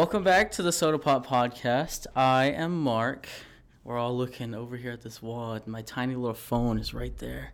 Welcome 0.00 0.24
back 0.24 0.50
to 0.52 0.62
the 0.62 0.70
SOTA 0.72 0.98
Pop 0.98 1.26
Podcast. 1.26 2.06
I 2.16 2.46
am 2.46 2.82
Mark. 2.82 3.28
We're 3.84 3.98
all 3.98 4.16
looking 4.16 4.54
over 4.54 4.78
here 4.78 4.92
at 4.92 5.02
this 5.02 5.20
wall. 5.20 5.60
My 5.66 5.82
tiny 5.82 6.14
little 6.14 6.32
phone 6.32 6.78
is 6.78 6.94
right 6.94 7.14
there. 7.18 7.52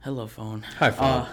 Hello, 0.00 0.26
phone. 0.26 0.62
Hi, 0.78 0.90
phone. 0.90 1.26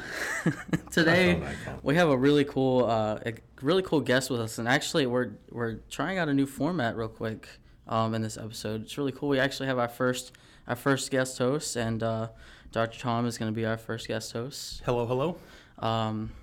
Uh, 0.46 0.52
today 0.92 1.36
Hi, 1.36 1.40
phone, 1.40 1.56
phone. 1.64 1.80
we 1.84 1.96
have 1.96 2.10
a 2.10 2.18
really 2.18 2.44
cool, 2.44 2.84
uh, 2.84 3.20
a 3.26 3.36
really 3.62 3.82
cool 3.82 4.02
guest 4.02 4.30
with 4.30 4.42
us, 4.42 4.58
and 4.58 4.68
actually 4.68 5.06
we're 5.06 5.30
we're 5.52 5.76
trying 5.90 6.18
out 6.18 6.28
a 6.28 6.34
new 6.34 6.48
format 6.48 6.98
real 6.98 7.08
quick 7.08 7.48
um, 7.88 8.14
in 8.14 8.22
this 8.22 8.38
episode. 8.38 8.82
It's 8.82 8.98
really 8.98 9.14
cool. 9.14 9.30
We 9.30 9.40
actually 9.40 9.68
have 9.68 9.80
our 9.80 9.88
first 9.88 10.34
our 10.68 10.76
first 10.76 11.10
guest 11.12 11.38
host, 11.38 11.78
and 11.78 12.04
uh, 12.04 12.28
Dr. 12.74 13.00
Tom 13.00 13.26
is 13.26 13.38
going 13.38 13.54
to 13.54 13.56
be 13.56 13.66
our 13.66 13.78
first 13.78 14.10
guest 14.10 14.34
host. 14.34 14.82
Hello, 14.84 15.06
hello. 15.06 15.38
Um, 15.80 16.34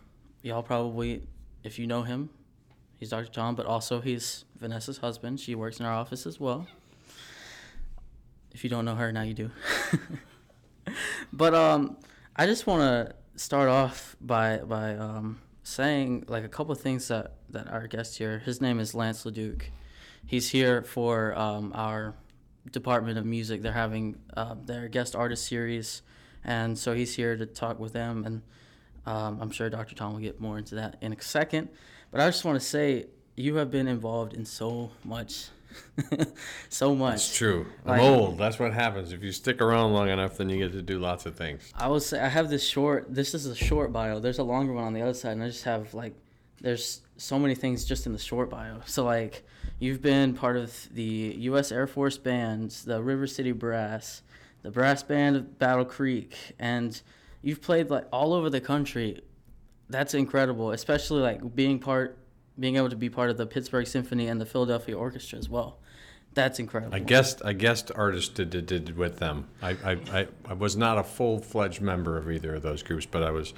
y'all 0.40 0.62
probably, 0.62 1.24
if 1.62 1.78
you 1.78 1.86
know 1.86 2.04
him, 2.04 2.30
he's 3.04 3.10
Dr. 3.10 3.30
Tom, 3.30 3.54
but 3.54 3.66
also 3.66 4.00
he's 4.00 4.46
Vanessa's 4.58 4.96
husband. 4.98 5.38
She 5.38 5.54
works 5.54 5.78
in 5.78 5.84
our 5.84 5.92
office 5.92 6.24
as 6.26 6.40
well. 6.40 6.66
If 8.52 8.64
you 8.64 8.70
don't 8.70 8.86
know 8.86 8.94
her, 8.94 9.12
now 9.12 9.20
you 9.20 9.34
do. 9.34 9.50
but 11.32 11.55
um, 11.55 11.98
I 12.34 12.47
just 12.47 12.66
want 12.66 12.80
to 12.80 13.14
start 13.36 13.69
off 13.69 14.16
by 14.22 14.58
by 14.58 14.94
um, 14.94 15.42
saying 15.64 16.25
like 16.28 16.44
a 16.44 16.48
couple 16.48 16.72
of 16.72 16.80
things 16.80 17.08
that 17.08 17.34
that 17.50 17.69
our 17.69 17.86
guest 17.88 18.16
here. 18.16 18.38
His 18.38 18.62
name 18.62 18.80
is 18.80 18.94
Lance 18.94 19.25
LaDuke. 19.25 19.64
He's 20.25 20.48
here 20.48 20.82
for 20.82 21.38
um, 21.38 21.72
our 21.75 22.14
Department 22.70 23.19
of 23.19 23.27
Music. 23.27 23.60
They're 23.60 23.72
having 23.72 24.16
uh, 24.34 24.55
their 24.64 24.88
guest 24.88 25.14
artist 25.14 25.47
series, 25.47 26.00
and 26.42 26.78
so 26.78 26.94
he's 26.94 27.14
here 27.14 27.36
to 27.36 27.44
talk 27.44 27.78
with 27.78 27.92
them. 27.92 28.25
And 28.25 28.42
um, 29.05 29.41
I'm 29.42 29.50
sure 29.50 29.69
Dr. 29.69 29.94
Tom 29.94 30.14
will 30.14 30.20
get 30.20 30.41
more 30.41 30.56
into 30.56 30.77
that 30.77 30.97
in 31.02 31.12
a 31.12 31.20
second. 31.20 31.69
But 32.14 32.20
I 32.20 32.28
just 32.28 32.44
want 32.44 32.60
to 32.60 32.64
say 32.64 33.06
you 33.34 33.56
have 33.56 33.72
been 33.72 33.88
involved 33.88 34.34
in 34.34 34.44
so 34.44 34.92
much, 35.02 35.48
so 36.68 36.94
much. 36.94 37.16
It's 37.16 37.36
true. 37.36 37.66
I'm 37.84 37.98
old. 37.98 38.38
That's 38.38 38.56
what 38.60 38.72
happens. 38.72 39.10
If 39.10 39.24
you 39.24 39.32
stick 39.32 39.60
around 39.60 39.94
long 39.94 40.08
enough, 40.08 40.36
then 40.36 40.48
you 40.48 40.58
get 40.58 40.70
to 40.74 40.80
do 40.80 41.00
lots 41.00 41.26
of 41.26 41.34
things. 41.34 41.72
I 41.74 41.88
will 41.88 41.98
say 41.98 42.20
I 42.20 42.28
have 42.28 42.50
this 42.50 42.64
short. 42.64 43.12
This 43.12 43.34
is 43.34 43.46
a 43.46 43.54
short 43.56 43.92
bio. 43.92 44.20
There's 44.20 44.38
a 44.38 44.44
longer 44.44 44.72
one 44.72 44.84
on 44.84 44.92
the 44.92 45.02
other 45.02 45.12
side, 45.12 45.32
and 45.32 45.42
I 45.42 45.48
just 45.48 45.64
have 45.64 45.92
like, 45.92 46.14
there's 46.60 47.00
so 47.16 47.36
many 47.36 47.56
things 47.56 47.84
just 47.84 48.06
in 48.06 48.12
the 48.12 48.18
short 48.20 48.48
bio. 48.48 48.82
So 48.86 49.02
like, 49.04 49.44
you've 49.80 50.00
been 50.00 50.34
part 50.34 50.56
of 50.56 50.94
the 50.94 51.34
U.S. 51.36 51.72
Air 51.72 51.88
Force 51.88 52.16
bands, 52.16 52.84
the 52.84 53.02
River 53.02 53.26
City 53.26 53.50
Brass, 53.50 54.22
the 54.62 54.70
brass 54.70 55.02
band 55.02 55.34
of 55.34 55.58
Battle 55.58 55.84
Creek, 55.84 56.36
and 56.60 57.02
you've 57.42 57.60
played 57.60 57.90
like 57.90 58.06
all 58.12 58.32
over 58.32 58.48
the 58.48 58.60
country. 58.60 59.20
That's 59.88 60.14
incredible, 60.14 60.72
especially 60.72 61.20
like 61.22 61.54
being 61.54 61.78
part, 61.78 62.18
being 62.58 62.77
able 62.77 62.90
to 62.90 62.96
be 62.96 63.10
part 63.10 63.30
of 63.30 63.36
the 63.36 63.46
Pittsburgh 63.46 63.86
Symphony 63.86 64.28
and 64.28 64.41
the 64.41 64.46
Philadelphia 64.46 64.96
Orchestra 64.96 65.38
as 65.38 65.48
well. 65.48 65.78
That's 66.34 66.58
incredible. 66.58 66.94
I 66.94 66.98
guessed. 66.98 67.42
I 67.44 67.52
guessed 67.52 67.92
artist 67.94 68.34
did, 68.34 68.50
did, 68.50 68.66
did 68.66 68.96
with 68.96 69.18
them. 69.18 69.46
I, 69.62 69.70
I, 69.84 69.91
I, 70.12 70.26
I 70.46 70.52
was 70.54 70.76
not 70.76 70.98
a 70.98 71.04
full 71.04 71.38
fledged 71.38 71.80
member 71.80 72.16
of 72.18 72.30
either 72.30 72.56
of 72.56 72.62
those 72.62 72.82
groups, 72.82 73.06
but 73.06 73.22
I 73.22 73.30
was 73.30 73.54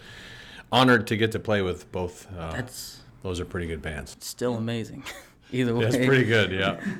honored 0.70 1.06
to 1.06 1.17
get 1.17 1.33
to 1.33 1.39
play 1.39 1.62
with 1.62 1.90
both. 1.90 2.27
Uh, 2.36 2.52
That's 2.52 3.01
those 3.22 3.40
are 3.40 3.45
pretty 3.45 3.67
good 3.67 3.83
bands. 3.83 4.17
still 4.20 4.56
amazing. 4.56 5.05
Either 5.52 5.74
way. 5.74 5.84
That's 5.84 5.96
pretty 5.96 6.24
good. 6.24 6.51
Yeah. 6.52 6.80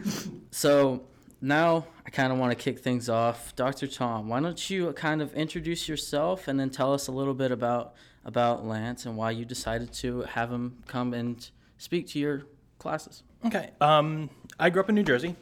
So 0.51 1.03
now 1.43 1.87
I 2.07 2.11
kind 2.11 2.33
of 2.33 2.39
want 2.39 2.51
to 2.51 2.57
kick 2.57 2.79
things 2.79 3.11
off. 3.11 3.55
Dr. 3.57 3.87
Tom, 3.87 4.31
why 4.31 4.41
don't 4.41 4.71
you 4.71 4.91
kind 4.95 5.21
of 5.21 5.35
introduce 5.35 5.87
yourself 5.87 6.49
and 6.49 6.59
then 6.59 6.71
tell 6.71 6.95
us 6.95 7.09
a 7.09 7.13
little 7.13 7.35
bit 7.35 7.51
about 7.51 7.93
about 8.27 8.67
Lance 8.67 9.07
and 9.07 9.17
why 9.17 9.31
you 9.31 9.47
decided 9.47 9.93
to 9.95 10.23
have 10.23 10.51
him 10.51 10.83
come 10.87 11.15
and 11.15 11.49
speak 11.79 12.09
to 12.09 12.19
your 12.19 12.43
classes. 12.79 13.23
Okay. 13.47 13.71
Um, 13.81 14.29
I 14.59 14.69
grew 14.69 14.83
up 14.83 14.89
in 14.89 14.95
New 14.97 15.05
Jersey. 15.05 15.37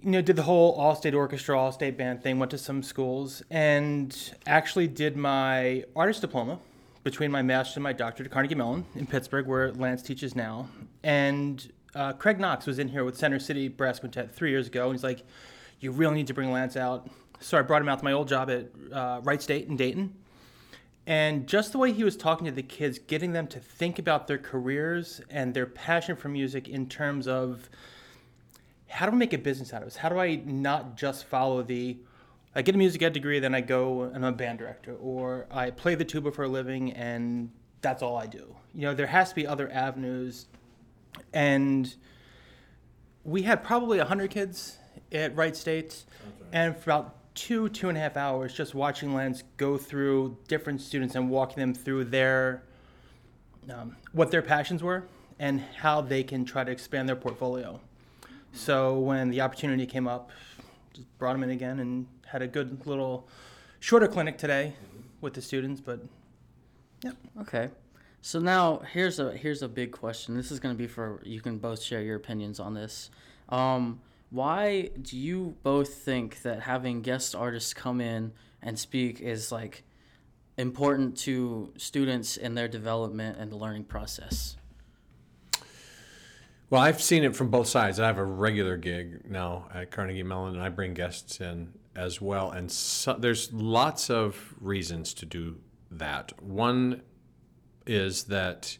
You 0.00 0.10
know, 0.12 0.22
did 0.22 0.36
the 0.36 0.42
whole 0.42 0.72
all-state 0.74 1.12
orchestra, 1.12 1.58
all-state 1.58 1.98
band 1.98 2.22
thing. 2.22 2.38
Went 2.38 2.52
to 2.52 2.58
some 2.58 2.84
schools 2.84 3.42
and 3.50 4.16
actually 4.46 4.86
did 4.86 5.16
my 5.16 5.84
artist 5.96 6.20
diploma 6.20 6.60
between 7.02 7.32
my 7.32 7.42
master's 7.42 7.76
and 7.76 7.82
my 7.82 7.92
doctorate 7.92 8.28
at 8.28 8.32
Carnegie 8.32 8.54
Mellon 8.54 8.86
in 8.94 9.06
Pittsburgh, 9.06 9.46
where 9.46 9.72
Lance 9.72 10.02
teaches 10.02 10.36
now. 10.36 10.68
And 11.02 11.70
uh, 11.96 12.12
Craig 12.12 12.38
Knox 12.38 12.66
was 12.66 12.78
in 12.78 12.86
here 12.88 13.04
with 13.04 13.16
Center 13.16 13.40
City 13.40 13.66
Brass 13.66 13.98
Quintet 13.98 14.32
three 14.32 14.50
years 14.50 14.68
ago, 14.68 14.84
and 14.84 14.92
he's 14.92 15.02
like, 15.02 15.24
"You 15.80 15.90
really 15.90 16.14
need 16.14 16.26
to 16.28 16.34
bring 16.34 16.52
Lance 16.52 16.76
out." 16.76 17.08
So 17.40 17.58
I 17.58 17.62
brought 17.62 17.82
him 17.82 17.88
out 17.88 17.98
to 17.98 18.04
my 18.04 18.12
old 18.12 18.28
job 18.28 18.50
at 18.50 18.68
uh, 18.92 19.20
Wright 19.24 19.40
State 19.42 19.68
in 19.68 19.76
Dayton. 19.76 20.14
And 21.08 21.46
just 21.46 21.72
the 21.72 21.78
way 21.78 21.90
he 21.90 22.04
was 22.04 22.18
talking 22.18 22.44
to 22.44 22.52
the 22.52 22.62
kids, 22.62 22.98
getting 22.98 23.32
them 23.32 23.46
to 23.46 23.58
think 23.58 23.98
about 23.98 24.26
their 24.26 24.36
careers 24.36 25.22
and 25.30 25.54
their 25.54 25.64
passion 25.64 26.16
for 26.16 26.28
music 26.28 26.68
in 26.68 26.86
terms 26.86 27.26
of 27.26 27.70
how 28.88 29.06
do 29.06 29.12
I 29.12 29.14
make 29.14 29.32
a 29.32 29.38
business 29.38 29.72
out 29.72 29.80
of 29.80 29.86
this? 29.86 29.96
How 29.96 30.10
do 30.10 30.18
I 30.18 30.34
not 30.44 30.98
just 30.98 31.24
follow 31.24 31.62
the 31.62 31.96
I 32.54 32.60
get 32.60 32.74
a 32.74 32.78
music 32.78 33.00
ed 33.02 33.14
degree, 33.14 33.38
then 33.38 33.54
I 33.54 33.62
go 33.62 34.02
and 34.02 34.16
I'm 34.16 34.34
a 34.34 34.36
band 34.36 34.58
director, 34.58 34.96
or 34.96 35.46
I 35.50 35.70
play 35.70 35.94
the 35.94 36.04
tuba 36.04 36.30
for 36.30 36.44
a 36.44 36.48
living 36.48 36.92
and 36.92 37.50
that's 37.80 38.02
all 38.02 38.18
I 38.18 38.26
do. 38.26 38.54
You 38.74 38.82
know, 38.82 38.94
there 38.94 39.06
has 39.06 39.30
to 39.30 39.34
be 39.34 39.46
other 39.46 39.70
avenues. 39.72 40.46
And 41.32 41.94
we 43.24 43.42
had 43.42 43.64
probably 43.64 43.96
100 43.96 44.30
kids 44.30 44.76
at 45.10 45.34
Wright 45.34 45.56
State, 45.56 46.04
and 46.52 46.76
for 46.76 46.90
about 46.90 47.17
two, 47.38 47.68
two 47.68 47.88
and 47.88 47.96
a 47.96 48.00
half 48.00 48.16
hours, 48.16 48.52
just 48.52 48.74
watching 48.74 49.14
Lance 49.14 49.44
go 49.58 49.78
through 49.78 50.36
different 50.48 50.80
students 50.80 51.14
and 51.14 51.30
walking 51.30 51.60
them 51.60 51.72
through 51.72 52.04
their 52.04 52.64
um, 53.72 53.96
what 54.12 54.32
their 54.32 54.42
passions 54.42 54.82
were 54.82 55.06
and 55.38 55.60
how 55.76 56.00
they 56.00 56.24
can 56.24 56.44
try 56.44 56.64
to 56.64 56.72
expand 56.72 57.08
their 57.08 57.14
portfolio. 57.14 57.80
So 58.52 58.98
when 58.98 59.30
the 59.30 59.40
opportunity 59.40 59.86
came 59.86 60.08
up, 60.08 60.30
just 60.92 61.06
brought 61.18 61.36
him 61.36 61.44
in 61.44 61.50
again 61.50 61.78
and 61.78 62.06
had 62.26 62.42
a 62.42 62.48
good 62.48 62.84
little 62.86 63.28
shorter 63.78 64.08
clinic 64.08 64.36
today 64.36 64.72
with 65.20 65.34
the 65.34 65.42
students. 65.42 65.80
But 65.80 66.00
yeah, 67.04 67.12
Okay. 67.40 67.70
So 68.20 68.40
now 68.40 68.78
here's 68.92 69.20
a 69.20 69.30
here's 69.36 69.62
a 69.62 69.68
big 69.68 69.92
question. 69.92 70.36
This 70.36 70.50
is 70.50 70.58
going 70.58 70.74
to 70.74 70.78
be 70.78 70.88
for 70.88 71.22
you 71.24 71.40
can 71.40 71.58
both 71.58 71.80
share 71.80 72.02
your 72.02 72.16
opinions 72.16 72.58
on 72.58 72.74
this. 72.74 73.10
Um, 73.48 74.00
why 74.30 74.90
do 75.00 75.16
you 75.16 75.56
both 75.62 75.94
think 75.94 76.42
that 76.42 76.60
having 76.60 77.02
guest 77.02 77.34
artists 77.34 77.72
come 77.72 78.00
in 78.00 78.32
and 78.62 78.78
speak 78.78 79.20
is 79.20 79.50
like 79.50 79.84
important 80.56 81.16
to 81.16 81.72
students 81.76 82.36
in 82.36 82.54
their 82.54 82.68
development 82.68 83.38
and 83.38 83.50
the 83.50 83.56
learning 83.56 83.84
process? 83.84 84.56
Well, 86.70 86.82
I've 86.82 87.00
seen 87.00 87.24
it 87.24 87.34
from 87.34 87.48
both 87.48 87.66
sides. 87.66 87.98
I 87.98 88.06
have 88.06 88.18
a 88.18 88.24
regular 88.24 88.76
gig 88.76 89.30
now 89.30 89.68
at 89.72 89.90
Carnegie 89.90 90.22
Mellon, 90.22 90.54
and 90.54 90.62
I 90.62 90.68
bring 90.68 90.92
guests 90.92 91.40
in 91.40 91.72
as 91.96 92.20
well. 92.20 92.50
And 92.50 92.70
so, 92.70 93.14
there's 93.14 93.50
lots 93.54 94.10
of 94.10 94.54
reasons 94.60 95.14
to 95.14 95.26
do 95.26 95.56
that. 95.90 96.42
One 96.42 97.00
is 97.86 98.24
that 98.24 98.76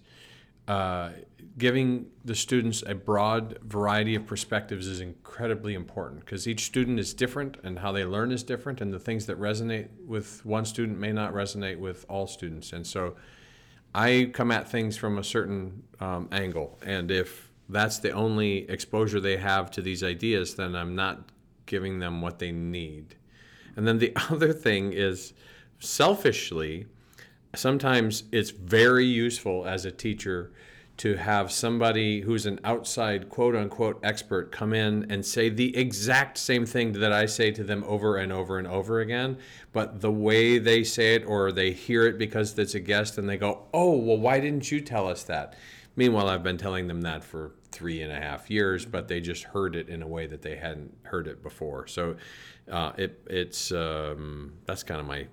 uh, 0.69 1.11
giving 1.57 2.07
the 2.25 2.35
students 2.35 2.85
a 2.87 2.95
broad 2.95 3.59
variety 3.63 4.15
of 4.15 4.27
perspectives 4.27 4.87
is 4.87 5.01
incredibly 5.01 5.75
important 5.75 6.21
because 6.21 6.47
each 6.47 6.67
student 6.67 7.01
is 7.01 7.15
different 7.15 7.57
and 7.65 7.79
how 7.79 7.91
they 7.91 8.05
learn 8.05 8.31
is 8.31 8.43
different, 8.43 8.81
and 8.81 8.93
the 8.93 8.99
things 8.99 9.27
that 9.27 9.41
resonate 9.41 9.89
with 10.07 10.45
one 10.45 10.65
student 10.65 10.99
may 10.99 11.11
not 11.11 11.33
resonate 11.33 11.79
with 11.79 12.05
all 12.09 12.27
students. 12.27 12.73
And 12.73 12.87
so 12.87 13.17
I 13.95 14.31
come 14.35 14.53
at 14.53 14.71
things 14.71 14.97
from 14.97 15.19
a 15.19 15.25
certain 15.25 15.83
um, 16.01 16.29
angle, 16.31 16.79
and 16.85 17.11
if 17.11 17.51
that's 17.69 17.99
the 17.99 18.13
only 18.13 18.69
exposure 18.71 19.21
they 19.21 19.39
have 19.39 19.71
to 19.73 19.83
these 19.83 20.05
ideas, 20.05 20.55
then 20.55 20.77
I'm 20.77 20.95
not 20.95 21.31
giving 21.67 21.99
them 21.99 22.21
what 22.21 22.39
they 22.39 22.53
need. 22.53 23.17
And 23.75 23.87
then 23.87 23.99
the 23.99 24.13
other 24.31 24.53
thing 24.53 24.93
is 24.93 25.33
selfishly, 25.81 26.87
sometimes 27.55 28.25
it's 28.33 28.51
very 28.51 29.07
useful 29.07 29.67
as 29.67 29.85
a 29.85 29.91
teacher 29.91 30.53
to 30.99 31.15
have 31.15 31.53
somebody 31.53 32.23
who's 32.23 32.45
an 32.45 32.59
outside 32.65 33.29
quote 33.29 33.55
unquote 33.55 34.01
expert 34.03 34.51
come 34.51 34.73
in 34.73 35.07
and 35.11 35.25
say 35.25 35.49
the 35.49 35.75
exact 35.77 36.37
same 36.37 36.67
thing 36.67 36.93
that 36.93 37.13
I 37.13 37.27
say 37.27 37.53
to 37.53 37.63
them 37.63 37.85
over 37.87 38.17
and 38.17 38.33
over 38.33 38.59
and 38.59 38.67
over 38.67 39.01
again, 39.01 39.39
but 39.73 40.01
the 40.01 40.11
way 40.11 40.59
they 40.59 40.83
say 40.83 41.15
it 41.15 41.25
or 41.25 41.53
they 41.53 41.71
hear 41.71 42.05
it 42.05 42.19
because 42.19 42.59
it's 42.59 42.75
a 42.75 42.81
guest 42.81 43.17
and 43.17 43.29
they 43.29 43.37
go, 43.37 43.67
oh, 43.73 43.97
well, 43.97 44.19
why 44.19 44.41
didn't 44.41 44.73
you 44.73 44.81
tell 44.81 45.09
us 45.09 45.23
that? 45.25 45.55
Meanwhile, 45.95 46.29
I've 46.29 46.43
been 46.43 46.59
telling 46.59 46.89
them 46.89 47.03
that 47.03 47.23
for 47.23 47.53
three 47.71 48.03
and 48.03 48.13
a 48.13 48.17
half 48.17 48.51
years, 48.51 48.85
but 48.85 49.07
they 49.07 49.21
just 49.21 49.45
heard 49.45 49.77
it 49.77 49.89
in 49.89 50.03
a 50.03 50.07
way 50.07 50.27
that 50.27 50.43
they 50.43 50.57
hadn't 50.57 50.97
heard 51.03 51.29
it 51.29 51.43
before. 51.45 51.87
So 51.87 52.17
uh, 52.71 52.93
it, 52.97 53.21
it's 53.29 53.71
um, 53.71 54.55
that's 54.67 54.83
kind 54.83 55.01
of 55.01 55.07
my 55.07 55.29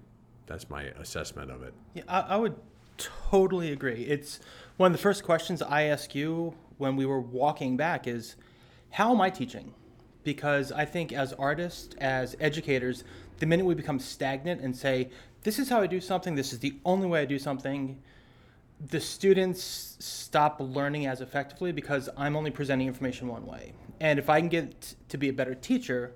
that's 0.47 0.69
my 0.69 0.83
assessment 0.83 1.51
of 1.51 1.63
it. 1.63 1.73
yeah, 1.93 2.03
I, 2.07 2.21
I 2.21 2.37
would 2.37 2.55
totally 2.97 3.71
agree. 3.71 4.03
It's 4.03 4.39
one 4.77 4.91
of 4.91 4.97
the 4.97 5.01
first 5.01 5.23
questions 5.23 5.61
I 5.61 5.83
ask 5.83 6.13
you 6.15 6.53
when 6.77 6.95
we 6.95 7.05
were 7.05 7.21
walking 7.21 7.77
back 7.77 8.07
is, 8.07 8.35
how 8.91 9.11
am 9.11 9.21
I 9.21 9.29
teaching? 9.29 9.73
Because 10.23 10.71
I 10.71 10.85
think 10.85 11.13
as 11.13 11.33
artists, 11.33 11.95
as 11.95 12.35
educators, 12.39 13.03
the 13.39 13.45
minute 13.45 13.65
we 13.65 13.75
become 13.75 13.99
stagnant 13.99 14.61
and 14.61 14.75
say, 14.75 15.09
this 15.43 15.59
is 15.59 15.69
how 15.69 15.81
I 15.81 15.87
do 15.87 16.01
something, 16.01 16.35
this 16.35 16.53
is 16.53 16.59
the 16.59 16.75
only 16.85 17.07
way 17.07 17.21
I 17.21 17.25
do 17.25 17.37
something, 17.37 18.01
the 18.89 18.99
students 18.99 19.95
stop 19.99 20.57
learning 20.59 21.05
as 21.05 21.21
effectively 21.21 21.71
because 21.71 22.09
I'm 22.17 22.35
only 22.35 22.51
presenting 22.51 22.87
information 22.87 23.27
one 23.27 23.45
way. 23.45 23.73
And 23.99 24.19
if 24.19 24.29
I 24.29 24.39
can 24.39 24.49
get 24.49 24.95
to 25.09 25.17
be 25.17 25.29
a 25.29 25.33
better 25.33 25.55
teacher 25.55 26.13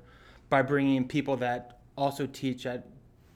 by 0.49 0.61
bringing 0.61 0.95
in 0.95 1.07
people 1.07 1.37
that 1.37 1.79
also 1.95 2.25
teach 2.25 2.65
at 2.65 2.85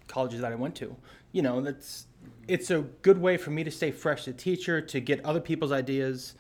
colleges 0.07 0.41
that 0.41 0.51
I 0.51 0.55
went 0.55 0.75
to, 0.75 0.95
you 1.31 1.41
know, 1.41 1.61
that's 1.61 2.07
it's 2.47 2.69
a 2.69 2.81
good 3.01 3.17
way 3.17 3.37
for 3.37 3.51
me 3.51 3.63
to 3.63 3.71
stay 3.71 3.91
fresh 3.91 4.21
as 4.21 4.27
a 4.29 4.33
teacher, 4.33 4.81
to 4.81 4.99
get 4.99 5.23
other 5.25 5.39
people's 5.39 5.71
ideas, 5.71 6.35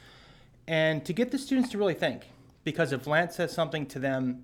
and 0.67 1.03
to 1.05 1.13
get 1.13 1.31
the 1.31 1.37
students 1.37 1.69
to 1.71 1.77
really 1.77 1.93
think. 1.93 2.27
Because 2.63 2.91
if 2.91 3.07
Lance 3.07 3.35
says 3.35 3.51
something 3.51 3.85
to 3.87 3.99
them, 3.99 4.43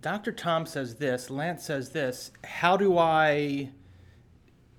Dr. 0.00 0.32
Tom 0.32 0.64
says 0.64 0.94
this, 0.96 1.28
Lance 1.28 1.64
says 1.64 1.90
this, 1.90 2.30
how 2.44 2.76
do 2.76 2.96
I 2.96 3.70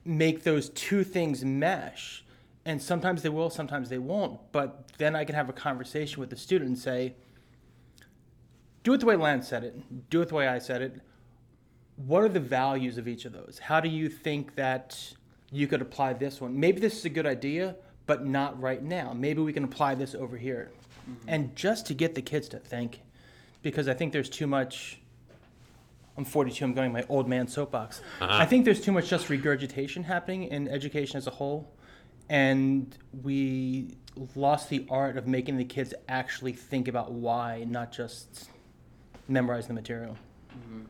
make 0.05 0.43
those 0.43 0.69
two 0.69 1.03
things 1.03 1.45
mesh? 1.45 2.23
And 2.65 2.81
sometimes 2.81 3.21
they 3.21 3.29
will, 3.29 3.49
sometimes 3.49 3.89
they 3.89 3.97
won't. 3.97 4.39
But 4.51 4.91
then 4.97 5.15
I 5.15 5.25
can 5.25 5.35
have 5.35 5.49
a 5.49 5.53
conversation 5.53 6.19
with 6.19 6.29
the 6.29 6.37
student 6.37 6.69
and 6.69 6.79
say, 6.79 7.13
do 8.83 8.93
it 8.93 8.99
the 8.99 9.05
way 9.05 9.15
Lance 9.15 9.47
said 9.47 9.63
it, 9.63 10.09
do 10.09 10.21
it 10.21 10.29
the 10.29 10.35
way 10.35 10.47
I 10.47 10.59
said 10.59 10.81
it. 10.81 10.99
What 11.95 12.23
are 12.23 12.29
the 12.29 12.39
values 12.39 12.97
of 12.97 13.07
each 13.07 13.25
of 13.25 13.33
those? 13.33 13.59
How 13.59 13.79
do 13.79 13.89
you 13.89 14.09
think 14.09 14.55
that 14.55 15.13
you 15.51 15.67
could 15.67 15.81
apply 15.81 16.13
this 16.13 16.41
one? 16.41 16.59
Maybe 16.59 16.79
this 16.79 16.97
is 16.97 17.05
a 17.05 17.09
good 17.09 17.25
idea, 17.25 17.75
but 18.05 18.25
not 18.25 18.59
right 18.59 18.81
now. 18.81 19.13
Maybe 19.13 19.41
we 19.41 19.53
can 19.53 19.63
apply 19.63 19.95
this 19.95 20.15
over 20.15 20.37
here. 20.37 20.71
Mm-hmm. 21.09 21.29
And 21.29 21.55
just 21.55 21.85
to 21.87 21.93
get 21.93 22.15
the 22.15 22.21
kids 22.21 22.47
to 22.49 22.59
think, 22.59 23.01
because 23.61 23.87
I 23.87 23.93
think 23.93 24.13
there's 24.13 24.29
too 24.29 24.47
much. 24.47 24.99
I'm 26.17 26.25
42. 26.25 26.63
I'm 26.63 26.73
going 26.73 26.91
my 26.91 27.05
old 27.09 27.27
man 27.27 27.47
soapbox. 27.47 28.01
Uh-huh. 28.21 28.37
I 28.39 28.45
think 28.45 28.65
there's 28.65 28.81
too 28.81 28.91
much 28.91 29.09
just 29.09 29.29
regurgitation 29.29 30.03
happening 30.03 30.43
in 30.43 30.67
education 30.67 31.17
as 31.17 31.27
a 31.27 31.31
whole, 31.31 31.71
and 32.29 32.95
we 33.23 33.95
lost 34.35 34.69
the 34.69 34.85
art 34.89 35.17
of 35.17 35.27
making 35.27 35.57
the 35.57 35.65
kids 35.65 35.93
actually 36.07 36.53
think 36.53 36.87
about 36.87 37.11
why, 37.11 37.65
not 37.67 37.91
just 37.91 38.49
memorize 39.27 39.67
the 39.67 39.73
material. 39.73 40.17
Mm-hmm. 40.55 40.81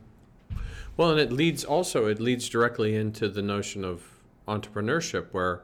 Well, 0.96 1.10
and 1.10 1.18
it 1.18 1.32
leads 1.32 1.64
also 1.64 2.06
it 2.06 2.20
leads 2.20 2.48
directly 2.48 2.94
into 2.94 3.28
the 3.28 3.42
notion 3.42 3.84
of 3.84 4.02
entrepreneurship, 4.46 5.26
where 5.32 5.62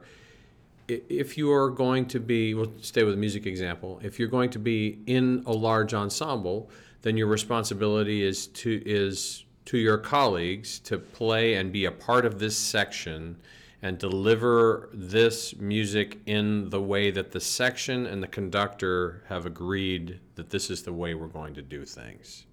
if 0.87 1.37
you 1.37 1.51
are 1.53 1.69
going 1.69 2.05
to 2.07 2.19
be, 2.19 2.53
we'll 2.53 2.73
stay 2.81 3.03
with 3.03 3.13
the 3.13 3.19
music 3.19 3.45
example. 3.45 3.99
If 4.03 4.19
you're 4.19 4.27
going 4.27 4.49
to 4.51 4.59
be 4.59 4.99
in 5.05 5.43
a 5.45 5.53
large 5.53 5.93
ensemble, 5.93 6.69
then 7.01 7.15
your 7.15 7.27
responsibility 7.27 8.23
is 8.23 8.47
to 8.47 8.81
is 8.85 9.45
to 9.65 9.77
your 9.77 9.97
colleagues 9.97 10.79
to 10.79 10.97
play 10.97 11.53
and 11.53 11.71
be 11.71 11.85
a 11.85 11.91
part 11.91 12.25
of 12.25 12.39
this 12.39 12.57
section 12.57 13.37
and 13.83 13.97
deliver 13.97 14.89
this 14.93 15.55
music 15.55 16.19
in 16.25 16.69
the 16.69 16.81
way 16.81 17.09
that 17.09 17.31
the 17.31 17.39
section 17.39 18.05
and 18.05 18.21
the 18.21 18.27
conductor 18.27 19.23
have 19.27 19.45
agreed 19.45 20.19
that 20.35 20.49
this 20.49 20.69
is 20.69 20.83
the 20.83 20.93
way 20.93 21.15
we're 21.15 21.27
going 21.27 21.53
to 21.53 21.61
do 21.61 21.85
things. 21.85 22.45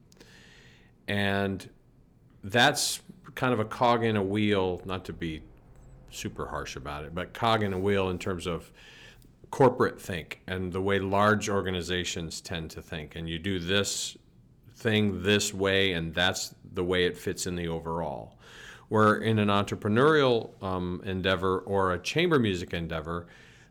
And 1.07 1.69
that's 2.45 3.01
kind 3.35 3.53
of 3.53 3.61
a 3.61 3.65
cog 3.65 4.05
in 4.05 4.17
a 4.17 4.23
wheel, 4.23 4.81
not 4.85 5.05
to 5.07 5.13
be 5.13 5.43
super 6.11 6.47
harsh 6.47 6.77
about 6.77 7.05
it, 7.05 7.15
but 7.15 7.35
cog 7.35 7.63
in 7.63 7.73
a 7.73 7.79
wheel 7.79 8.11
in 8.11 8.19
terms 8.19 8.47
of 8.47 8.73
corporate 9.51 10.01
think 10.01 10.41
and 10.47 10.73
the 10.73 10.81
way 10.81 10.99
large 10.99 11.49
organizations 11.49 12.41
tend 12.41 12.71
to 12.71 12.83
think. 12.83 13.17
And 13.17 13.29
you 13.29 13.39
do 13.39 13.59
this 13.59 14.17
thing 14.77 15.23
this 15.23 15.53
way, 15.53 15.93
and 15.93 16.15
that's 16.15 16.55
the 16.73 16.85
way 16.85 17.07
it 17.07 17.17
fits 17.17 17.47
in 17.47 17.57
the 17.57 17.69
overall. 17.69 18.39
Where 18.89 19.17
in 19.17 19.39
an 19.39 19.49
entrepreneurial 19.49 20.63
um, 20.63 21.03
endeavor 21.05 21.59
or 21.61 21.93
a 21.93 21.99
chamber 21.99 22.39
music 22.39 22.73
endeavor, 22.73 23.27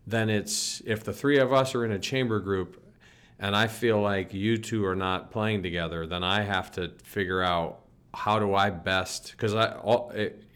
then 0.06 0.30
it's 0.30 0.82
if 0.86 1.04
the 1.04 1.14
three 1.14 1.40
of 1.40 1.52
us 1.52 1.74
are 1.74 1.84
in 1.84 1.92
a 1.92 2.00
chamber 2.00 2.40
group 2.40 2.84
and 3.40 3.56
I 3.56 3.68
feel 3.68 4.02
like 4.02 4.34
you 4.34 4.58
two 4.58 4.86
are 4.86 4.96
not 4.96 5.32
playing 5.32 5.64
together, 5.64 6.08
then 6.08 6.24
I 6.24 6.42
have 6.42 6.72
to 6.72 6.92
figure 7.04 7.42
out 7.42 7.82
how 8.18 8.40
do 8.40 8.56
I 8.56 8.72
best 8.72 9.32
because 9.32 9.54
I 9.54 9.74
all, 9.74 10.12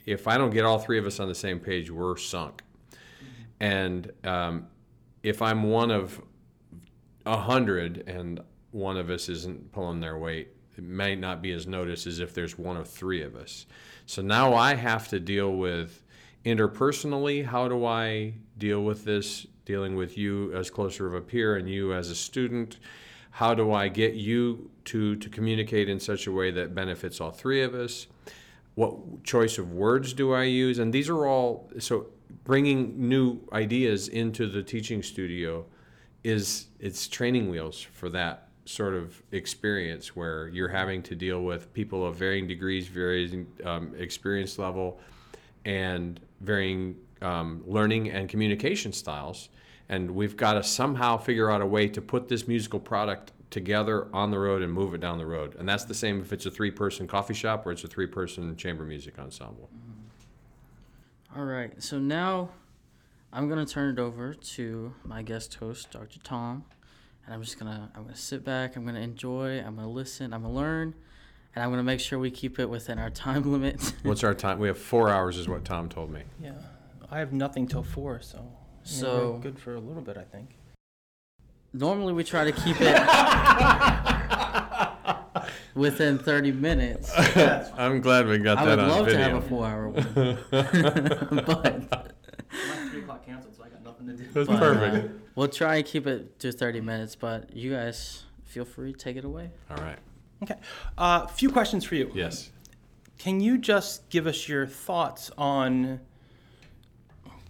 if 0.07 0.27
I 0.27 0.37
don't 0.39 0.49
get 0.49 0.65
all 0.65 0.79
three 0.79 0.97
of 0.97 1.05
us 1.05 1.19
on 1.19 1.27
the 1.27 1.35
same 1.35 1.59
page, 1.59 1.91
we're 1.91 2.17
sunk. 2.17 2.63
And 3.59 4.11
um, 4.23 4.65
if 5.21 5.43
I'm 5.43 5.63
one 5.63 5.91
of 5.91 6.19
a 7.23 7.37
hundred 7.37 8.03
and 8.07 8.41
one 8.71 8.97
of 8.97 9.11
us 9.11 9.29
isn't 9.29 9.71
pulling 9.71 9.99
their 9.99 10.17
weight, 10.17 10.47
it 10.75 10.83
may 10.83 11.15
not 11.15 11.43
be 11.43 11.51
as 11.51 11.67
noticed 11.67 12.07
as 12.07 12.19
if 12.19 12.33
there's 12.33 12.57
one 12.57 12.77
of 12.77 12.89
three 12.89 13.21
of 13.21 13.35
us. 13.35 13.67
So 14.07 14.23
now 14.23 14.55
I 14.55 14.73
have 14.73 15.07
to 15.09 15.19
deal 15.19 15.55
with 15.55 16.01
interpersonally. 16.43 17.45
How 17.45 17.67
do 17.67 17.85
I 17.85 18.33
deal 18.57 18.83
with 18.83 19.05
this? 19.05 19.45
Dealing 19.65 19.95
with 19.95 20.17
you 20.17 20.51
as 20.55 20.71
closer 20.71 21.05
of 21.05 21.13
a 21.13 21.21
peer 21.21 21.57
and 21.57 21.69
you 21.69 21.93
as 21.93 22.09
a 22.09 22.15
student. 22.15 22.79
How 23.31 23.53
do 23.53 23.73
I 23.73 23.87
get 23.87 24.13
you 24.13 24.69
to 24.85 25.15
to 25.15 25.29
communicate 25.29 25.89
in 25.89 25.99
such 25.99 26.27
a 26.27 26.31
way 26.31 26.51
that 26.51 26.75
benefits 26.75 27.19
all 27.19 27.31
three 27.31 27.63
of 27.63 27.73
us? 27.73 28.07
What 28.75 29.23
choice 29.23 29.57
of 29.57 29.71
words 29.73 30.13
do 30.13 30.33
I 30.33 30.43
use? 30.43 30.79
And 30.79 30.93
these 30.93 31.09
are 31.09 31.25
all 31.25 31.69
so 31.79 32.07
bringing 32.43 33.09
new 33.09 33.39
ideas 33.51 34.07
into 34.07 34.47
the 34.47 34.63
teaching 34.63 35.03
studio 35.03 35.65
is 36.23 36.67
it's 36.79 37.07
training 37.07 37.49
wheels 37.49 37.81
for 37.81 38.09
that 38.09 38.49
sort 38.65 38.93
of 38.93 39.21
experience 39.31 40.15
where 40.15 40.47
you're 40.49 40.69
having 40.69 41.01
to 41.03 41.15
deal 41.15 41.41
with 41.43 41.73
people 41.73 42.05
of 42.05 42.15
varying 42.15 42.47
degrees, 42.47 42.87
varying 42.87 43.47
um, 43.65 43.93
experience 43.97 44.57
level, 44.59 44.99
and 45.65 46.19
varying 46.41 46.95
um, 47.21 47.63
learning 47.65 48.11
and 48.11 48.29
communication 48.29 48.91
styles. 48.91 49.49
And 49.91 50.11
we've 50.11 50.37
got 50.37 50.53
to 50.53 50.63
somehow 50.63 51.17
figure 51.17 51.51
out 51.51 51.61
a 51.61 51.65
way 51.65 51.87
to 51.89 52.01
put 52.01 52.29
this 52.29 52.47
musical 52.47 52.79
product 52.79 53.33
together 53.51 54.07
on 54.13 54.31
the 54.31 54.39
road 54.39 54.61
and 54.61 54.71
move 54.71 54.93
it 54.93 55.01
down 55.01 55.17
the 55.17 55.25
road. 55.25 55.55
And 55.59 55.67
that's 55.67 55.83
the 55.83 55.93
same 55.93 56.21
if 56.21 56.31
it's 56.33 56.45
a 56.45 56.51
three 56.51 56.71
person 56.71 57.07
coffee 57.07 57.33
shop 57.33 57.65
or 57.65 57.73
it's 57.73 57.83
a 57.83 57.87
three 57.87 58.07
person 58.07 58.55
chamber 58.55 58.85
music 58.85 59.19
ensemble. 59.19 59.69
Mm-hmm. 59.75 61.39
All 61.39 61.45
right. 61.45 61.71
So 61.83 61.99
now 61.99 62.49
I'm 63.33 63.47
gonna 63.47 63.65
turn 63.65 63.93
it 63.93 63.99
over 63.99 64.33
to 64.33 64.93
my 65.03 65.21
guest 65.21 65.55
host, 65.55 65.91
Dr. 65.91 66.19
Tom, 66.19 66.65
and 67.25 67.33
I'm 67.33 67.41
just 67.41 67.59
gonna 67.59 67.91
I'm 67.95 68.03
gonna 68.03 68.15
sit 68.15 68.43
back. 68.43 68.75
I'm 68.75 68.85
gonna 68.85 68.99
enjoy. 68.99 69.59
I'm 69.59 69.75
gonna 69.75 69.89
listen. 69.89 70.33
I'm 70.33 70.41
gonna 70.41 70.53
learn, 70.53 70.93
and 71.55 71.63
I'm 71.63 71.69
gonna 71.69 71.83
make 71.83 71.99
sure 71.99 72.19
we 72.19 72.31
keep 72.31 72.59
it 72.59 72.69
within 72.69 72.99
our 72.99 73.09
time 73.09 73.43
limit. 73.51 73.93
What's 74.03 74.23
our 74.23 74.33
time? 74.33 74.59
We 74.59 74.67
have 74.67 74.77
four 74.77 75.09
hours, 75.09 75.37
is 75.37 75.47
what 75.47 75.63
Tom 75.63 75.87
told 75.87 76.11
me. 76.11 76.23
Yeah, 76.41 76.53
I 77.09 77.19
have 77.19 77.31
nothing 77.31 77.67
till 77.67 77.83
four, 77.83 78.21
so 78.21 78.37
I 78.37 78.41
mean, 78.41 78.51
So- 78.83 79.33
we're 79.33 79.39
good 79.39 79.59
for 79.59 79.75
a 79.75 79.79
little 79.79 80.01
bit, 80.01 80.17
I 80.17 80.23
think. 80.23 80.49
Normally 81.73 82.11
we 82.11 82.23
try 82.25 82.43
to 82.43 82.51
keep 82.51 82.75
it 82.81 83.01
within 85.75 86.17
30 86.19 86.51
minutes. 86.51 87.11
I'm 87.77 88.01
glad 88.01 88.27
we 88.27 88.37
got 88.39 88.57
that 88.65 88.67
up. 88.67 88.67
I 88.67 88.75
that 88.75 88.77
would 88.77 88.79
on 88.83 88.89
love 88.89 89.05
video. 89.05 89.19
to 89.19 89.23
have 89.23 89.43
a 89.43 89.47
four-hour 89.47 89.89
one, 89.89 90.37
but 91.45 91.89
My 92.51 92.89
three 92.89 93.01
o'clock 93.01 93.25
canceled, 93.25 93.55
so 93.55 93.63
I 93.63 93.69
got 93.69 93.83
nothing 93.85 94.07
to 94.07 94.13
do. 94.13 94.25
That's 94.33 94.47
But, 94.49 94.59
perfect. 94.59 95.05
uh, 95.05 95.09
we'll 95.35 95.47
try 95.47 95.77
and 95.77 95.85
keep 95.85 96.07
it 96.07 96.39
to 96.39 96.51
30 96.51 96.81
minutes. 96.81 97.15
But 97.15 97.55
you 97.55 97.71
guys 97.71 98.23
feel 98.45 98.65
free, 98.65 98.91
to 98.91 98.97
take 98.99 99.15
it 99.15 99.23
away. 99.23 99.51
All 99.69 99.77
right. 99.77 99.99
Okay, 100.43 100.55
a 100.97 101.01
uh, 101.01 101.27
few 101.27 101.51
questions 101.51 101.85
for 101.85 101.95
you. 101.95 102.11
Yes. 102.13 102.49
Can 103.17 103.39
you 103.39 103.57
just 103.57 104.09
give 104.09 104.27
us 104.27 104.49
your 104.49 104.65
thoughts 104.65 105.31
on 105.37 106.01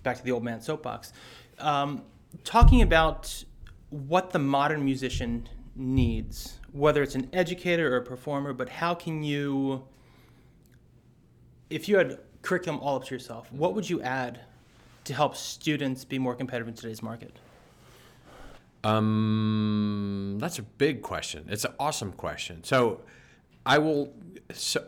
back 0.04 0.18
to 0.18 0.24
the 0.24 0.32
old 0.32 0.44
man 0.44 0.62
soapbox, 0.62 1.14
um, 1.60 2.04
talking 2.44 2.82
about 2.82 3.44
what 3.90 4.32
the 4.32 4.40
modern 4.40 4.84
musician 4.84 5.48
needs, 5.76 6.60
whether 6.72 7.04
it's 7.04 7.16
an 7.16 7.30
educator 7.34 7.94
or 7.94 7.98
a 7.98 8.04
performer, 8.04 8.54
but 8.54 8.70
how 8.70 8.94
can 8.94 9.24
you, 9.24 9.84
if 11.70 11.88
you 11.88 11.98
had 11.98 12.20
curriculum 12.42 12.80
all 12.82 12.96
up 12.96 13.06
to 13.06 13.14
yourself, 13.14 13.52
what 13.52 13.74
would 13.76 13.90
you 13.90 14.02
add 14.02 14.42
to 15.04 15.14
help 15.14 15.36
students 15.36 16.06
be 16.06 16.20
more 16.20 16.36
competitive 16.36 16.68
in 16.68 16.74
today's 16.74 17.02
market? 17.04 17.38
Um, 18.84 20.38
that's 20.40 20.60
a 20.60 20.64
big 20.64 21.02
question. 21.02 21.46
It's 21.50 21.66
an 21.66 21.74
awesome 21.80 22.14
question. 22.14 22.64
So, 22.64 23.02
I 23.66 23.78
will. 23.78 24.14
So, 24.54 24.84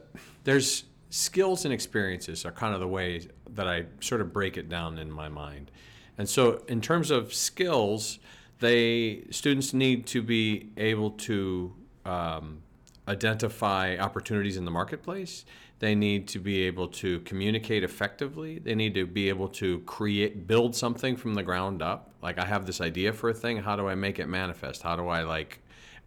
there's 0.46 0.86
skills 1.14 1.64
and 1.64 1.72
experiences 1.72 2.44
are 2.44 2.52
kind 2.52 2.74
of 2.74 2.80
the 2.80 2.88
way 2.88 3.28
that 3.52 3.68
I 3.68 3.86
sort 4.00 4.20
of 4.20 4.34
break 4.34 4.58
it 4.58 4.68
down 4.68 4.98
in 4.98 5.12
my 5.12 5.30
mind. 5.30 5.70
And 6.18 6.28
so, 6.28 6.64
in 6.68 6.82
terms 6.82 7.12
of 7.12 7.34
skills, 7.36 8.18
they 8.60 9.26
students 9.30 9.74
need 9.74 10.08
to 10.08 10.24
be 10.24 10.70
able 10.76 11.12
to 11.12 11.76
um, 12.06 12.64
identify 13.08 13.96
opportunities 13.98 14.58
in 14.58 14.66
the 14.66 14.72
marketplace. 14.72 15.46
They 15.78 15.94
need 15.94 16.28
to 16.30 16.40
be 16.40 16.62
able 16.62 16.88
to 17.04 17.20
communicate 17.22 17.84
effectively. 17.84 18.58
They 18.58 18.74
need 18.74 18.96
to 18.96 19.06
be 19.06 19.30
able 19.30 19.50
to 19.50 19.80
create, 19.82 20.48
build 20.48 20.76
something 20.76 21.16
from 21.16 21.36
the 21.36 21.44
ground 21.44 21.84
up. 21.84 22.12
Like 22.24 22.40
I 22.40 22.46
have 22.46 22.66
this 22.66 22.82
idea 22.82 23.14
for 23.14 23.30
a 23.30 23.34
thing. 23.36 23.58
How 23.58 23.76
do 23.76 23.88
I 23.88 23.94
make 23.94 24.18
it 24.18 24.28
manifest? 24.28 24.82
How 24.82 24.96
do 24.96 25.10
I 25.10 25.22
like 25.22 25.60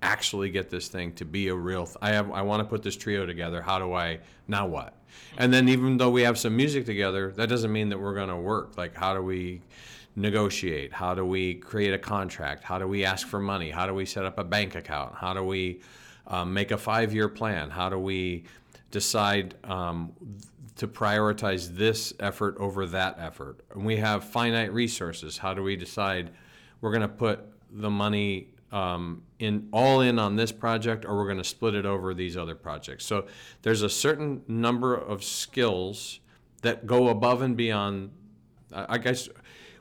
actually 0.02 0.50
get 0.50 0.70
this 0.70 0.88
thing 0.88 1.12
to 1.14 1.24
be 1.24 1.48
a 1.48 1.54
real? 1.54 1.86
Th- 1.86 1.96
I 2.02 2.10
have. 2.10 2.30
I 2.30 2.42
want 2.42 2.60
to 2.60 2.64
put 2.64 2.82
this 2.82 2.96
trio 2.96 3.26
together. 3.26 3.62
How 3.62 3.78
do 3.78 3.92
I? 3.92 4.20
Now 4.48 4.66
what? 4.66 4.94
And 5.38 5.52
then 5.52 5.68
even 5.68 5.96
though 5.96 6.10
we 6.10 6.22
have 6.22 6.38
some 6.38 6.56
music 6.56 6.86
together, 6.86 7.32
that 7.32 7.48
doesn't 7.48 7.72
mean 7.72 7.88
that 7.88 7.98
we're 7.98 8.14
going 8.14 8.28
to 8.28 8.36
work. 8.36 8.76
Like 8.76 8.94
how 8.94 9.14
do 9.14 9.22
we? 9.22 9.62
negotiate? 10.16 10.92
How 10.92 11.14
do 11.14 11.24
we 11.24 11.54
create 11.54 11.92
a 11.92 11.98
contract? 11.98 12.64
How 12.64 12.78
do 12.78 12.88
we 12.88 13.04
ask 13.04 13.28
for 13.28 13.38
money? 13.38 13.70
How 13.70 13.86
do 13.86 13.94
we 13.94 14.06
set 14.06 14.24
up 14.24 14.38
a 14.38 14.44
bank 14.44 14.74
account? 14.74 15.14
How 15.14 15.34
do 15.34 15.44
we 15.44 15.80
um, 16.26 16.52
make 16.52 16.70
a 16.70 16.78
five 16.78 17.14
year 17.14 17.28
plan? 17.28 17.70
How 17.70 17.88
do 17.88 17.98
we 17.98 18.44
decide 18.90 19.54
um, 19.64 20.12
to 20.76 20.88
prioritize 20.88 21.76
this 21.76 22.14
effort 22.18 22.56
over 22.58 22.86
that 22.86 23.18
effort? 23.18 23.60
And 23.74 23.84
we 23.84 23.96
have 23.96 24.24
finite 24.24 24.72
resources. 24.72 25.36
How 25.36 25.52
do 25.52 25.62
we 25.62 25.76
decide 25.76 26.30
we're 26.80 26.92
going 26.92 27.02
to 27.02 27.08
put 27.08 27.40
the 27.70 27.90
money 27.90 28.48
um, 28.76 29.22
in 29.38 29.68
all 29.72 30.02
in 30.02 30.18
on 30.18 30.36
this 30.36 30.52
project 30.52 31.06
or 31.06 31.16
we're 31.16 31.24
going 31.24 31.38
to 31.38 31.44
split 31.44 31.74
it 31.74 31.86
over 31.86 32.12
these 32.12 32.36
other 32.36 32.54
projects? 32.54 33.06
So 33.06 33.26
there's 33.62 33.82
a 33.82 33.88
certain 33.88 34.42
number 34.46 34.94
of 34.94 35.24
skills 35.24 36.20
that 36.60 36.86
go 36.86 37.08
above 37.08 37.40
and 37.40 37.56
beyond. 37.56 38.10
I 38.72 38.98
guess 38.98 39.30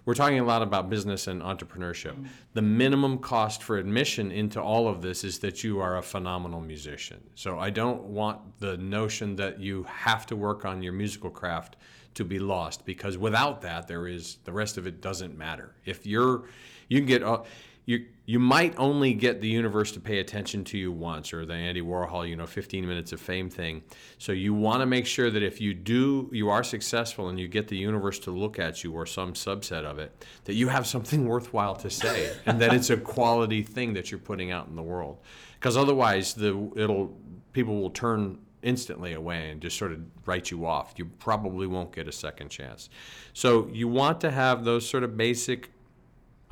we're 0.05 0.13
talking 0.13 0.39
a 0.39 0.45
lot 0.45 0.61
about 0.61 0.89
business 0.89 1.27
and 1.27 1.41
entrepreneurship. 1.41 2.13
Mm-hmm. 2.13 2.25
The 2.53 2.61
minimum 2.61 3.17
cost 3.17 3.63
for 3.63 3.77
admission 3.77 4.31
into 4.31 4.61
all 4.61 4.87
of 4.87 5.01
this 5.01 5.25
is 5.25 5.39
that 5.39 5.61
you 5.63 5.81
are 5.81 5.97
a 5.97 6.01
phenomenal 6.01 6.61
musician. 6.61 7.21
So 7.33 7.59
I 7.59 7.71
don't 7.71 8.03
want 8.03 8.39
the 8.59 8.77
notion 8.77 9.35
that 9.37 9.59
you 9.59 9.83
have 9.83 10.25
to 10.27 10.37
work 10.37 10.63
on 10.63 10.81
your 10.81 10.93
musical 10.93 11.29
craft 11.29 11.75
to 12.13 12.23
be 12.23 12.39
lost 12.39 12.85
because 12.85 13.17
without 13.17 13.61
that 13.61 13.89
there 13.89 14.07
is 14.07 14.37
the 14.45 14.53
rest 14.53 14.77
of 14.77 14.87
it 14.87 15.01
doesn't 15.01 15.37
matter. 15.37 15.75
If 15.83 16.05
you're 16.05 16.45
you 16.87 16.99
can 16.99 17.07
get 17.07 17.23
uh, 17.23 17.41
you 17.85 18.05
you 18.27 18.39
might 18.39 18.73
only 18.77 19.13
get 19.13 19.39
the 19.39 19.47
universe 19.47 19.91
to 19.91 19.99
pay 19.99 20.17
attention 20.17 20.63
to 20.63 20.79
you 20.79 20.91
once 20.91 21.31
or 21.31 21.45
the 21.45 21.53
Andy 21.53 21.81
Warhol, 21.81 22.27
you 22.27 22.35
know, 22.35 22.47
15 22.47 22.87
minutes 22.87 23.11
of 23.11 23.21
fame 23.21 23.51
thing. 23.51 23.83
So 24.17 24.31
you 24.31 24.51
want 24.55 24.81
to 24.81 24.87
make 24.87 25.05
sure 25.05 25.29
that 25.29 25.43
if 25.43 25.61
you 25.61 25.75
do 25.75 26.27
you 26.31 26.49
are 26.49 26.63
successful 26.63 27.29
and 27.29 27.39
you 27.39 27.47
get 27.47 27.67
the 27.67 27.77
universe 27.77 28.17
to 28.19 28.31
look 28.31 28.57
at 28.57 28.83
you 28.83 28.93
or 28.93 29.05
some 29.05 29.33
subset 29.33 29.83
of 29.83 29.99
it, 29.99 30.25
that 30.45 30.55
you 30.55 30.69
have 30.69 30.87
something 30.87 31.27
worthwhile 31.27 31.75
to 31.75 31.89
say 31.89 32.35
and 32.47 32.59
that 32.61 32.73
it's 32.73 32.89
a 32.89 32.97
quality 32.97 33.61
thing 33.61 33.93
that 33.93 34.09
you're 34.09 34.19
putting 34.19 34.51
out 34.51 34.67
in 34.67 34.75
the 34.75 34.83
world. 34.83 35.19
Because 35.59 35.77
otherwise 35.77 36.33
the 36.33 36.71
it'll 36.75 37.15
people 37.53 37.79
will 37.79 37.91
turn 37.91 38.39
instantly 38.63 39.13
away 39.13 39.51
and 39.51 39.61
just 39.61 39.77
sort 39.77 39.91
of 39.91 39.99
write 40.25 40.49
you 40.49 40.65
off. 40.65 40.95
You 40.97 41.05
probably 41.05 41.67
won't 41.67 41.93
get 41.93 42.07
a 42.07 42.11
second 42.11 42.49
chance. 42.49 42.89
So 43.33 43.69
you 43.71 43.87
want 43.87 44.19
to 44.21 44.31
have 44.31 44.65
those 44.65 44.89
sort 44.89 45.03
of 45.03 45.15
basic 45.15 45.69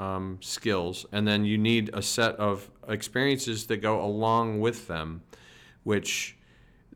um, 0.03 0.37
skills, 0.41 1.05
and 1.11 1.27
then 1.27 1.45
you 1.45 1.57
need 1.57 1.89
a 1.93 2.01
set 2.01 2.35
of 2.35 2.69
experiences 2.87 3.65
that 3.67 3.77
go 3.77 4.03
along 4.03 4.59
with 4.59 4.87
them, 4.87 5.21
which 5.83 6.37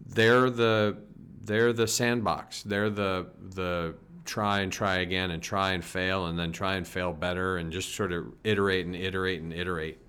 they're 0.06 0.50
the 0.50 0.98
they're 1.44 1.74
the 1.74 1.88
sandbox. 1.88 2.64
They're 2.64 2.90
the 2.90 3.28
the 3.56 3.96
try 4.26 4.60
and 4.60 4.72
try 4.72 4.98
again 4.98 5.32
and 5.32 5.42
try 5.42 5.72
and 5.72 5.84
fail 5.84 6.26
and 6.26 6.38
then 6.38 6.52
try 6.52 6.76
and 6.76 6.86
fail 6.86 7.14
better 7.14 7.58
and 7.58 7.72
just 7.72 7.96
sort 7.96 8.12
of 8.12 8.26
iterate 8.44 8.86
and 8.86 8.96
iterate 8.96 9.42
and 9.42 9.54
iterate. 9.54 10.02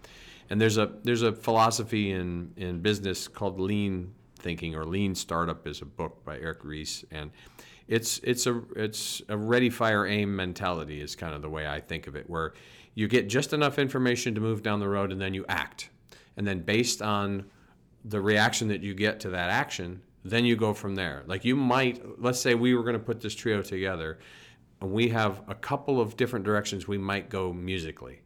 And 0.50 0.60
there's 0.60 0.76
a 0.76 0.90
there's 1.04 1.22
a 1.22 1.32
philosophy 1.32 2.10
in 2.10 2.52
in 2.56 2.80
business 2.80 3.28
called 3.28 3.60
lean 3.60 4.12
thinking 4.40 4.74
or 4.74 4.84
lean 4.84 5.14
startup 5.14 5.66
is 5.66 5.82
a 5.82 5.84
book 5.84 6.24
by 6.24 6.38
Eric 6.38 6.64
Ries 6.64 7.04
and 7.10 7.30
it's 7.88 8.18
it's 8.22 8.46
a 8.46 8.62
it's 8.76 9.22
a 9.28 9.36
ready 9.36 9.70
fire 9.70 10.06
aim 10.06 10.36
mentality 10.36 11.00
is 11.00 11.16
kind 11.16 11.34
of 11.34 11.42
the 11.42 11.48
way 11.48 11.66
I 11.66 11.80
think 11.80 12.06
of 12.06 12.14
it 12.14 12.28
where 12.28 12.52
you 12.98 13.06
get 13.06 13.28
just 13.28 13.52
enough 13.52 13.78
information 13.78 14.34
to 14.34 14.40
move 14.40 14.60
down 14.60 14.80
the 14.80 14.88
road 14.88 15.12
and 15.12 15.20
then 15.20 15.32
you 15.32 15.44
act. 15.48 15.88
And 16.36 16.44
then 16.44 16.62
based 16.62 17.00
on 17.00 17.44
the 18.04 18.20
reaction 18.20 18.66
that 18.68 18.82
you 18.82 18.92
get 18.92 19.20
to 19.20 19.30
that 19.30 19.50
action, 19.50 20.02
then 20.24 20.44
you 20.44 20.56
go 20.56 20.74
from 20.74 20.96
there. 20.96 21.22
Like 21.28 21.44
you 21.44 21.54
might, 21.54 22.20
let's 22.20 22.40
say 22.40 22.56
we 22.56 22.74
were 22.74 22.82
going 22.82 22.94
to 22.94 22.98
put 22.98 23.20
this 23.20 23.36
trio 23.36 23.62
together 23.62 24.18
and 24.80 24.90
we 24.90 25.10
have 25.10 25.42
a 25.46 25.54
couple 25.54 26.00
of 26.00 26.16
different 26.16 26.44
directions 26.44 26.88
we 26.88 26.98
might 26.98 27.30
go 27.30 27.52
musically. 27.52 28.22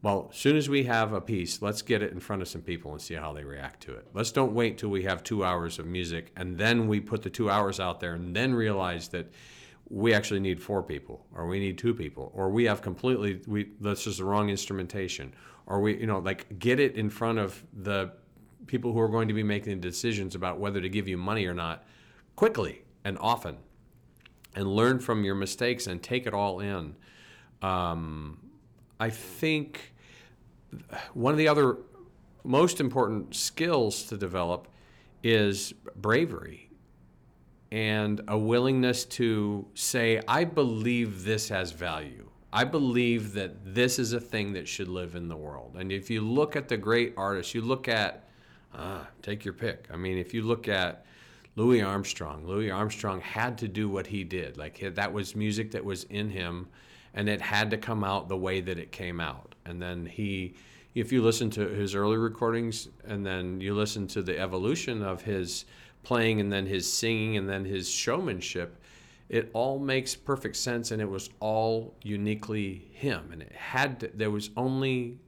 Well, 0.00 0.30
as 0.32 0.38
soon 0.38 0.56
as 0.56 0.70
we 0.70 0.84
have 0.84 1.12
a 1.12 1.20
piece, 1.20 1.60
let's 1.60 1.82
get 1.82 2.00
it 2.00 2.10
in 2.10 2.18
front 2.18 2.40
of 2.40 2.48
some 2.48 2.62
people 2.62 2.92
and 2.92 3.02
see 3.02 3.16
how 3.16 3.34
they 3.34 3.44
react 3.44 3.82
to 3.82 3.94
it. 3.94 4.08
Let's 4.14 4.32
don't 4.32 4.54
wait 4.54 4.78
till 4.78 4.88
we 4.88 5.02
have 5.02 5.22
two 5.22 5.44
hours 5.44 5.78
of 5.78 5.84
music 5.84 6.32
and 6.34 6.56
then 6.56 6.88
we 6.88 6.98
put 6.98 7.20
the 7.20 7.28
two 7.28 7.50
hours 7.50 7.78
out 7.78 8.00
there 8.00 8.14
and 8.14 8.34
then 8.34 8.54
realize 8.54 9.08
that 9.08 9.30
we 9.88 10.14
actually 10.14 10.40
need 10.40 10.62
four 10.62 10.82
people 10.82 11.26
or 11.34 11.46
we 11.46 11.58
need 11.58 11.78
two 11.78 11.94
people 11.94 12.32
or 12.34 12.48
we 12.48 12.64
have 12.64 12.80
completely 12.82 13.40
we 13.46 13.70
that's 13.80 14.04
just 14.04 14.18
the 14.18 14.24
wrong 14.24 14.48
instrumentation. 14.48 15.32
Or 15.66 15.80
we 15.80 15.98
you 15.98 16.06
know 16.06 16.18
like 16.18 16.58
get 16.58 16.80
it 16.80 16.96
in 16.96 17.10
front 17.10 17.38
of 17.38 17.62
the 17.72 18.12
people 18.66 18.92
who 18.92 19.00
are 19.00 19.08
going 19.08 19.28
to 19.28 19.34
be 19.34 19.42
making 19.42 19.80
decisions 19.80 20.34
about 20.34 20.58
whether 20.58 20.80
to 20.80 20.88
give 20.88 21.06
you 21.06 21.16
money 21.16 21.46
or 21.46 21.54
not 21.54 21.84
quickly 22.36 22.82
and 23.04 23.18
often 23.18 23.56
and 24.54 24.66
learn 24.66 24.98
from 25.00 25.24
your 25.24 25.34
mistakes 25.34 25.86
and 25.86 26.02
take 26.02 26.26
it 26.26 26.34
all 26.34 26.60
in. 26.60 26.96
Um, 27.62 28.38
i 29.00 29.10
think 29.10 29.94
one 31.12 31.32
of 31.32 31.38
the 31.38 31.48
other 31.48 31.78
most 32.44 32.80
important 32.80 33.34
skills 33.34 34.04
to 34.04 34.16
develop 34.16 34.68
is 35.22 35.72
bravery 35.96 36.63
and 37.74 38.20
a 38.28 38.38
willingness 38.38 39.04
to 39.04 39.66
say, 39.74 40.20
I 40.28 40.44
believe 40.44 41.24
this 41.24 41.48
has 41.48 41.72
value. 41.72 42.30
I 42.52 42.62
believe 42.62 43.32
that 43.32 43.74
this 43.74 43.98
is 43.98 44.12
a 44.12 44.20
thing 44.20 44.52
that 44.52 44.68
should 44.68 44.86
live 44.86 45.16
in 45.16 45.26
the 45.26 45.36
world. 45.36 45.74
And 45.76 45.90
if 45.90 46.08
you 46.08 46.20
look 46.20 46.54
at 46.54 46.68
the 46.68 46.76
great 46.76 47.14
artists, 47.16 47.52
you 47.52 47.62
look 47.62 47.88
at, 47.88 48.28
uh, 48.72 49.00
take 49.22 49.44
your 49.44 49.54
pick. 49.54 49.88
I 49.92 49.96
mean, 49.96 50.18
if 50.18 50.32
you 50.32 50.42
look 50.42 50.68
at 50.68 51.04
Louis 51.56 51.82
Armstrong, 51.82 52.46
Louis 52.46 52.70
Armstrong 52.70 53.20
had 53.20 53.58
to 53.58 53.66
do 53.66 53.88
what 53.88 54.06
he 54.06 54.22
did. 54.22 54.56
Like 54.56 54.78
that 54.94 55.12
was 55.12 55.34
music 55.34 55.72
that 55.72 55.84
was 55.84 56.04
in 56.04 56.30
him, 56.30 56.68
and 57.12 57.28
it 57.28 57.40
had 57.40 57.72
to 57.72 57.76
come 57.76 58.04
out 58.04 58.28
the 58.28 58.36
way 58.36 58.60
that 58.60 58.78
it 58.78 58.92
came 58.92 59.20
out. 59.20 59.56
And 59.66 59.82
then 59.82 60.06
he, 60.06 60.54
if 60.94 61.10
you 61.10 61.22
listen 61.22 61.50
to 61.50 61.66
his 61.66 61.96
early 61.96 62.18
recordings, 62.18 62.86
and 63.04 63.26
then 63.26 63.60
you 63.60 63.74
listen 63.74 64.06
to 64.08 64.22
the 64.22 64.38
evolution 64.38 65.02
of 65.02 65.22
his 65.22 65.64
playing 66.04 66.40
and 66.40 66.52
then 66.52 66.66
his 66.66 66.90
singing 66.90 67.36
and 67.36 67.48
then 67.48 67.64
his 67.64 67.88
showmanship 67.90 68.80
it 69.28 69.50
all 69.52 69.78
makes 69.78 70.14
perfect 70.14 70.56
sense 70.56 70.90
and 70.90 71.00
it 71.00 71.08
was 71.08 71.30
all 71.40 71.96
uniquely 72.02 72.88
him. 72.92 73.30
And 73.32 73.42
it 73.42 73.52
had 73.52 74.00
to, 74.00 74.10
there 74.14 74.30
was 74.30 74.50
only 74.56 75.18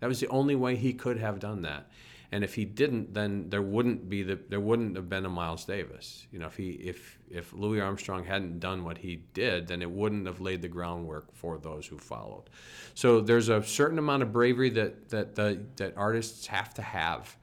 that 0.00 0.08
was 0.08 0.20
the 0.20 0.28
only 0.28 0.54
way 0.54 0.76
he 0.76 0.92
could 0.92 1.18
have 1.18 1.38
done 1.40 1.62
that. 1.62 1.90
And 2.32 2.44
if 2.44 2.54
he 2.54 2.64
didn't 2.64 3.14
then 3.14 3.48
there 3.48 3.62
wouldn't 3.62 4.08
be 4.10 4.22
the 4.22 4.38
there 4.48 4.60
wouldn't 4.60 4.94
have 4.96 5.08
been 5.08 5.24
a 5.24 5.30
Miles 5.30 5.64
Davis. 5.64 6.26
You 6.30 6.38
know 6.38 6.46
if 6.46 6.56
he 6.56 6.70
if 6.72 7.18
if 7.30 7.52
Louis 7.54 7.80
Armstrong 7.80 8.24
hadn't 8.24 8.60
done 8.60 8.84
what 8.84 8.98
he 8.98 9.22
did 9.32 9.68
then 9.68 9.80
it 9.80 9.90
wouldn't 9.90 10.26
have 10.26 10.40
laid 10.40 10.60
the 10.60 10.68
groundwork 10.68 11.34
for 11.34 11.56
those 11.56 11.86
who 11.86 11.98
followed. 11.98 12.50
So 12.94 13.20
there's 13.20 13.48
a 13.48 13.62
certain 13.62 13.98
amount 13.98 14.22
of 14.22 14.32
bravery 14.32 14.70
that 14.70 15.08
that 15.08 15.34
the, 15.34 15.62
that 15.76 15.96
artists 15.96 16.46
have 16.48 16.74
to 16.74 16.82
have 16.82 17.36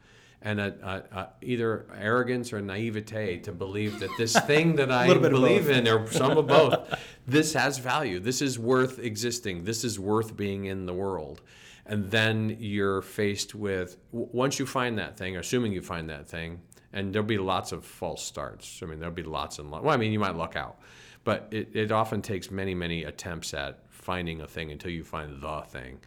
and 0.43 0.59
a, 0.59 0.75
a, 0.83 1.17
a, 1.17 1.29
either 1.41 1.85
arrogance 1.97 2.51
or 2.51 2.61
naivete 2.61 3.39
to 3.39 3.51
believe 3.51 3.99
that 3.99 4.09
this 4.17 4.33
thing 4.45 4.75
that 4.75 4.91
I 4.91 5.13
believe 5.17 5.69
in, 5.69 5.87
or 5.87 6.11
some 6.11 6.37
of 6.37 6.47
both, 6.47 6.93
this 7.27 7.53
has 7.53 7.77
value. 7.77 8.19
This 8.19 8.41
is 8.41 8.59
worth 8.59 8.99
existing. 8.99 9.63
This 9.63 9.83
is 9.83 9.99
worth 9.99 10.35
being 10.35 10.65
in 10.65 10.85
the 10.85 10.93
world. 10.93 11.41
And 11.85 12.11
then 12.11 12.57
you're 12.59 13.01
faced 13.01 13.55
with 13.55 13.97
once 14.11 14.59
you 14.59 14.65
find 14.65 14.97
that 14.99 15.17
thing, 15.17 15.37
assuming 15.37 15.71
you 15.73 15.81
find 15.81 16.09
that 16.09 16.27
thing, 16.27 16.61
and 16.91 17.13
there'll 17.13 17.27
be 17.27 17.37
lots 17.37 17.71
of 17.71 17.83
false 17.83 18.23
starts. 18.23 18.81
I 18.83 18.85
mean, 18.85 18.99
there'll 18.99 19.15
be 19.15 19.23
lots 19.23 19.59
and 19.59 19.71
lots. 19.71 19.83
Well, 19.83 19.93
I 19.93 19.97
mean, 19.97 20.11
you 20.11 20.19
might 20.19 20.35
luck 20.35 20.55
out, 20.55 20.79
but 21.23 21.47
it, 21.51 21.69
it 21.73 21.91
often 21.91 22.21
takes 22.21 22.51
many, 22.51 22.75
many 22.75 23.03
attempts 23.03 23.53
at 23.53 23.79
finding 23.89 24.41
a 24.41 24.47
thing 24.47 24.71
until 24.71 24.91
you 24.91 25.03
find 25.03 25.41
the 25.41 25.61
thing. 25.61 25.99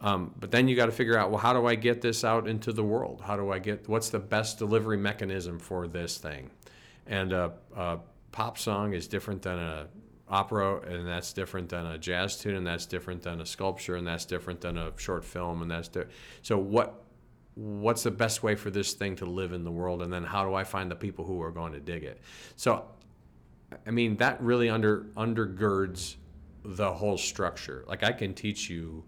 Um, 0.00 0.34
but 0.38 0.50
then 0.50 0.68
you 0.68 0.76
got 0.76 0.86
to 0.86 0.92
figure 0.92 1.18
out, 1.18 1.30
well, 1.30 1.40
how 1.40 1.52
do 1.52 1.66
I 1.66 1.74
get 1.74 2.00
this 2.00 2.24
out 2.24 2.46
into 2.46 2.72
the 2.72 2.84
world? 2.84 3.20
How 3.24 3.36
do 3.36 3.50
I 3.50 3.58
get, 3.58 3.88
what's 3.88 4.10
the 4.10 4.18
best 4.18 4.58
delivery 4.58 4.96
mechanism 4.96 5.58
for 5.58 5.88
this 5.88 6.18
thing? 6.18 6.50
And 7.06 7.32
a, 7.32 7.52
a 7.76 7.98
pop 8.30 8.58
song 8.58 8.92
is 8.92 9.08
different 9.08 9.42
than 9.42 9.58
a 9.58 9.88
opera, 10.28 10.80
and 10.80 11.06
that's 11.08 11.32
different 11.32 11.68
than 11.68 11.86
a 11.86 11.98
jazz 11.98 12.36
tune, 12.36 12.54
and 12.54 12.66
that's 12.66 12.86
different 12.86 13.22
than 13.22 13.40
a 13.40 13.46
sculpture, 13.46 13.96
and 13.96 14.06
that's 14.06 14.24
different 14.24 14.60
than 14.60 14.76
a 14.76 14.92
short 14.96 15.24
film, 15.24 15.62
and 15.62 15.70
that's 15.70 15.88
di- 15.88 16.04
so 16.42 16.58
what. 16.58 17.04
What's 17.60 18.04
the 18.04 18.12
best 18.12 18.44
way 18.44 18.54
for 18.54 18.70
this 18.70 18.92
thing 18.92 19.16
to 19.16 19.26
live 19.26 19.52
in 19.52 19.64
the 19.64 19.72
world, 19.72 20.02
and 20.02 20.12
then 20.12 20.22
how 20.22 20.44
do 20.44 20.54
I 20.54 20.62
find 20.62 20.88
the 20.88 20.94
people 20.94 21.24
who 21.24 21.42
are 21.42 21.50
going 21.50 21.72
to 21.72 21.80
dig 21.80 22.04
it? 22.04 22.20
So, 22.54 22.84
I 23.84 23.90
mean, 23.90 24.16
that 24.18 24.40
really 24.40 24.68
under 24.68 25.06
undergirds 25.16 26.14
the 26.64 26.92
whole 26.92 27.18
structure. 27.18 27.84
Like 27.88 28.04
I 28.04 28.12
can 28.12 28.32
teach 28.32 28.70
you 28.70 29.02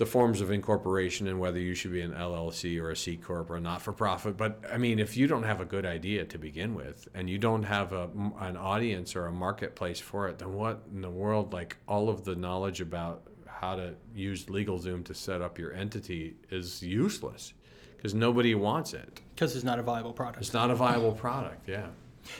the 0.00 0.06
forms 0.06 0.40
of 0.40 0.50
incorporation 0.50 1.28
and 1.28 1.38
whether 1.38 1.58
you 1.58 1.74
should 1.74 1.92
be 1.92 2.00
an 2.00 2.14
LLC 2.14 2.80
or 2.80 2.88
a 2.88 2.96
C 2.96 3.18
corp 3.18 3.50
or 3.50 3.56
a 3.56 3.60
not 3.60 3.82
for 3.82 3.92
profit. 3.92 4.34
But 4.34 4.64
I 4.72 4.78
mean, 4.78 4.98
if 4.98 5.14
you 5.14 5.26
don't 5.26 5.42
have 5.42 5.60
a 5.60 5.66
good 5.66 5.84
idea 5.84 6.24
to 6.24 6.38
begin 6.38 6.74
with, 6.74 7.06
and 7.12 7.28
you 7.28 7.36
don't 7.36 7.64
have 7.64 7.92
a, 7.92 8.08
an 8.38 8.56
audience 8.56 9.14
or 9.14 9.26
a 9.26 9.30
marketplace 9.30 10.00
for 10.00 10.26
it, 10.28 10.38
then 10.38 10.54
what 10.54 10.84
in 10.90 11.02
the 11.02 11.10
world? 11.10 11.52
Like 11.52 11.76
all 11.86 12.08
of 12.08 12.24
the 12.24 12.34
knowledge 12.34 12.80
about 12.80 13.24
how 13.46 13.76
to 13.76 13.92
use 14.14 14.46
LegalZoom 14.46 15.04
to 15.04 15.12
set 15.12 15.42
up 15.42 15.58
your 15.58 15.74
entity 15.74 16.34
is 16.48 16.82
useless 16.82 17.52
because 17.98 18.14
nobody 18.14 18.54
wants 18.54 18.94
it. 18.94 19.20
Because 19.34 19.54
it's 19.54 19.66
not 19.66 19.78
a 19.78 19.82
viable 19.82 20.14
product. 20.14 20.38
It's 20.38 20.54
not 20.54 20.70
a 20.70 20.74
viable 20.74 21.12
product. 21.12 21.68
Yeah. 21.68 21.88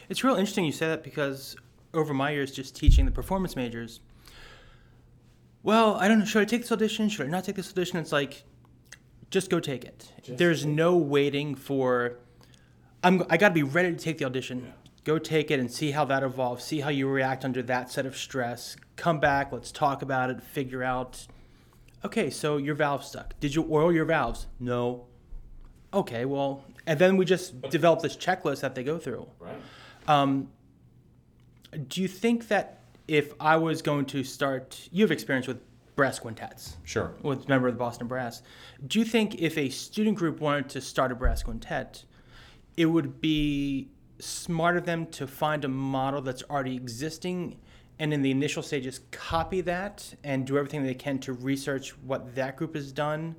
It's 0.09 0.25
real 0.25 0.37
interesting 0.37 0.65
you 0.65 0.73
say 0.73 0.87
that 0.87 1.05
because 1.05 1.57
over 1.93 2.15
my 2.15 2.31
years 2.31 2.53
just 2.53 2.75
teaching 2.75 3.05
the 3.05 3.11
performance 3.11 3.55
majors 3.55 4.01
well, 5.63 5.95
I 5.97 6.09
don't 6.09 6.21
know. 6.21 6.25
Should 6.25 6.43
I 6.43 6.45
take 6.45 6.63
this 6.63 6.73
audition? 6.73 7.09
Should 7.09 7.27
I 7.27 7.31
not 7.31 7.45
take 7.45 7.57
this 7.57 7.71
audition? 7.71 7.99
It's 7.99 8.13
like, 8.13 8.45
just 9.31 9.51
go 9.51 9.61
take 9.61 9.85
it. 9.85 10.11
There's 10.27 10.65
no 10.65 10.97
waiting 10.97 11.55
for. 11.55 12.19
I'm. 13.03 13.25
I 13.31 13.37
got 13.37 13.49
to 13.49 13.55
be 13.55 13.63
ready 13.63 13.93
to 13.93 13.99
take 13.99 14.19
the 14.19 14.25
audition. 14.25 14.73
Go 15.05 15.19
take 15.19 15.51
it 15.51 15.59
and 15.59 15.71
see 15.71 15.93
how 15.93 16.05
that 16.07 16.23
evolves. 16.23 16.65
See 16.65 16.81
how 16.81 16.91
you 16.91 17.09
react 17.09 17.45
under 17.45 17.63
that 17.63 17.91
set 17.91 18.07
of 18.07 18.17
stress. 18.17 18.77
Come 18.97 19.19
back. 19.21 19.53
Let's 19.53 19.73
talk 19.73 20.03
about 20.03 20.31
it. 20.31 20.43
Figure 20.43 20.83
out. 20.83 21.27
Okay, 22.05 22.31
so 22.31 22.57
your 22.57 22.75
valve 22.75 23.05
stuck. 23.05 23.39
Did 23.41 23.55
you 23.55 23.67
oil 23.71 23.93
your 23.93 24.05
valves? 24.05 24.47
No. 24.59 25.07
Okay, 25.93 26.25
well, 26.25 26.65
and 26.87 26.99
then 26.99 27.17
we 27.17 27.25
just 27.25 27.61
develop 27.63 28.01
this 28.01 28.17
checklist 28.17 28.61
that 28.61 28.75
they 28.75 28.85
go 28.85 28.99
through. 28.99 29.27
Right. 29.39 29.55
Um, 30.07 30.51
do 31.89 32.01
you 32.01 32.09
think 32.09 32.49
that 32.49 32.80
if 33.11 33.35
I 33.41 33.57
was 33.57 33.83
going 33.83 34.05
to 34.07 34.23
start, 34.23 34.89
you 34.93 35.03
have 35.03 35.11
experience 35.11 35.49
with 35.49 35.59
brass 35.97 36.21
quintets, 36.21 36.77
Sure. 36.85 37.13
with 37.23 37.49
member 37.49 37.67
of 37.67 37.75
the 37.75 37.79
Boston 37.79 38.07
Brass. 38.07 38.41
Do 38.87 39.01
you 39.01 39.05
think 39.05 39.43
if 39.43 39.59
a 39.59 39.69
student 39.69 40.17
group 40.17 40.41
wanted 40.41 40.69
to 40.71 40.81
start 40.81 41.11
a 41.11 41.17
brass 41.17 41.43
quintet, 41.43 42.05
it 42.77 42.87
would 42.87 43.21
be 43.21 43.89
smart 44.21 44.77
of 44.77 44.85
them 44.87 45.07
to 45.07 45.27
find 45.27 45.65
a 45.65 45.69
model 45.69 46.23
that's 46.23 46.45
already 46.45 46.77
existing 46.77 47.59
and 47.99 48.15
in 48.15 48.23
the 48.23 48.31
initial 48.31 48.63
stages 48.63 49.01
copy 49.11 49.61
that 49.63 50.15
and 50.23 50.47
do 50.47 50.57
everything 50.57 50.85
they 50.85 50.95
can 50.95 51.19
to 51.19 51.33
research 51.33 51.91
what 52.05 52.37
that 52.37 52.57
group 52.57 52.77
has 52.77 52.93
done 52.93 53.35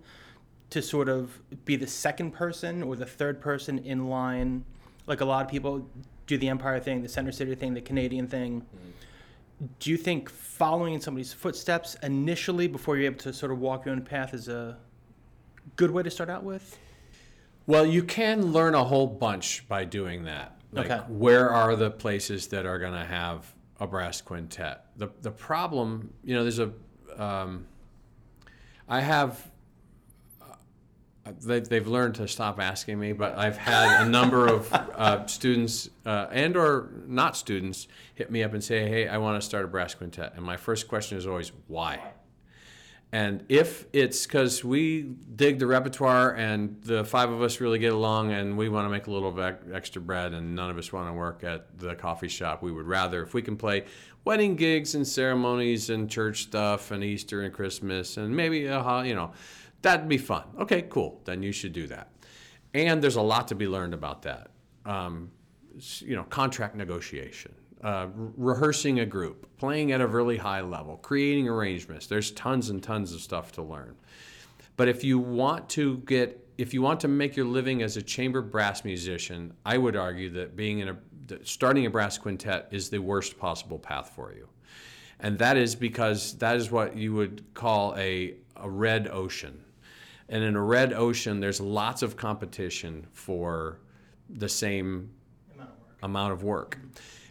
to 0.69 0.81
sort 0.81 1.07
of 1.07 1.39
be 1.63 1.77
the 1.77 1.87
second 1.87 2.31
person 2.31 2.83
or 2.83 2.95
the 2.95 3.05
third 3.05 3.39
person 3.39 3.79
in 3.79 4.09
line 4.09 4.65
like 5.07 5.21
a 5.21 5.25
lot 5.25 5.45
of 5.45 5.49
people 5.49 5.87
do 6.27 6.37
the 6.37 6.49
empire 6.49 6.79
thing 6.79 7.01
the 7.01 7.09
center 7.09 7.31
city 7.31 7.53
thing 7.55 7.73
the 7.73 7.81
canadian 7.81 8.27
thing 8.27 8.61
mm-hmm. 8.61 8.89
Do 9.79 9.91
you 9.91 9.97
think 9.97 10.29
following 10.29 10.93
in 10.93 11.01
somebody's 11.01 11.33
footsteps 11.33 11.95
initially 12.03 12.67
before 12.67 12.97
you're 12.97 13.05
able 13.05 13.19
to 13.19 13.33
sort 13.33 13.51
of 13.51 13.59
walk 13.59 13.85
your 13.85 13.93
own 13.93 14.01
path 14.01 14.33
is 14.33 14.47
a 14.47 14.77
good 15.75 15.91
way 15.91 16.01
to 16.03 16.09
start 16.09 16.29
out 16.29 16.43
with 16.43 16.77
Well, 17.67 17.85
you 17.85 18.03
can 18.03 18.51
learn 18.51 18.73
a 18.73 18.83
whole 18.83 19.05
bunch 19.07 19.67
by 19.67 19.85
doing 19.85 20.23
that. 20.23 20.59
Like, 20.71 20.89
Okay. 20.89 21.03
where 21.09 21.49
are 21.51 21.75
the 21.75 21.91
places 21.91 22.47
that 22.47 22.65
are 22.65 22.79
going 22.79 22.93
to 22.93 23.05
have 23.05 23.53
a 23.79 23.85
brass 23.87 24.19
quintet? 24.21 24.85
The 24.97 25.09
the 25.21 25.31
problem, 25.31 26.13
you 26.23 26.33
know, 26.33 26.43
there's 26.43 26.59
a. 26.59 26.71
Um, 27.17 27.65
I 28.87 29.01
have. 29.01 29.50
Uh, 31.31 31.47
They, 31.47 31.59
they've 31.59 31.87
learned 31.87 32.15
to 32.15 32.27
stop 32.27 32.59
asking 32.59 32.99
me, 32.99 33.13
but 33.13 33.37
I've 33.37 33.57
had 33.57 34.05
a 34.05 34.09
number 34.09 34.47
of 34.47 34.71
uh, 34.73 35.25
students 35.27 35.89
uh, 36.05 36.27
and 36.31 36.55
or 36.55 36.89
not 37.07 37.35
students 37.37 37.87
hit 38.15 38.31
me 38.31 38.43
up 38.43 38.53
and 38.53 38.63
say, 38.63 38.87
"Hey, 38.87 39.07
I 39.07 39.17
want 39.17 39.41
to 39.41 39.45
start 39.45 39.65
a 39.65 39.67
brass 39.67 39.93
quintet," 39.95 40.33
and 40.35 40.45
my 40.45 40.57
first 40.57 40.87
question 40.87 41.17
is 41.17 41.27
always, 41.27 41.51
"Why?" 41.67 41.99
And 43.13 43.43
if 43.49 43.87
it's 43.91 44.25
because 44.25 44.63
we 44.63 45.01
dig 45.35 45.59
the 45.59 45.67
repertoire 45.67 46.33
and 46.33 46.81
the 46.83 47.03
five 47.03 47.29
of 47.29 47.41
us 47.41 47.59
really 47.59 47.77
get 47.77 47.91
along 47.91 48.31
and 48.31 48.57
we 48.57 48.69
want 48.69 48.85
to 48.85 48.89
make 48.89 49.07
a 49.07 49.11
little 49.11 49.37
extra 49.73 50.01
bread 50.01 50.33
and 50.33 50.55
none 50.55 50.69
of 50.69 50.77
us 50.77 50.93
want 50.93 51.09
to 51.09 51.13
work 51.13 51.43
at 51.43 51.77
the 51.77 51.93
coffee 51.95 52.29
shop, 52.29 52.63
we 52.63 52.71
would 52.71 52.87
rather, 52.87 53.21
if 53.21 53.33
we 53.33 53.41
can 53.41 53.57
play 53.57 53.83
wedding 54.23 54.55
gigs 54.55 54.95
and 54.95 55.05
ceremonies 55.05 55.89
and 55.89 56.09
church 56.09 56.43
stuff 56.43 56.91
and 56.91 57.03
Easter 57.03 57.41
and 57.41 57.53
Christmas 57.53 58.15
and 58.15 58.33
maybe, 58.33 58.67
a, 58.67 59.03
you 59.03 59.15
know, 59.15 59.31
that'd 59.81 60.07
be 60.07 60.17
fun. 60.17 60.43
Okay, 60.59 60.83
cool. 60.83 61.21
Then 61.25 61.43
you 61.43 61.51
should 61.51 61.73
do 61.73 61.87
that. 61.87 62.09
And 62.73 63.01
there's 63.01 63.17
a 63.17 63.21
lot 63.21 63.47
to 63.49 63.55
be 63.55 63.67
learned 63.67 63.93
about 63.93 64.21
that. 64.23 64.51
Um, 64.85 65.31
you 65.99 66.15
know, 66.15 66.23
contract 66.23 66.75
negotiation, 66.75 67.53
uh, 67.83 68.07
re- 68.13 68.53
rehearsing 68.53 68.99
a 68.99 69.05
group, 69.05 69.47
playing 69.57 69.91
at 69.91 70.01
a 70.01 70.07
really 70.07 70.37
high 70.37 70.61
level, 70.61 70.97
creating 70.97 71.47
arrangements. 71.47 72.07
There's 72.07 72.31
tons 72.31 72.69
and 72.69 72.81
tons 72.81 73.13
of 73.13 73.21
stuff 73.21 73.51
to 73.53 73.61
learn. 73.61 73.95
But 74.77 74.87
if 74.87 75.03
you 75.03 75.19
want 75.19 75.69
to 75.69 75.97
get, 75.99 76.49
if 76.57 76.73
you 76.73 76.81
want 76.81 76.99
to 77.01 77.07
make 77.07 77.35
your 77.35 77.45
living 77.45 77.81
as 77.81 77.97
a 77.97 78.01
chamber 78.01 78.41
brass 78.41 78.83
musician, 78.83 79.53
I 79.65 79.77
would 79.77 79.95
argue 79.95 80.29
that 80.31 80.55
being 80.55 80.79
in 80.79 80.89
a, 80.89 80.97
starting 81.43 81.85
a 81.85 81.89
brass 81.89 82.17
quintet 82.17 82.67
is 82.71 82.89
the 82.89 82.99
worst 82.99 83.37
possible 83.37 83.79
path 83.79 84.11
for 84.15 84.33
you. 84.33 84.47
And 85.19 85.37
that 85.37 85.55
is 85.55 85.75
because 85.75 86.37
that 86.39 86.55
is 86.55 86.71
what 86.71 86.97
you 86.97 87.13
would 87.13 87.53
call 87.53 87.95
a, 87.95 88.35
a 88.55 88.69
red 88.69 89.07
ocean. 89.07 89.63
And 90.31 90.43
in 90.43 90.55
a 90.55 90.61
red 90.61 90.93
ocean, 90.93 91.41
there's 91.41 91.61
lots 91.61 92.01
of 92.01 92.15
competition 92.15 93.05
for 93.11 93.79
the 94.29 94.49
same 94.49 95.11
amount 96.01 96.31
of 96.33 96.43
work. 96.43 96.79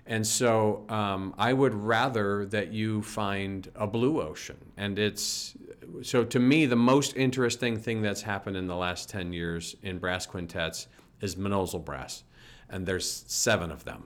And 0.07 0.27
so 0.27 0.85
um, 0.89 1.35
I 1.39 1.53
would 1.53 1.75
rather 1.75 2.45
that 2.47 2.73
you 2.73 3.01
find 3.03 3.71
a 3.75 3.87
blue 3.87 4.21
ocean. 4.21 4.57
And 4.77 4.99
it's 4.99 5.55
so 6.03 6.25
to 6.25 6.39
me, 6.39 6.67
the 6.67 6.77
most 6.77 7.17
interesting 7.17 7.79
thing 7.79 8.03
that's 8.03 8.23
happened 8.23 8.57
in 8.57 8.67
the 8.67 8.77
last 8.77 9.09
10 9.09 9.33
years 9.33 9.77
in 9.83 9.99
brass 9.99 10.27
quintets 10.27 10.87
is 11.21 11.37
Mnozil 11.37 11.85
brass. 11.85 12.25
And 12.69 12.87
there's 12.87 13.25
seven 13.27 13.71
of 13.71 13.85
them. 13.85 14.05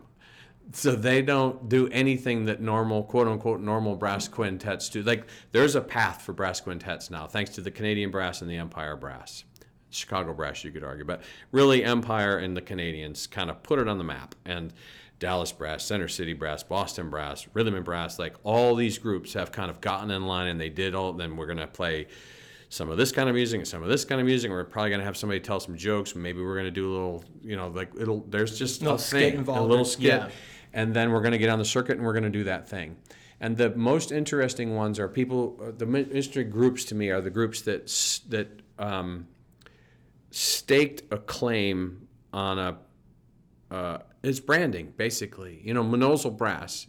So 0.72 0.96
they 0.96 1.22
don't 1.22 1.68
do 1.68 1.88
anything 1.88 2.46
that 2.46 2.60
normal, 2.60 3.04
quote 3.04 3.28
unquote, 3.28 3.60
normal 3.60 3.96
brass 3.96 4.28
quintets 4.28 4.88
do. 4.88 5.02
Like 5.02 5.26
there's 5.52 5.74
a 5.74 5.80
path 5.80 6.22
for 6.22 6.32
brass 6.32 6.60
quintets 6.60 7.10
now, 7.10 7.26
thanks 7.26 7.50
to 7.52 7.60
the 7.60 7.70
Canadian 7.70 8.10
brass 8.10 8.40
and 8.40 8.50
the 8.50 8.56
Empire 8.56 8.96
brass. 8.96 9.44
Chicago 9.90 10.32
brass, 10.34 10.64
you 10.64 10.72
could 10.72 10.82
argue, 10.82 11.04
but 11.04 11.22
really 11.52 11.84
Empire 11.84 12.38
and 12.38 12.56
the 12.56 12.60
Canadians 12.60 13.26
kind 13.28 13.50
of 13.50 13.62
put 13.62 13.78
it 13.78 13.88
on 13.88 13.98
the 13.98 14.04
map. 14.04 14.34
And 14.44 14.72
Dallas 15.20 15.52
brass, 15.52 15.84
Center 15.84 16.08
City 16.08 16.32
brass, 16.32 16.62
Boston 16.62 17.08
brass, 17.08 17.46
Rhythm 17.54 17.74
and 17.74 17.84
brass, 17.84 18.18
like 18.18 18.34
all 18.42 18.74
these 18.74 18.98
groups 18.98 19.34
have 19.34 19.52
kind 19.52 19.70
of 19.70 19.80
gotten 19.80 20.10
in 20.10 20.26
line 20.26 20.48
and 20.48 20.60
they 20.60 20.68
did 20.68 20.94
all. 20.94 21.12
Then 21.12 21.36
we're 21.36 21.46
going 21.46 21.58
to 21.58 21.66
play 21.66 22.08
some 22.68 22.90
of 22.90 22.96
this 22.96 23.12
kind 23.12 23.28
of 23.28 23.36
music 23.36 23.58
and 23.58 23.68
some 23.68 23.82
of 23.82 23.88
this 23.88 24.04
kind 24.04 24.20
of 24.20 24.26
music. 24.26 24.50
We're 24.50 24.64
probably 24.64 24.90
going 24.90 25.00
to 25.00 25.06
have 25.06 25.16
somebody 25.16 25.38
tell 25.38 25.60
some 25.60 25.76
jokes. 25.76 26.16
Maybe 26.16 26.42
we're 26.42 26.54
going 26.54 26.64
to 26.64 26.72
do 26.72 26.90
a 26.90 26.92
little, 26.92 27.24
you 27.42 27.56
know, 27.56 27.68
like 27.68 27.90
it'll. 27.98 28.24
There's 28.28 28.58
just 28.58 28.82
Little 28.82 28.96
a 28.96 28.98
skit 28.98 29.20
thing, 29.20 29.34
involved 29.38 29.60
a 29.60 29.64
little 29.64 29.84
skit, 29.84 30.06
yeah. 30.06 30.28
And 30.74 30.92
then 30.92 31.12
we're 31.12 31.22
going 31.22 31.32
to 31.32 31.38
get 31.38 31.48
on 31.48 31.58
the 31.58 31.64
circuit 31.64 31.96
and 31.96 32.04
we're 32.04 32.12
going 32.12 32.24
to 32.24 32.30
do 32.30 32.44
that 32.44 32.68
thing. 32.68 32.96
And 33.40 33.56
the 33.56 33.70
most 33.70 34.12
interesting 34.12 34.74
ones 34.74 34.98
are 34.98 35.08
people. 35.08 35.72
The 35.76 35.86
interesting 35.86 36.50
groups 36.50 36.84
to 36.86 36.94
me 36.94 37.10
are 37.10 37.20
the 37.20 37.30
groups 37.30 37.62
that 37.62 37.86
that 38.28 38.48
um, 38.78 39.28
staked 40.30 41.02
a 41.12 41.18
claim 41.18 42.08
on 42.32 42.58
a 42.58 42.76
uh, 43.70 43.98
it's 44.22 44.40
branding 44.40 44.92
basically. 44.96 45.60
You 45.64 45.74
know, 45.74 45.84
Mnozil 45.84 46.36
Brass. 46.36 46.88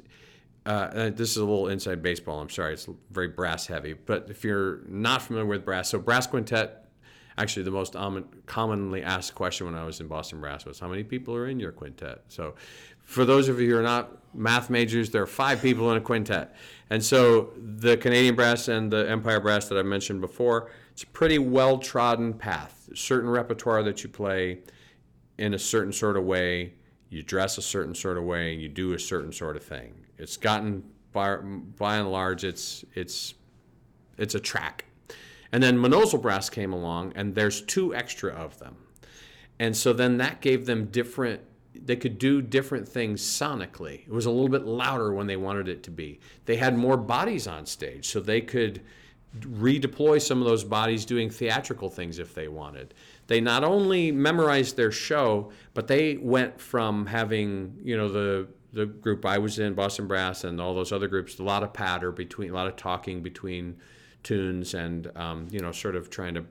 Uh, 0.66 0.70
uh, 0.70 1.10
this 1.12 1.32
is 1.32 1.38
a 1.38 1.46
little 1.46 1.68
inside 1.68 2.02
baseball. 2.02 2.40
I'm 2.42 2.50
sorry, 2.50 2.74
it's 2.74 2.88
very 3.12 3.28
brass 3.28 3.68
heavy. 3.68 3.94
But 3.94 4.28
if 4.30 4.44
you're 4.44 4.82
not 4.88 5.22
familiar 5.22 5.46
with 5.46 5.64
brass, 5.64 5.90
so 5.90 6.00
brass 6.00 6.26
quintet. 6.26 6.82
Actually, 7.38 7.64
the 7.64 7.72
most 7.72 7.98
om- 7.98 8.30
commonly 8.46 9.04
asked 9.04 9.36
question 9.36 9.66
when 9.66 9.76
I 9.76 9.84
was 9.84 10.00
in 10.00 10.08
Boston 10.08 10.40
Brass 10.40 10.64
was, 10.64 10.80
"How 10.80 10.88
many 10.88 11.04
people 11.04 11.36
are 11.36 11.48
in 11.48 11.60
your 11.60 11.74
quintet?" 11.74 12.24
So, 12.30 12.56
for 13.06 13.24
those 13.24 13.48
of 13.48 13.60
you 13.60 13.72
who 13.72 13.78
are 13.78 13.84
not 13.84 14.12
math 14.34 14.70
majors, 14.70 15.12
there 15.12 15.22
are 15.22 15.28
five 15.28 15.62
people 15.62 15.90
in 15.92 15.98
a 15.98 16.02
quintet, 16.02 16.54
and 16.90 17.04
so 17.04 17.52
the 17.58 17.98
Canadian 17.98 18.36
Brass 18.36 18.68
and 18.68 18.92
the 18.92 19.10
Empire 19.10 19.40
Brass 19.40 19.70
that 19.70 19.78
I 19.78 19.84
mentioned 19.84 20.22
before, 20.22 20.70
it's 20.92 21.04
a 21.04 21.08
pretty 21.08 21.40
well 21.40 21.78
trodden 21.78 22.34
path. 22.34 22.90
Certain 22.94 23.30
repertoire 23.30 23.84
that 23.84 24.04
you 24.04 24.10
play 24.10 24.60
in 25.38 25.54
a 25.54 25.60
certain 25.60 25.92
sort 25.92 26.18
of 26.18 26.24
way, 26.24 26.74
you 27.10 27.24
dress 27.24 27.58
a 27.58 27.62
certain 27.62 27.96
sort 27.96 28.18
of 28.18 28.24
way, 28.24 28.54
and 28.54 28.62
you 28.62 28.70
do 28.70 28.94
a 28.94 29.00
certain 29.00 29.32
sort 29.32 29.56
of 29.56 29.64
thing. 29.64 29.94
It's 30.18 30.38
gotten 30.38 30.84
by, 31.12 31.38
by 31.38 31.98
and 31.98 32.12
large, 32.12 32.44
it's 32.44 32.86
it's 32.94 33.34
it's 34.18 34.36
a 34.36 34.40
track. 34.40 34.86
And 35.52 35.64
then 35.64 35.78
Mnozil 35.78 36.22
Brass 36.22 36.50
came 36.50 36.74
along, 36.74 37.14
and 37.16 37.36
there's 37.36 37.62
two 37.62 37.96
extra 37.96 38.32
of 38.32 38.60
them, 38.60 38.76
and 39.60 39.76
so 39.76 39.94
then 39.94 40.18
that 40.18 40.42
gave 40.42 40.66
them 40.66 40.86
different. 40.86 41.42
They 41.84 41.96
could 41.96 42.18
do 42.18 42.42
different 42.42 42.88
things 42.88 43.22
sonically. 43.22 44.02
It 44.08 44.12
was 44.12 44.26
a 44.26 44.32
little 44.32 44.50
bit 44.50 44.66
louder 44.66 45.14
when 45.14 45.28
they 45.28 45.38
wanted 45.38 45.68
it 45.68 45.84
to 45.84 45.92
be. 45.92 46.20
They 46.46 46.58
had 46.58 46.78
more 46.78 46.98
bodies 46.98 47.48
on 47.48 47.66
stage, 47.66 48.08
so 48.08 48.20
they 48.20 48.42
could 48.42 48.82
redeploy 49.42 50.22
some 50.22 50.40
of 50.40 50.48
those 50.48 50.64
bodies 50.64 51.06
doing 51.06 51.30
theatrical 51.30 51.90
things 51.90 52.20
if 52.20 52.34
they 52.34 52.48
wanted. 52.48 52.94
They 53.28 53.42
not 53.42 53.64
only 53.64 54.12
memorized 54.12 54.78
their 54.78 54.92
show, 54.92 55.52
but 55.74 55.88
they 55.88 56.18
went 56.18 56.60
from 56.60 57.06
having, 57.06 57.78
you 57.84 57.98
know, 57.98 58.10
the 58.10 58.48
the 58.74 58.86
group 58.86 59.26
I 59.26 59.38
was 59.38 59.58
in, 59.58 59.74
Boston 59.74 60.06
Brass, 60.06 60.44
and 60.44 60.60
all 60.60 60.76
those 60.76 60.92
other 60.92 61.08
groups, 61.08 61.40
a 61.40 61.44
lot 61.44 61.64
of 61.64 61.72
patter 61.72 62.12
between, 62.12 62.52
a 62.52 62.54
lot 62.54 62.68
of 62.68 62.76
talking 62.76 63.24
between 63.24 63.78
tunes, 64.22 64.74
and 64.74 65.10
um, 65.16 65.48
you 65.50 65.60
know, 65.60 65.72
sort 65.72 65.96
of 65.96 66.10
trying 66.10 66.34
to 66.36 66.46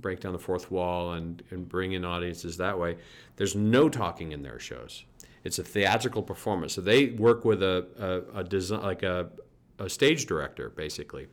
break 0.00 0.20
down 0.20 0.32
the 0.32 0.38
fourth 0.38 0.70
wall 0.70 1.12
and, 1.12 1.42
and 1.50 1.68
bring 1.68 1.92
in 1.92 2.04
audiences 2.04 2.56
that 2.56 2.78
way. 2.78 2.96
There's 3.36 3.54
no 3.54 3.88
talking 3.88 4.32
in 4.32 4.42
their 4.42 4.58
shows. 4.58 5.04
It's 5.44 5.58
a 5.58 5.64
theatrical 5.64 6.22
performance. 6.22 6.74
So 6.74 6.80
they 6.80 7.10
work 7.10 7.44
with 7.44 7.62
a, 7.62 7.86
a, 8.34 8.40
a 8.40 8.44
design, 8.44 8.82
like 8.82 9.02
a, 9.02 9.28
a 9.78 9.88
stage 9.88 10.26
director, 10.26 10.70
basically. 10.70 11.28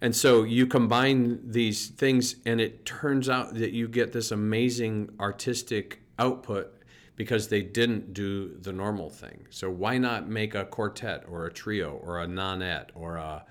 And 0.00 0.14
so 0.14 0.42
you 0.42 0.66
combine 0.66 1.40
these 1.50 1.88
things, 1.88 2.36
and 2.44 2.60
it 2.60 2.84
turns 2.84 3.28
out 3.28 3.54
that 3.54 3.72
you 3.72 3.88
get 3.88 4.12
this 4.12 4.32
amazing 4.32 5.10
artistic 5.18 6.00
output 6.18 6.74
because 7.16 7.48
they 7.48 7.62
didn't 7.62 8.12
do 8.12 8.56
the 8.58 8.72
normal 8.72 9.08
thing. 9.08 9.46
So 9.50 9.70
why 9.70 9.98
not 9.98 10.28
make 10.28 10.54
a 10.54 10.64
quartet 10.64 11.24
or 11.28 11.46
a 11.46 11.52
trio 11.52 11.92
or 12.02 12.20
a 12.20 12.26
nonette 12.26 12.88
or 12.94 13.16
a 13.16 13.44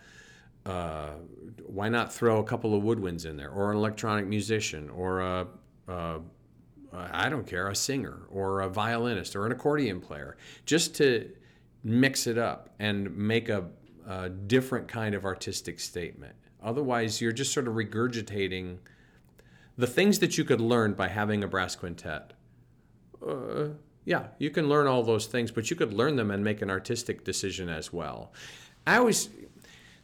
uh, 0.65 1.11
why 1.65 1.89
not 1.89 2.13
throw 2.13 2.39
a 2.39 2.43
couple 2.43 2.75
of 2.75 2.83
woodwinds 2.83 3.25
in 3.25 3.37
there, 3.37 3.49
or 3.49 3.71
an 3.71 3.77
electronic 3.77 4.25
musician, 4.25 4.89
or 4.89 5.21
a, 5.21 5.47
a 5.87 6.19
I 6.93 7.27
don't 7.29 7.47
care, 7.47 7.67
a 7.69 7.75
singer, 7.75 8.27
or 8.29 8.61
a 8.61 8.69
violinist, 8.69 9.35
or 9.35 9.45
an 9.45 9.51
accordion 9.51 9.99
player, 9.99 10.37
just 10.65 10.95
to 10.95 11.31
mix 11.83 12.27
it 12.27 12.37
up 12.37 12.69
and 12.79 13.15
make 13.17 13.49
a, 13.49 13.65
a 14.07 14.29
different 14.29 14.87
kind 14.87 15.15
of 15.15 15.25
artistic 15.25 15.79
statement. 15.79 16.35
Otherwise, 16.61 17.19
you're 17.19 17.31
just 17.31 17.51
sort 17.51 17.67
of 17.67 17.73
regurgitating 17.73 18.77
the 19.77 19.87
things 19.87 20.19
that 20.19 20.37
you 20.37 20.45
could 20.45 20.61
learn 20.61 20.93
by 20.93 21.07
having 21.07 21.43
a 21.43 21.47
brass 21.47 21.75
quintet. 21.75 22.33
Uh, 23.27 23.69
yeah, 24.05 24.27
you 24.37 24.49
can 24.49 24.69
learn 24.69 24.85
all 24.85 25.01
those 25.01 25.25
things, 25.25 25.51
but 25.51 25.69
you 25.69 25.75
could 25.75 25.93
learn 25.93 26.15
them 26.15 26.29
and 26.29 26.43
make 26.43 26.61
an 26.61 26.69
artistic 26.69 27.23
decision 27.23 27.69
as 27.69 27.91
well. 27.91 28.31
I 28.85 28.97
always, 28.97 29.29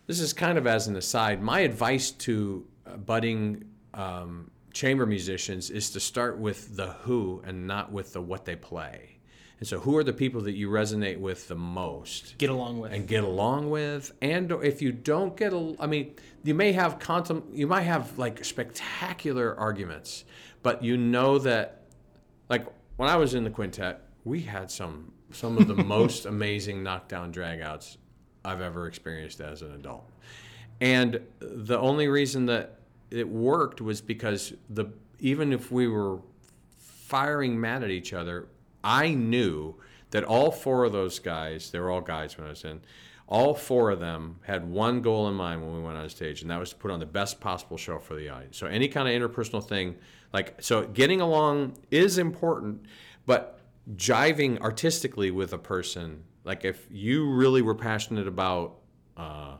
this 0.09 0.19
is 0.19 0.33
kind 0.33 0.57
of 0.57 0.65
as 0.65 0.87
an 0.87 0.95
aside, 0.95 1.39
my 1.39 1.59
advice 1.59 2.09
to 2.09 2.65
uh, 2.87 2.97
budding 2.97 3.63
um, 3.93 4.49
chamber 4.73 5.05
musicians 5.05 5.69
is 5.69 5.91
to 5.91 5.99
start 5.99 6.39
with 6.39 6.75
the 6.75 6.87
who 7.03 7.43
and 7.45 7.67
not 7.67 7.91
with 7.91 8.13
the 8.13 8.19
what 8.19 8.43
they 8.43 8.55
play. 8.55 9.19
And 9.59 9.67
so, 9.67 9.79
who 9.79 9.95
are 9.97 10.03
the 10.03 10.11
people 10.11 10.41
that 10.41 10.53
you 10.53 10.67
resonate 10.67 11.19
with 11.19 11.47
the 11.47 11.55
most? 11.55 12.39
Get 12.39 12.49
along 12.49 12.79
with. 12.79 12.91
and 12.91 13.07
get 13.07 13.23
along 13.23 13.69
with. 13.69 14.11
And 14.19 14.51
if 14.63 14.81
you 14.81 14.91
don't 14.91 15.37
get, 15.37 15.53
a, 15.53 15.75
I 15.79 15.85
mean, 15.85 16.15
you 16.43 16.55
may 16.55 16.71
have 16.71 16.97
contem, 16.97 17.43
you 17.53 17.67
might 17.67 17.81
have 17.81 18.17
like 18.17 18.43
spectacular 18.43 19.55
arguments, 19.59 20.25
but 20.63 20.83
you 20.83 20.97
know 20.97 21.37
that, 21.37 21.83
like 22.49 22.65
when 22.95 23.09
I 23.09 23.15
was 23.17 23.35
in 23.35 23.43
the 23.43 23.51
quintet, 23.51 24.01
we 24.23 24.41
had 24.41 24.71
some 24.71 25.11
some 25.29 25.59
of 25.59 25.67
the 25.67 25.75
most 25.83 26.25
amazing 26.25 26.81
knockdown 26.81 27.31
dragouts 27.31 27.97
I've 28.49 28.61
ever 28.61 28.87
experienced 28.87 29.41
as 29.41 29.61
an 29.61 29.73
adult. 29.73 30.09
And 30.81 31.19
the 31.39 31.77
only 31.77 32.07
reason 32.07 32.45
that 32.47 32.79
it 33.11 33.27
worked 33.27 33.81
was 33.81 34.01
because 34.01 34.53
the 34.69 34.85
even 35.19 35.51
if 35.51 35.71
we 35.71 35.87
were 35.87 36.19
firing 36.77 37.59
mad 37.59 37.83
at 37.83 37.89
each 37.89 38.13
other, 38.13 38.47
I 38.83 39.09
knew 39.13 39.75
that 40.11 40.23
all 40.23 40.51
four 40.51 40.85
of 40.85 40.93
those 40.93 41.19
guys, 41.19 41.71
they 41.71 41.79
were 41.79 41.91
all 41.91 42.01
guys 42.01 42.37
when 42.37 42.47
I 42.47 42.51
was 42.51 42.63
in, 42.63 42.81
all 43.27 43.53
four 43.53 43.91
of 43.91 43.99
them 43.99 44.39
had 44.43 44.67
one 44.67 45.01
goal 45.01 45.27
in 45.27 45.35
mind 45.35 45.61
when 45.61 45.75
we 45.75 45.81
went 45.81 45.97
on 45.97 46.09
stage, 46.09 46.41
and 46.41 46.49
that 46.49 46.59
was 46.59 46.71
to 46.71 46.75
put 46.77 46.89
on 46.89 46.99
the 46.99 47.05
best 47.05 47.39
possible 47.39 47.77
show 47.77 47.99
for 47.99 48.15
the 48.15 48.29
audience. 48.29 48.57
So 48.57 48.65
any 48.65 48.87
kind 48.87 49.07
of 49.07 49.13
interpersonal 49.13 49.63
thing, 49.63 49.95
like 50.33 50.55
so 50.61 50.85
getting 50.85 51.21
along 51.21 51.77
is 51.91 52.17
important, 52.17 52.85
but 53.25 53.59
jiving 53.95 54.59
artistically 54.61 55.29
with 55.29 55.53
a 55.53 55.57
person, 55.57 56.23
like 56.49 56.65
if 56.65 56.87
you 56.89 57.29
really 57.29 57.61
were 57.61 57.75
passionate 57.75 58.27
about 58.27 58.77
uh, 59.15 59.57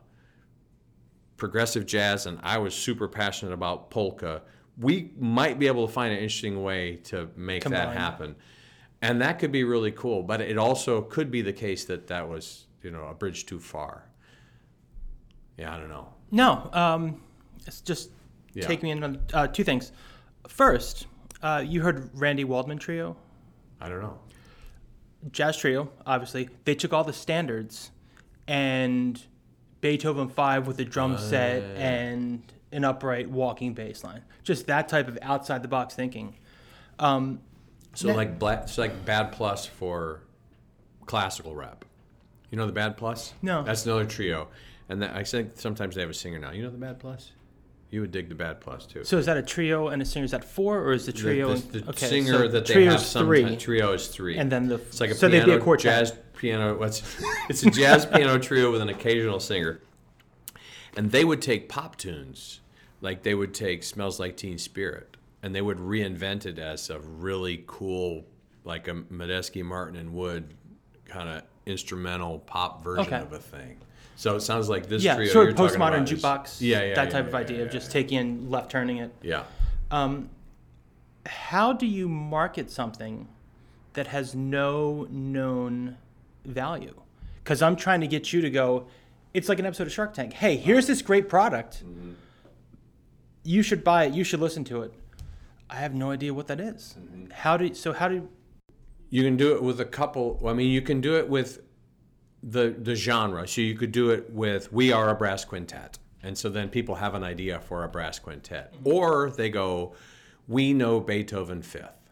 progressive 1.38 1.86
jazz 1.86 2.26
and 2.26 2.40
I 2.42 2.58
was 2.58 2.74
super 2.74 3.08
passionate 3.08 3.54
about 3.54 3.92
polka, 3.92 4.42
we 4.76 5.12
might 5.20 5.60
be 5.60 5.68
able 5.68 5.86
to 5.86 5.94
find 5.94 6.12
an 6.12 6.18
interesting 6.18 6.64
way 6.64 6.96
to 7.04 7.30
make 7.36 7.64
that 7.66 7.94
happen. 7.94 8.36
And 9.04 9.22
that 9.22 9.38
could 9.38 9.52
be 9.52 9.64
really 9.64 9.92
cool, 9.92 10.24
but 10.24 10.42
it 10.42 10.58
also 10.58 11.04
could 11.04 11.30
be 11.30 11.44
the 11.44 11.54
case 11.54 11.86
that 11.86 12.08
that 12.08 12.28
was, 12.28 12.66
you 12.82 12.90
know, 12.90 13.06
a 13.06 13.14
bridge 13.14 13.46
too 13.46 13.60
far. 13.60 14.10
Yeah, 15.60 15.76
I 15.76 15.78
don't 15.78 15.90
know. 15.90 16.12
No, 16.32 16.72
um, 16.74 17.22
it's 17.68 17.82
just 17.82 18.10
Yeah. 18.56 18.66
take 18.66 18.82
me 18.82 18.90
in 18.90 19.04
on 19.04 19.20
uh, 19.32 19.46
two 19.46 19.64
things. 19.64 19.92
First, 20.48 21.06
uh, 21.44 21.64
you 21.64 21.84
heard 21.84 22.10
Randy 22.16 22.46
Waldman 22.46 22.80
Trio, 22.80 23.16
I 23.80 23.90
don't 23.90 24.02
know. 24.02 24.18
Jazz 25.32 25.58
trio. 25.58 25.90
Obviously, 26.06 26.50
they 26.66 26.76
took 26.76 26.94
all 26.94 27.04
the 27.04 27.14
standards 27.14 27.92
and 28.48 29.22
Beethoven 29.82 30.30
Five 30.30 30.68
with 30.68 30.80
a 30.80 30.86
drum 30.86 31.18
set 31.18 31.64
and 31.78 32.42
an 32.72 32.84
upright 32.84 33.30
walking 33.30 33.74
bass 33.74 34.04
line. 34.04 34.22
Just 34.44 34.68
that 34.68 34.90
type 34.90 35.08
of 35.08 35.18
outside 35.22 35.62
the 35.64 35.68
box 35.68 35.96
thinking. 35.96 36.36
Um, 37.00 37.40
So 37.94 38.14
like 38.14 38.38
black, 38.40 38.64
it's 38.64 38.78
like 38.78 39.06
bad 39.06 39.32
plus 39.32 39.66
for 39.66 40.22
classical 41.06 41.56
rap. 41.56 41.86
You 42.52 42.58
know 42.58 42.66
the 42.66 42.72
bad 42.72 42.98
plus? 42.98 43.34
No. 43.42 43.64
That's 43.64 43.86
another 43.86 44.06
trio, 44.06 44.48
and 44.90 45.02
that, 45.02 45.16
I 45.16 45.24
think 45.24 45.52
sometimes 45.56 45.96
they 45.96 46.02
have 46.02 46.10
a 46.10 46.14
singer 46.16 46.40
now. 46.40 46.52
You 46.52 46.64
know 46.64 46.70
the 46.72 46.78
bad 46.78 47.00
plus? 47.00 47.32
You 47.92 48.02
would 48.02 48.12
dig 48.12 48.30
the 48.30 48.36
bad 48.36 48.62
plus 48.62 48.86
too. 48.86 49.04
so 49.04 49.18
is 49.18 49.26
that 49.26 49.38
a 49.38 49.42
trio 49.42 49.88
and 49.88 50.00
a 50.02 50.06
singer? 50.06 50.24
Is 50.26 50.32
that 50.32 50.44
four 50.46 50.80
or 50.80 50.94
is 50.94 51.08
the 51.08 51.12
The- 51.12 51.18
trio? 51.18 51.56
the, 51.56 51.80
the 51.80 51.90
okay, 51.90 52.06
singer 52.08 52.34
so 52.34 52.48
that 52.48 52.66
they 52.68 52.86
have 52.86 53.00
some 53.00 53.26
three, 53.26 53.56
trio 53.58 53.94
is 53.94 54.08
three, 54.10 54.38
and 54.38 54.52
then 54.52 54.68
the 54.68 54.76
it's 54.76 55.02
like 55.02 55.10
a 55.10 55.16
so 55.16 55.28
piano, 55.28 55.46
they'd 55.46 55.52
be 55.54 55.58
a 55.58 55.62
quartet. 55.64 55.84
jazz 56.10 56.14
piano. 56.38 56.78
What's 56.78 57.02
it's 57.50 57.64
a 57.64 57.72
jazz 57.72 58.06
piano 58.06 58.38
trio 58.38 58.72
with 58.72 58.82
an 58.82 58.90
occasional 58.90 59.40
singer, 59.40 59.82
and 60.96 61.12
they 61.12 61.26
would 61.26 61.42
take 61.42 61.68
pop 61.70 61.96
tunes, 61.98 62.60
like 63.02 63.24
they 63.24 63.34
would 63.34 63.54
take 63.54 63.84
"Smells 63.84 64.20
Like 64.20 64.38
Teen 64.38 64.58
Spirit," 64.60 65.18
and 65.42 65.56
they 65.56 65.62
would 65.62 65.78
reinvent 65.78 66.46
it 66.46 66.60
as 66.60 66.90
a 66.92 67.00
really 67.00 67.64
cool, 67.66 68.26
like 68.64 68.88
a 68.88 68.94
Medeski, 68.94 69.64
Martin, 69.64 69.96
and 69.98 70.14
Wood 70.14 70.54
kind 71.06 71.28
of 71.30 71.42
instrumental 71.66 72.38
pop 72.40 72.84
version 72.84 73.06
Okay. 73.12 73.22
of 73.24 73.34
a 73.34 73.40
thing. 73.40 73.78
So 74.20 74.36
it 74.36 74.42
sounds 74.42 74.68
like 74.68 74.90
this 74.90 75.02
yeah, 75.02 75.16
trio. 75.16 75.32
sort 75.32 75.48
of 75.48 75.56
postmodern 75.56 76.06
jukebox. 76.06 76.60
Yeah, 76.60 76.84
yeah, 76.84 76.94
that 76.94 77.06
yeah, 77.06 77.10
type 77.10 77.28
of 77.28 77.32
yeah, 77.32 77.40
idea 77.40 77.58
yeah, 77.60 77.64
of 77.64 77.72
just 77.72 77.90
taking 77.90 78.20
in 78.20 78.50
left 78.50 78.70
turning 78.70 78.98
it. 78.98 79.14
yeah. 79.22 79.44
Um, 79.92 80.30
how 81.26 81.72
do 81.72 81.86
you 81.86 82.10
market 82.10 82.70
something 82.70 83.30
that 83.94 84.08
has 84.08 84.36
no 84.36 85.08
known 85.10 85.96
value? 86.44 86.96
Because 87.42 87.62
I'm 87.62 87.78
trying 87.78 88.02
to 88.02 88.08
get 88.08 88.34
you 88.34 88.42
to 88.42 88.50
go. 88.50 88.88
It's 89.34 89.48
like 89.48 89.58
an 89.58 89.66
episode 89.66 89.88
of 89.88 89.94
Shark 89.94 90.14
Tank. 90.14 90.34
Hey, 90.34 90.58
here's 90.58 90.86
this 90.86 91.02
great 91.02 91.30
product. 91.30 91.86
Mm-hmm. 91.86 92.12
You 93.44 93.64
should 93.64 93.86
buy 93.86 94.04
it. 94.04 94.14
You 94.14 94.26
should 94.26 94.42
listen 94.42 94.66
to 94.66 94.82
it. 94.82 94.94
I 95.70 95.76
have 95.76 95.94
no 95.96 96.12
idea 96.12 96.34
what 96.34 96.48
that 96.48 96.60
is. 96.60 96.96
Mm-hmm. 97.00 97.32
How 97.32 97.56
do 97.56 97.74
so? 97.74 97.94
How 97.94 98.10
do 98.10 98.28
You 99.12 99.24
can 99.24 99.38
do 99.38 99.56
it 99.56 99.64
with 99.64 99.80
a 99.80 99.86
couple. 99.86 100.42
I 100.46 100.52
mean, 100.52 100.70
you 100.72 100.82
can 100.82 101.00
do 101.00 101.16
it 101.16 101.30
with 101.30 101.62
the 102.44 102.76
the 102.78 102.96
genre. 102.96 103.48
So 103.48 103.62
you 103.62 103.76
could 103.76 103.92
do 103.92 104.12
it 104.12 104.32
with 104.32 104.72
"We 104.72 104.92
Are 104.92 105.10
a 105.10 105.16
Brass 105.16 105.46
Quintet," 105.46 106.00
and 106.24 106.38
so 106.38 106.50
then 106.50 106.70
people 106.70 106.96
have 106.96 107.16
an 107.16 107.24
idea 107.24 107.60
for 107.60 107.84
a 107.84 107.90
brass 107.90 108.20
quintet, 108.20 108.74
mm-hmm. 108.74 108.88
or 108.88 109.32
they 109.32 109.50
go, 109.50 109.96
"We 110.48 110.74
know 110.74 111.00
Beethoven 111.00 111.62
Fifth," 111.62 112.10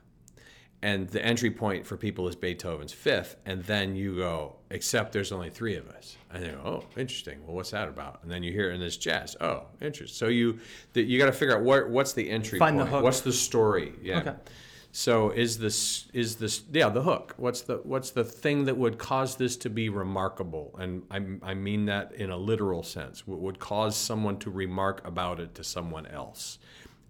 and 0.82 1.08
the 1.10 1.24
entry 1.24 1.52
point 1.52 1.86
for 1.86 1.98
people 1.98 2.28
is 2.28 2.36
Beethoven's 2.36 2.94
Fifth, 2.94 3.36
and 3.46 3.64
then 3.64 3.96
you 3.96 4.16
go, 4.18 4.58
"Except 4.70 5.12
there's 5.12 5.32
only 5.32 5.50
three 5.50 5.76
of 5.76 5.90
us," 5.90 6.18
and 6.32 6.44
they 6.44 6.50
go, 6.50 6.62
"Oh, 6.64 7.00
interesting. 7.00 7.46
Well, 7.46 7.56
what's 7.56 7.72
that 7.72 7.88
about?" 7.88 8.20
And 8.24 8.32
then 8.32 8.44
you 8.44 8.52
hear 8.52 8.72
it 8.72 8.76
in 8.76 8.80
this 8.80 8.98
jazz. 8.98 9.36
Oh, 9.42 9.66
interesting. 9.82 10.16
So 10.16 10.28
you 10.28 10.60
the, 10.94 11.02
you 11.04 11.18
got 11.18 11.28
to 11.28 11.32
figure 11.32 11.56
out 11.56 11.64
what 11.64 11.90
what's 11.90 12.14
the 12.14 12.30
entry 12.30 12.60
Find 12.60 12.78
the 12.78 12.84
point. 12.84 12.96
hook. 12.96 13.04
What's 13.04 13.22
the 13.22 13.34
story? 13.34 13.94
Yeah. 14.02 14.20
Okay. 14.20 14.36
So 14.98 15.30
is 15.30 15.60
this 15.60 16.08
is 16.12 16.38
this 16.38 16.64
yeah 16.74 16.90
the 16.90 17.04
hook? 17.04 17.36
What's 17.38 17.62
the 17.62 17.82
what's 17.84 18.10
the 18.10 18.24
thing 18.24 18.66
that 18.66 18.76
would 18.76 18.98
cause 18.98 19.36
this 19.36 19.56
to 19.58 19.70
be 19.70 19.90
remarkable? 19.90 20.76
And 20.80 21.04
I 21.12 21.52
I 21.52 21.54
mean 21.54 21.86
that 21.86 22.14
in 22.14 22.32
a 22.32 22.36
literal 22.36 22.82
sense. 22.82 23.28
What 23.28 23.38
would 23.42 23.60
cause 23.60 23.96
someone 23.96 24.40
to 24.40 24.50
remark 24.50 25.08
about 25.08 25.40
it 25.40 25.54
to 25.54 25.64
someone 25.64 26.08
else? 26.08 26.58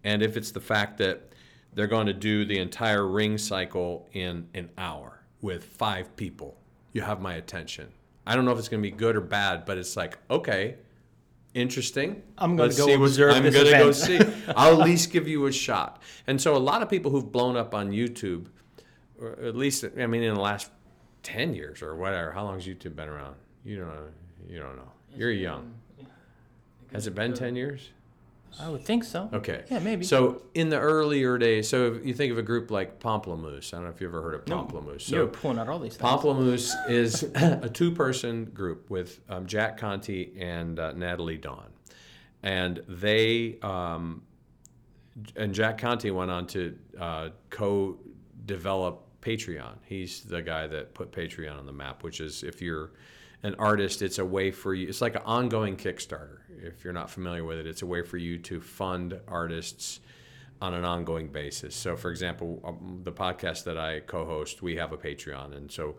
And 0.04 0.22
if 0.22 0.36
it's 0.36 0.52
the 0.52 0.60
fact 0.60 0.98
that 0.98 1.32
they're 1.76 1.88
going 1.88 2.08
to 2.08 2.14
do 2.14 2.44
the 2.44 2.60
entire 2.60 3.08
ring 3.08 3.38
cycle 3.38 4.10
in 4.12 4.50
an 4.54 4.70
hour 4.78 5.24
with 5.40 5.64
five 5.64 6.14
people, 6.18 6.58
you 6.92 7.04
have 7.04 7.22
my 7.22 7.36
attention. 7.36 7.88
I 8.26 8.36
don't 8.36 8.44
know 8.44 8.52
if 8.52 8.60
it's 8.60 8.68
going 8.68 8.84
to 8.84 8.92
be 8.92 8.98
good 8.98 9.16
or 9.16 9.22
bad, 9.22 9.64
but 9.64 9.78
it's 9.78 9.96
like 9.96 10.18
okay, 10.30 10.76
interesting. 11.54 12.22
I'm 12.38 12.56
gonna 12.56 12.64
Let's 12.68 12.78
go 12.78 12.86
see 12.88 12.98
what's- 12.98 13.14
observe 13.14 13.34
I'm 13.36 13.44
this 13.44 13.56
gonna 13.56 13.70
go 13.72 13.90
event. 13.90 13.96
see. 13.96 14.52
I'll 14.56 14.80
at 14.82 14.86
least 14.86 15.12
give 15.12 15.28
you 15.28 15.46
a 15.48 15.52
shot. 15.52 16.02
And 16.28 16.40
so 16.42 16.56
a 16.56 16.60
lot 16.60 16.82
of 16.82 16.90
people 16.90 17.12
who've 17.12 17.32
blown 17.32 17.56
up 17.58 17.74
on 17.74 17.92
YouTube, 17.92 18.48
or 19.20 19.32
at 19.42 19.56
least 19.56 19.84
I 19.98 20.06
mean 20.08 20.24
in 20.24 20.34
the 20.34 20.40
last 20.40 20.70
ten 21.24 21.54
years 21.54 21.82
or 21.82 21.96
whatever. 21.96 22.32
How 22.32 22.44
long 22.44 22.56
has 22.56 22.68
YouTube 22.68 22.96
been 22.96 23.10
around? 23.10 23.36
You 23.66 23.78
don't 23.80 23.88
know. 23.90 24.08
You 24.50 24.60
don't 24.60 24.76
know. 24.78 24.92
You're 25.16 25.32
young. 25.32 25.74
Has 26.94 27.06
it 27.06 27.14
been 27.16 27.34
ten 27.34 27.56
years? 27.58 27.90
I 28.60 28.70
would 28.70 28.84
think 28.84 29.04
so. 29.04 29.30
Okay. 29.34 29.64
Yeah, 29.70 29.80
maybe. 29.80 30.04
So 30.04 30.42
in 30.54 30.70
the 30.70 30.80
earlier 30.80 31.38
days, 31.38 31.70
so 31.70 31.94
if 31.94 32.06
you 32.06 32.14
think 32.14 32.32
of 32.32 32.38
a 32.38 32.42
group 32.44 32.72
like 32.72 33.00
Pomplamoose. 33.00 33.74
I 33.74 33.78
don't 33.78 33.86
know 33.86 33.92
if 33.92 34.02
you've 34.02 34.10
ever 34.12 34.22
heard 34.22 34.36
of 34.36 34.48
No. 34.48 34.64
Pomplamoose. 34.64 35.02
So 35.04 35.16
You're 35.16 35.28
pulling 35.28 35.60
out 35.60 35.70
all 35.70 35.80
these 35.80 35.96
things. 35.96 36.10
Pomplamoose 36.10 36.90
is 36.90 37.24
a 37.36 37.70
two-person 37.70 38.46
group 38.46 38.90
with 38.90 39.20
um, 39.30 39.46
Jack 39.46 39.78
Conte 39.78 40.30
and 40.40 40.80
uh, 40.80 40.94
Nataly 40.94 41.40
Dawn, 41.40 41.70
and 42.44 42.82
they 42.88 43.58
um, 43.62 44.24
and 45.36 45.54
Jack 45.54 45.78
Conte 45.80 46.10
went 46.10 46.32
on 46.32 46.48
to 46.48 46.78
uh, 47.00 47.30
co-develop 47.50 49.04
Patreon. 49.22 49.76
He's 49.84 50.22
the 50.22 50.42
guy 50.42 50.68
that 50.68 50.94
put 50.94 51.12
Patreon 51.12 51.58
on 51.58 51.66
the 51.66 51.74
map, 51.74 52.04
which 52.04 52.22
is 52.22 52.44
if 52.44 52.62
you're 52.62 52.92
an 53.44 53.56
artist, 53.60 54.02
it's 54.02 54.20
a 54.20 54.26
way 54.26 54.52
for 54.52 54.74
you. 54.74 54.88
It's 54.88 55.02
like 55.02 55.16
an 55.16 55.22
ongoing 55.26 55.76
Kickstarter. 55.78 56.40
If 56.62 56.84
you're 56.84 56.94
not 56.94 57.10
familiar 57.10 57.44
with 57.44 57.58
it, 57.60 57.68
it's 57.68 57.82
a 57.82 57.86
way 57.86 58.02
for 58.02 58.18
you 58.18 58.38
to 58.40 58.62
fund 58.62 59.20
artists 59.28 60.00
on 60.62 60.74
an 60.74 60.84
ongoing 60.84 61.28
basis. 61.28 61.76
So, 61.76 61.96
for 61.96 62.10
example, 62.10 62.60
um, 62.64 63.02
the 63.04 63.12
podcast 63.12 63.64
that 63.66 63.78
I 63.78 64.00
co-host, 64.02 64.62
we 64.62 64.76
have 64.78 64.92
a 64.92 64.98
Patreon, 64.98 65.56
and 65.56 65.72
so 65.72 65.96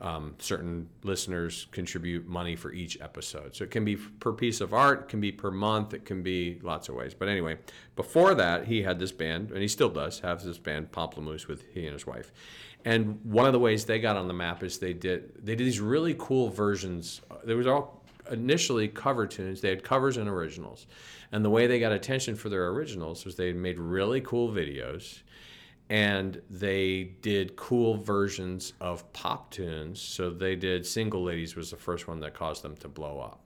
um, 0.00 0.34
certain 0.38 0.88
listeners 1.02 1.66
contribute 1.72 2.26
money 2.26 2.54
for 2.54 2.72
each 2.72 3.00
episode. 3.00 3.56
So 3.56 3.64
it 3.64 3.70
can 3.70 3.84
be 3.84 3.96
per 3.96 4.32
piece 4.32 4.60
of 4.60 4.72
art, 4.72 5.02
it 5.02 5.08
can 5.08 5.20
be 5.20 5.32
per 5.32 5.50
month, 5.50 5.92
it 5.92 6.04
can 6.04 6.22
be 6.22 6.58
lots 6.62 6.88
of 6.88 6.94
ways. 6.94 7.14
But 7.14 7.28
anyway, 7.28 7.58
before 7.96 8.34
that, 8.34 8.66
he 8.66 8.82
had 8.82 8.98
this 8.98 9.12
band, 9.12 9.50
and 9.50 9.60
he 9.60 9.68
still 9.68 9.88
does 9.88 10.20
have 10.20 10.42
this 10.42 10.58
band, 10.58 10.92
Pomplamoose, 10.92 11.48
with 11.48 11.64
he 11.72 11.84
and 11.84 11.92
his 11.92 12.06
wife. 12.06 12.32
And 12.84 13.18
one 13.24 13.46
of 13.46 13.52
the 13.52 13.58
ways 13.58 13.84
they 13.84 13.98
got 13.98 14.16
on 14.16 14.28
the 14.28 14.34
map 14.34 14.62
is 14.62 14.78
they 14.78 14.92
did 14.92 15.44
they 15.44 15.56
did 15.56 15.66
these 15.66 15.80
really 15.80 16.14
cool 16.16 16.48
versions. 16.48 17.20
There 17.44 17.56
was 17.56 17.66
all 17.66 17.97
initially 18.30 18.88
cover 18.88 19.26
tunes. 19.26 19.60
They 19.60 19.70
had 19.70 19.82
covers 19.82 20.16
and 20.16 20.28
originals. 20.28 20.86
And 21.32 21.44
the 21.44 21.50
way 21.50 21.66
they 21.66 21.78
got 21.80 21.92
attention 21.92 22.36
for 22.36 22.48
their 22.48 22.68
originals 22.68 23.24
was 23.24 23.36
they 23.36 23.52
made 23.52 23.78
really 23.78 24.20
cool 24.20 24.50
videos 24.50 25.20
and 25.90 26.40
they 26.50 27.04
did 27.22 27.56
cool 27.56 27.96
versions 27.96 28.74
of 28.80 29.10
pop 29.12 29.50
tunes. 29.50 30.00
So 30.00 30.30
they 30.30 30.54
did 30.54 30.86
Single 30.86 31.22
Ladies 31.24 31.56
was 31.56 31.70
the 31.70 31.76
first 31.76 32.08
one 32.08 32.20
that 32.20 32.34
caused 32.34 32.62
them 32.62 32.76
to 32.78 32.88
blow 32.88 33.20
up. 33.20 33.40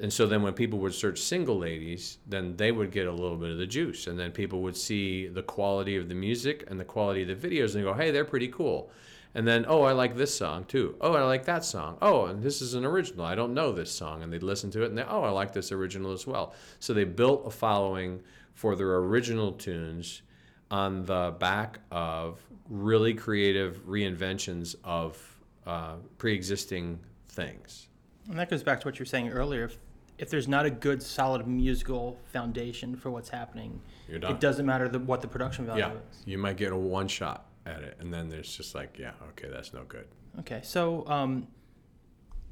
And 0.00 0.12
so 0.12 0.26
then 0.26 0.42
when 0.42 0.52
people 0.52 0.78
would 0.80 0.94
search 0.94 1.20
Single 1.20 1.58
Ladies, 1.58 2.18
then 2.26 2.56
they 2.56 2.72
would 2.72 2.90
get 2.90 3.06
a 3.06 3.12
little 3.12 3.36
bit 3.36 3.50
of 3.50 3.58
the 3.58 3.66
juice. 3.66 4.06
And 4.06 4.18
then 4.18 4.30
people 4.30 4.62
would 4.62 4.76
see 4.76 5.26
the 5.26 5.42
quality 5.42 5.96
of 5.96 6.08
the 6.08 6.14
music 6.14 6.64
and 6.68 6.78
the 6.78 6.84
quality 6.84 7.22
of 7.22 7.28
the 7.40 7.48
videos 7.48 7.74
and 7.74 7.84
go, 7.84 7.92
hey, 7.92 8.10
they're 8.10 8.24
pretty 8.24 8.48
cool. 8.48 8.90
And 9.34 9.46
then, 9.46 9.66
oh, 9.68 9.82
I 9.82 9.92
like 9.92 10.16
this 10.16 10.34
song 10.36 10.64
too. 10.64 10.96
Oh, 11.00 11.12
I 11.14 11.22
like 11.22 11.44
that 11.44 11.64
song. 11.64 11.98
Oh, 12.00 12.26
and 12.26 12.42
this 12.42 12.60
is 12.62 12.74
an 12.74 12.84
original. 12.84 13.24
I 13.24 13.34
don't 13.34 13.54
know 13.54 13.72
this 13.72 13.90
song. 13.92 14.22
And 14.22 14.32
they'd 14.32 14.42
listen 14.42 14.70
to 14.72 14.82
it 14.82 14.86
and 14.86 14.98
they, 14.98 15.02
oh, 15.02 15.22
I 15.22 15.30
like 15.30 15.52
this 15.52 15.70
original 15.70 16.12
as 16.12 16.26
well. 16.26 16.54
So 16.80 16.94
they 16.94 17.04
built 17.04 17.46
a 17.46 17.50
following 17.50 18.20
for 18.54 18.74
their 18.74 18.96
original 18.96 19.52
tunes 19.52 20.22
on 20.70 21.04
the 21.04 21.34
back 21.38 21.78
of 21.90 22.40
really 22.68 23.14
creative 23.14 23.86
reinventions 23.86 24.74
of 24.82 25.36
uh, 25.66 25.94
pre-existing 26.18 26.98
things. 27.28 27.88
And 28.28 28.38
that 28.38 28.50
goes 28.50 28.62
back 28.62 28.80
to 28.80 28.88
what 28.88 28.98
you 28.98 29.02
were 29.02 29.06
saying 29.06 29.30
earlier. 29.30 29.64
If, 29.64 29.78
if 30.18 30.30
there's 30.30 30.48
not 30.48 30.66
a 30.66 30.70
good, 30.70 31.02
solid 31.02 31.46
musical 31.46 32.18
foundation 32.32 32.96
for 32.96 33.10
what's 33.10 33.28
happening, 33.28 33.80
it 34.08 34.40
doesn't 34.40 34.66
matter 34.66 34.88
the, 34.88 34.98
what 34.98 35.20
the 35.20 35.28
production 35.28 35.64
value 35.66 35.84
Yeah, 35.84 35.92
is. 35.92 36.22
you 36.26 36.38
might 36.38 36.56
get 36.56 36.72
a 36.72 36.76
one 36.76 37.08
shot 37.08 37.44
at 37.68 37.82
it, 37.82 37.96
and 38.00 38.12
then 38.12 38.28
there's 38.28 38.56
just 38.56 38.74
like, 38.74 38.98
yeah, 38.98 39.12
okay, 39.30 39.48
that's 39.52 39.72
no 39.72 39.84
good. 39.84 40.06
Okay, 40.40 40.60
so 40.64 41.06
um, 41.06 41.46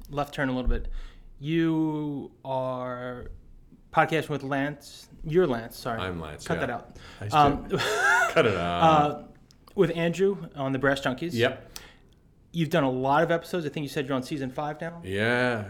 left 0.09 0.33
turn 0.33 0.49
a 0.49 0.53
little 0.55 0.69
bit. 0.69 0.87
You 1.39 2.31
are 2.45 3.31
podcasting 3.93 4.29
with 4.29 4.43
Lance. 4.43 5.07
You're 5.23 5.47
Lance. 5.47 5.77
Sorry, 5.77 5.99
I'm 5.99 6.19
Lance, 6.19 6.45
Cut 6.47 6.55
yeah. 6.55 6.65
that 6.65 6.69
out. 6.69 6.97
I 7.21 7.27
Um, 7.27 7.67
Cut 8.31 8.45
it 8.45 8.55
out. 8.57 8.81
uh, 9.11 9.23
with 9.75 9.95
Andrew 9.95 10.37
on 10.55 10.71
the 10.71 10.79
Brass 10.79 11.01
Junkies. 11.01 11.33
yep. 11.33 11.71
You've 12.51 12.69
done 12.69 12.83
a 12.83 12.89
lot 12.89 13.21
of 13.23 13.29
episodes. 13.29 13.65
I 13.65 13.69
think 13.69 13.83
you 13.83 13.89
said 13.89 14.07
you're 14.07 14.15
on 14.15 14.23
season 14.23 14.49
five 14.49 14.81
now. 14.81 15.01
Yeah, 15.03 15.65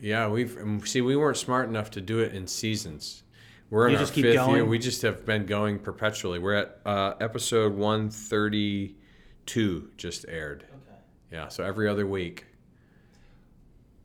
yeah. 0.00 0.28
We've 0.28 0.82
see 0.84 1.00
we 1.00 1.16
weren't 1.16 1.36
smart 1.38 1.68
enough 1.68 1.90
to 1.92 2.00
do 2.02 2.18
it 2.18 2.34
in 2.34 2.46
seasons. 2.46 3.22
We're 3.70 3.86
in 3.88 3.94
You 3.94 3.98
our 3.98 4.06
fifth 4.06 4.48
year. 4.48 4.64
We 4.64 4.78
just 4.78 5.02
have 5.02 5.26
been 5.26 5.44
going 5.46 5.78
perpetually. 5.80 6.38
We're 6.38 6.54
at 6.54 6.80
uh, 6.86 7.14
episode 7.20 7.74
one 7.74 8.10
thirty 8.10 8.96
two. 9.44 9.90
Just 9.96 10.24
aired. 10.28 10.64
Okay. 10.64 10.98
Yeah. 11.32 11.48
So 11.48 11.64
every 11.64 11.88
other 11.88 12.06
week. 12.06 12.46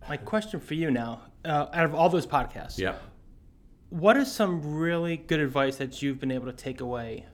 My 0.09 0.17
question 0.17 0.59
for 0.59 0.73
you 0.73 0.89
now, 0.89 1.21
uh, 1.45 1.67
out 1.73 1.85
of 1.85 1.93
all 1.93 2.09
those 2.09 2.25
podcasts, 2.25 2.79
Yep. 2.79 2.99
what 3.91 4.17
is 4.17 4.31
some 4.31 4.75
really 4.77 5.17
good 5.17 5.39
advice 5.39 5.75
that 5.77 6.01
you've 6.01 6.19
been 6.19 6.31
able 6.31 6.47
to 6.47 6.53
take 6.53 6.81
away 6.81 7.27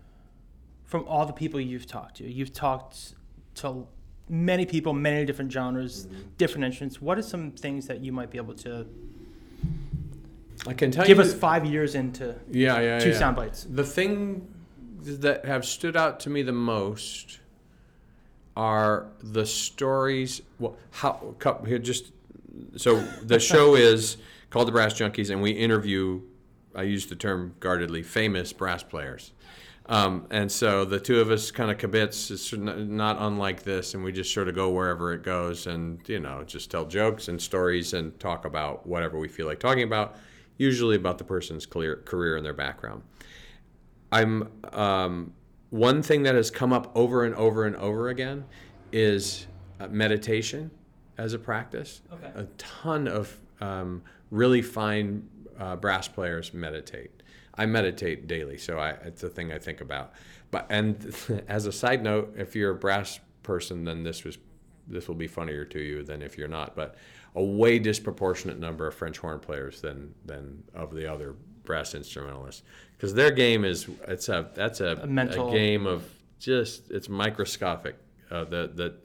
from 0.84 1.06
all 1.08 1.26
the 1.26 1.32
people 1.34 1.62
you've 1.62 1.88
talked 1.88 2.18
to? 2.18 2.30
You've 2.30 2.52
talked 2.52 3.13
to 3.56 3.88
many 4.28 4.66
people, 4.66 4.92
many 4.92 5.26
different 5.26 5.50
genres, 5.50 6.10
different 6.38 6.66
instruments. 6.66 7.02
What 7.02 7.18
are 7.18 7.22
some 7.24 7.52
things 7.52 7.88
that 7.88 8.02
you 8.02 8.12
might 8.12 8.30
be 8.30 8.38
able 8.38 8.54
to 8.56 8.86
I 10.65 10.74
can 10.74 10.91
tell 10.91 11.04
you. 11.04 11.08
give 11.08 11.17
you. 11.17 11.24
us 11.24 11.34
five 11.34 11.65
years 11.65 11.96
into 11.96 12.36
yeah, 12.50 12.80
yeah, 12.80 13.00
two 13.00 13.10
yeah. 13.10 13.17
sound 13.17 13.36
bites? 13.36 13.67
The 13.70 13.84
thing 13.84 14.48
that 15.02 15.46
have 15.46 15.65
stood 15.65 15.96
out 15.96 16.20
to 16.22 16.30
me 16.30 16.41
the 16.41 16.52
most 16.52 17.39
are 18.56 19.08
the 19.22 19.46
stories. 19.46 20.41
Well, 20.60 20.78
how 20.91 21.36
here 21.65 21.80
just 21.80 22.12
so 22.76 23.02
the 23.22 23.39
show 23.52 23.76
is 23.76 24.17
called 24.50 24.67
the 24.67 24.72
Brass 24.72 24.93
Junkies, 24.93 25.30
and 25.30 25.41
we 25.41 25.52
interview. 25.52 26.22
I 26.76 26.84
use 26.84 27.08
the 27.08 27.15
term 27.15 27.56
guardedly 27.60 28.04
famous 28.04 28.54
brass 28.54 28.84
players. 28.84 29.32
Um, 29.89 30.28
and 30.32 30.52
so 30.52 30.84
the 30.84 31.00
two 31.00 31.22
of 31.22 31.32
us 31.32 31.50
kind 31.50 31.72
of 31.72 31.78
kibitz 31.78 32.30
is 32.30 32.54
not 32.54 33.17
unlike 33.20 33.63
this, 33.63 33.93
and 33.93 34.04
we 34.04 34.12
just 34.12 34.34
sort 34.34 34.50
of 34.50 34.56
go 34.56 34.70
wherever 34.70 35.13
it 35.13 35.24
goes, 35.24 35.65
and 35.65 36.00
you 36.10 36.20
know, 36.20 36.43
just 36.43 36.70
tell 36.70 36.86
jokes 36.86 37.30
and 37.30 37.41
stories 37.41 37.93
and 37.93 38.20
talk 38.20 38.46
about 38.46 38.86
whatever 38.86 39.17
we 39.17 39.28
feel 39.28 39.46
like 39.46 39.60
talking 39.60 39.84
about, 39.84 40.17
usually 40.58 40.96
about 40.96 41.17
the 41.17 41.24
person's 41.24 41.65
career, 41.65 42.02
career 42.06 42.36
and 42.36 42.46
their 42.46 42.54
background. 42.54 43.04
I'm 44.12 44.50
um, 44.74 45.34
one 45.70 46.02
thing 46.02 46.24
that 46.24 46.36
has 46.36 46.50
come 46.50 46.72
up 46.72 46.91
over 46.96 47.26
and 47.26 47.36
over 47.36 47.65
and 47.65 47.76
over 47.76 48.10
again 48.10 48.46
is 48.91 49.48
uh, 49.80 49.88
meditation 49.88 50.72
as 51.17 51.34
a 51.34 51.39
practice. 51.39 52.02
Okay. 52.13 52.32
A 52.36 52.46
ton 52.58 53.08
of 53.08 53.38
um, 53.60 54.02
really 54.32 54.62
fine 54.62 55.28
uh, 55.60 55.76
brass 55.76 56.08
players 56.08 56.54
meditate. 56.54 57.12
I 57.56 57.65
meditate 57.65 58.28
daily, 58.28 58.58
so 58.58 58.78
I, 58.78 58.91
it's 58.91 59.24
a 59.24 59.30
thing 59.30 59.52
I 59.52 59.58
think 59.58 59.82
about. 59.82 60.13
But 60.52 60.67
and 60.70 61.43
as 61.48 61.65
a 61.65 61.72
side 61.72 62.04
note, 62.04 62.36
if 62.38 62.56
you're 62.56 62.72
a 62.72 62.76
brass 62.76 63.20
person, 63.43 63.84
then 63.84 64.04
this 64.04 64.24
was 64.24 64.38
this 64.88 65.08
will 65.08 65.15
be 65.15 65.28
funnier 65.28 65.65
to 65.65 65.80
you 65.80 66.04
than 66.04 66.21
if 66.21 66.38
you're 66.38 66.47
not. 66.47 66.76
But 66.76 66.95
a 67.36 67.43
way 67.43 67.80
disproportionate 67.80 68.60
number 68.60 68.88
of 68.88 68.95
French 68.95 69.17
horn 69.17 69.39
players 69.39 69.82
than 69.82 70.13
than 70.26 70.63
of 70.73 70.93
the 70.93 71.12
other 71.12 71.36
brass 71.63 71.93
instrumentalists, 71.93 72.63
because 72.95 73.13
their 73.13 73.32
game 73.32 73.65
is 73.65 73.88
it's 74.08 74.30
a 74.30 74.50
that's 74.56 74.82
a, 74.82 74.95
A 75.02 75.08
mental- 75.08 75.50
a 75.50 75.52
game 75.52 75.86
of 75.86 76.10
just 76.39 76.89
it's 76.91 77.10
microscopic. 77.10 77.95
Uh, 78.32 78.43
the 78.45 78.71
the 78.73 78.95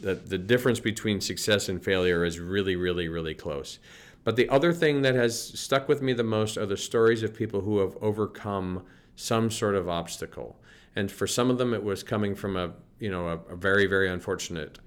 the 0.00 0.14
the 0.14 0.38
difference 0.38 0.80
between 0.80 1.20
success 1.20 1.68
and 1.68 1.82
failure 1.82 2.24
is 2.24 2.38
really 2.38 2.76
really 2.76 3.08
really 3.08 3.34
close. 3.34 3.78
But 4.24 4.36
the 4.36 4.48
other 4.48 4.72
thing 4.72 5.02
that 5.02 5.14
has 5.14 5.58
stuck 5.58 5.88
with 5.88 6.00
me 6.00 6.12
the 6.12 6.22
most 6.22 6.56
are 6.56 6.66
the 6.66 6.76
stories 6.76 7.22
of 7.22 7.34
people 7.34 7.62
who 7.62 7.78
have 7.78 7.96
overcome 8.00 8.84
some 9.16 9.50
sort 9.50 9.74
of 9.74 9.88
obstacle. 9.88 10.60
And 10.94 11.10
for 11.10 11.26
some 11.26 11.50
of 11.50 11.58
them, 11.58 11.74
it 11.74 11.82
was 11.82 12.02
coming 12.02 12.34
from 12.34 12.56
a 12.56 12.72
you 12.98 13.10
know 13.10 13.28
a, 13.28 13.52
a 13.52 13.56
very 13.56 13.86
very 13.86 14.08
unfortunate 14.08 14.78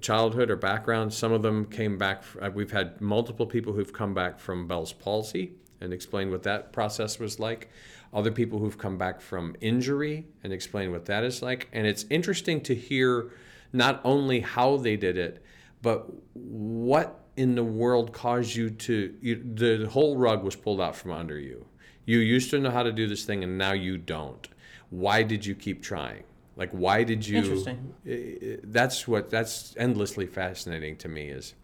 childhood 0.00 0.50
or 0.50 0.56
background. 0.56 1.12
Some 1.12 1.32
of 1.32 1.42
them 1.42 1.66
came 1.66 1.98
back. 1.98 2.22
uh, 2.40 2.50
We've 2.52 2.70
had 2.70 3.00
multiple 3.00 3.46
people 3.46 3.72
who've 3.72 3.92
come 3.92 4.14
back 4.14 4.38
from 4.38 4.66
Bell's 4.66 4.92
palsy 4.92 5.52
and 5.80 5.92
explained 5.92 6.30
what 6.30 6.42
that 6.44 6.72
process 6.72 7.18
was 7.18 7.38
like. 7.38 7.70
Other 8.12 8.30
people 8.30 8.58
who've 8.58 8.78
come 8.78 8.96
back 8.98 9.20
from 9.20 9.54
injury 9.60 10.26
and 10.42 10.52
explained 10.52 10.92
what 10.92 11.06
that 11.06 11.24
is 11.24 11.42
like. 11.42 11.68
And 11.72 11.86
it's 11.86 12.04
interesting 12.10 12.60
to 12.62 12.74
hear 12.74 13.32
not 13.72 14.00
only 14.04 14.40
how 14.40 14.78
they 14.78 14.96
did 14.96 15.18
it, 15.18 15.42
but 15.82 16.06
what 16.34 17.20
in 17.36 17.54
the 17.54 17.64
world 17.64 18.12
caused 18.12 18.56
you 18.56 18.68
to 18.68 19.14
you, 19.20 19.40
the 19.54 19.88
whole 19.88 20.16
rug 20.16 20.42
was 20.42 20.56
pulled 20.56 20.80
out 20.80 20.96
from 20.96 21.12
under 21.12 21.38
you 21.38 21.64
you 22.04 22.18
used 22.18 22.50
to 22.50 22.58
know 22.58 22.70
how 22.70 22.82
to 22.82 22.90
do 22.90 23.06
this 23.06 23.24
thing 23.24 23.44
and 23.44 23.56
now 23.56 23.72
you 23.72 23.96
don't 23.96 24.48
why 24.90 25.22
did 25.22 25.46
you 25.46 25.54
keep 25.54 25.80
trying 25.80 26.24
like 26.58 26.70
why 26.72 27.02
did 27.04 27.26
you 27.26 27.38
Interesting. 27.38 28.60
That's 28.64 29.08
what 29.08 29.30
that's 29.30 29.74
endlessly 29.78 30.26
fascinating 30.26 30.96
to 30.98 31.08
me 31.08 31.28
is 31.28 31.54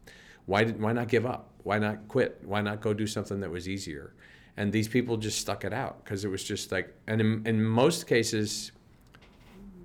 why 0.46 0.64
did 0.64 0.80
why 0.80 0.92
not 0.92 1.08
give 1.08 1.26
up 1.26 1.50
why 1.62 1.78
not 1.78 2.08
quit 2.08 2.40
why 2.44 2.62
not 2.62 2.80
go 2.80 2.94
do 2.94 3.06
something 3.06 3.40
that 3.40 3.50
was 3.50 3.68
easier 3.68 4.14
and 4.56 4.72
these 4.72 4.88
people 4.88 5.18
just 5.18 5.38
stuck 5.38 5.64
it 5.64 5.74
out 5.74 6.02
because 6.02 6.24
it 6.24 6.28
was 6.28 6.42
just 6.42 6.72
like 6.72 6.94
and 7.06 7.20
in, 7.20 7.42
in 7.44 7.62
most 7.62 8.06
cases 8.06 8.72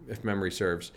if 0.09 0.23
memory 0.23 0.51
serves, 0.51 0.91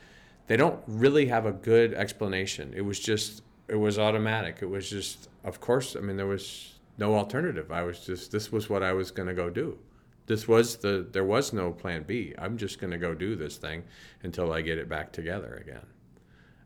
they 0.47 0.57
don't 0.57 0.81
really 0.87 1.27
have 1.27 1.47
a 1.47 1.53
good 1.53 1.95
explanation. 1.95 2.73
It 2.75 2.81
was 2.83 2.99
just, 2.99 3.43
it 3.69 3.77
was 3.77 3.99
automatic. 3.99 4.59
It 4.61 4.67
was 4.67 4.89
just, 4.91 5.29
of 5.45 5.61
course, 5.61 5.95
I 5.95 6.01
mean, 6.01 6.17
there 6.17 6.27
was 6.27 6.79
no 6.99 7.15
alternative. 7.15 7.71
I 7.71 7.83
was 7.83 8.01
just, 8.01 8.33
this 8.33 8.51
was 8.51 8.69
what 8.69 8.83
I 8.83 8.93
was 8.93 9.11
going 9.11 9.29
to 9.29 9.35
go 9.35 9.51
do. 9.51 9.79
This 10.27 10.47
was 10.47 10.77
the, 10.77 11.07
there 11.11 11.25
was 11.25 11.53
no 11.53 11.73
plan 11.73 12.05
B. 12.05 12.35
I'm 12.39 12.57
just 12.57 12.81
going 12.81 12.93
to 12.93 12.99
go 12.99 13.15
do 13.15 13.35
this 13.37 13.57
thing 13.57 13.83
until 14.23 14.53
I 14.53 14.61
get 14.61 14.79
it 14.79 14.89
back 14.89 15.13
together 15.13 15.63
again. 15.67 15.87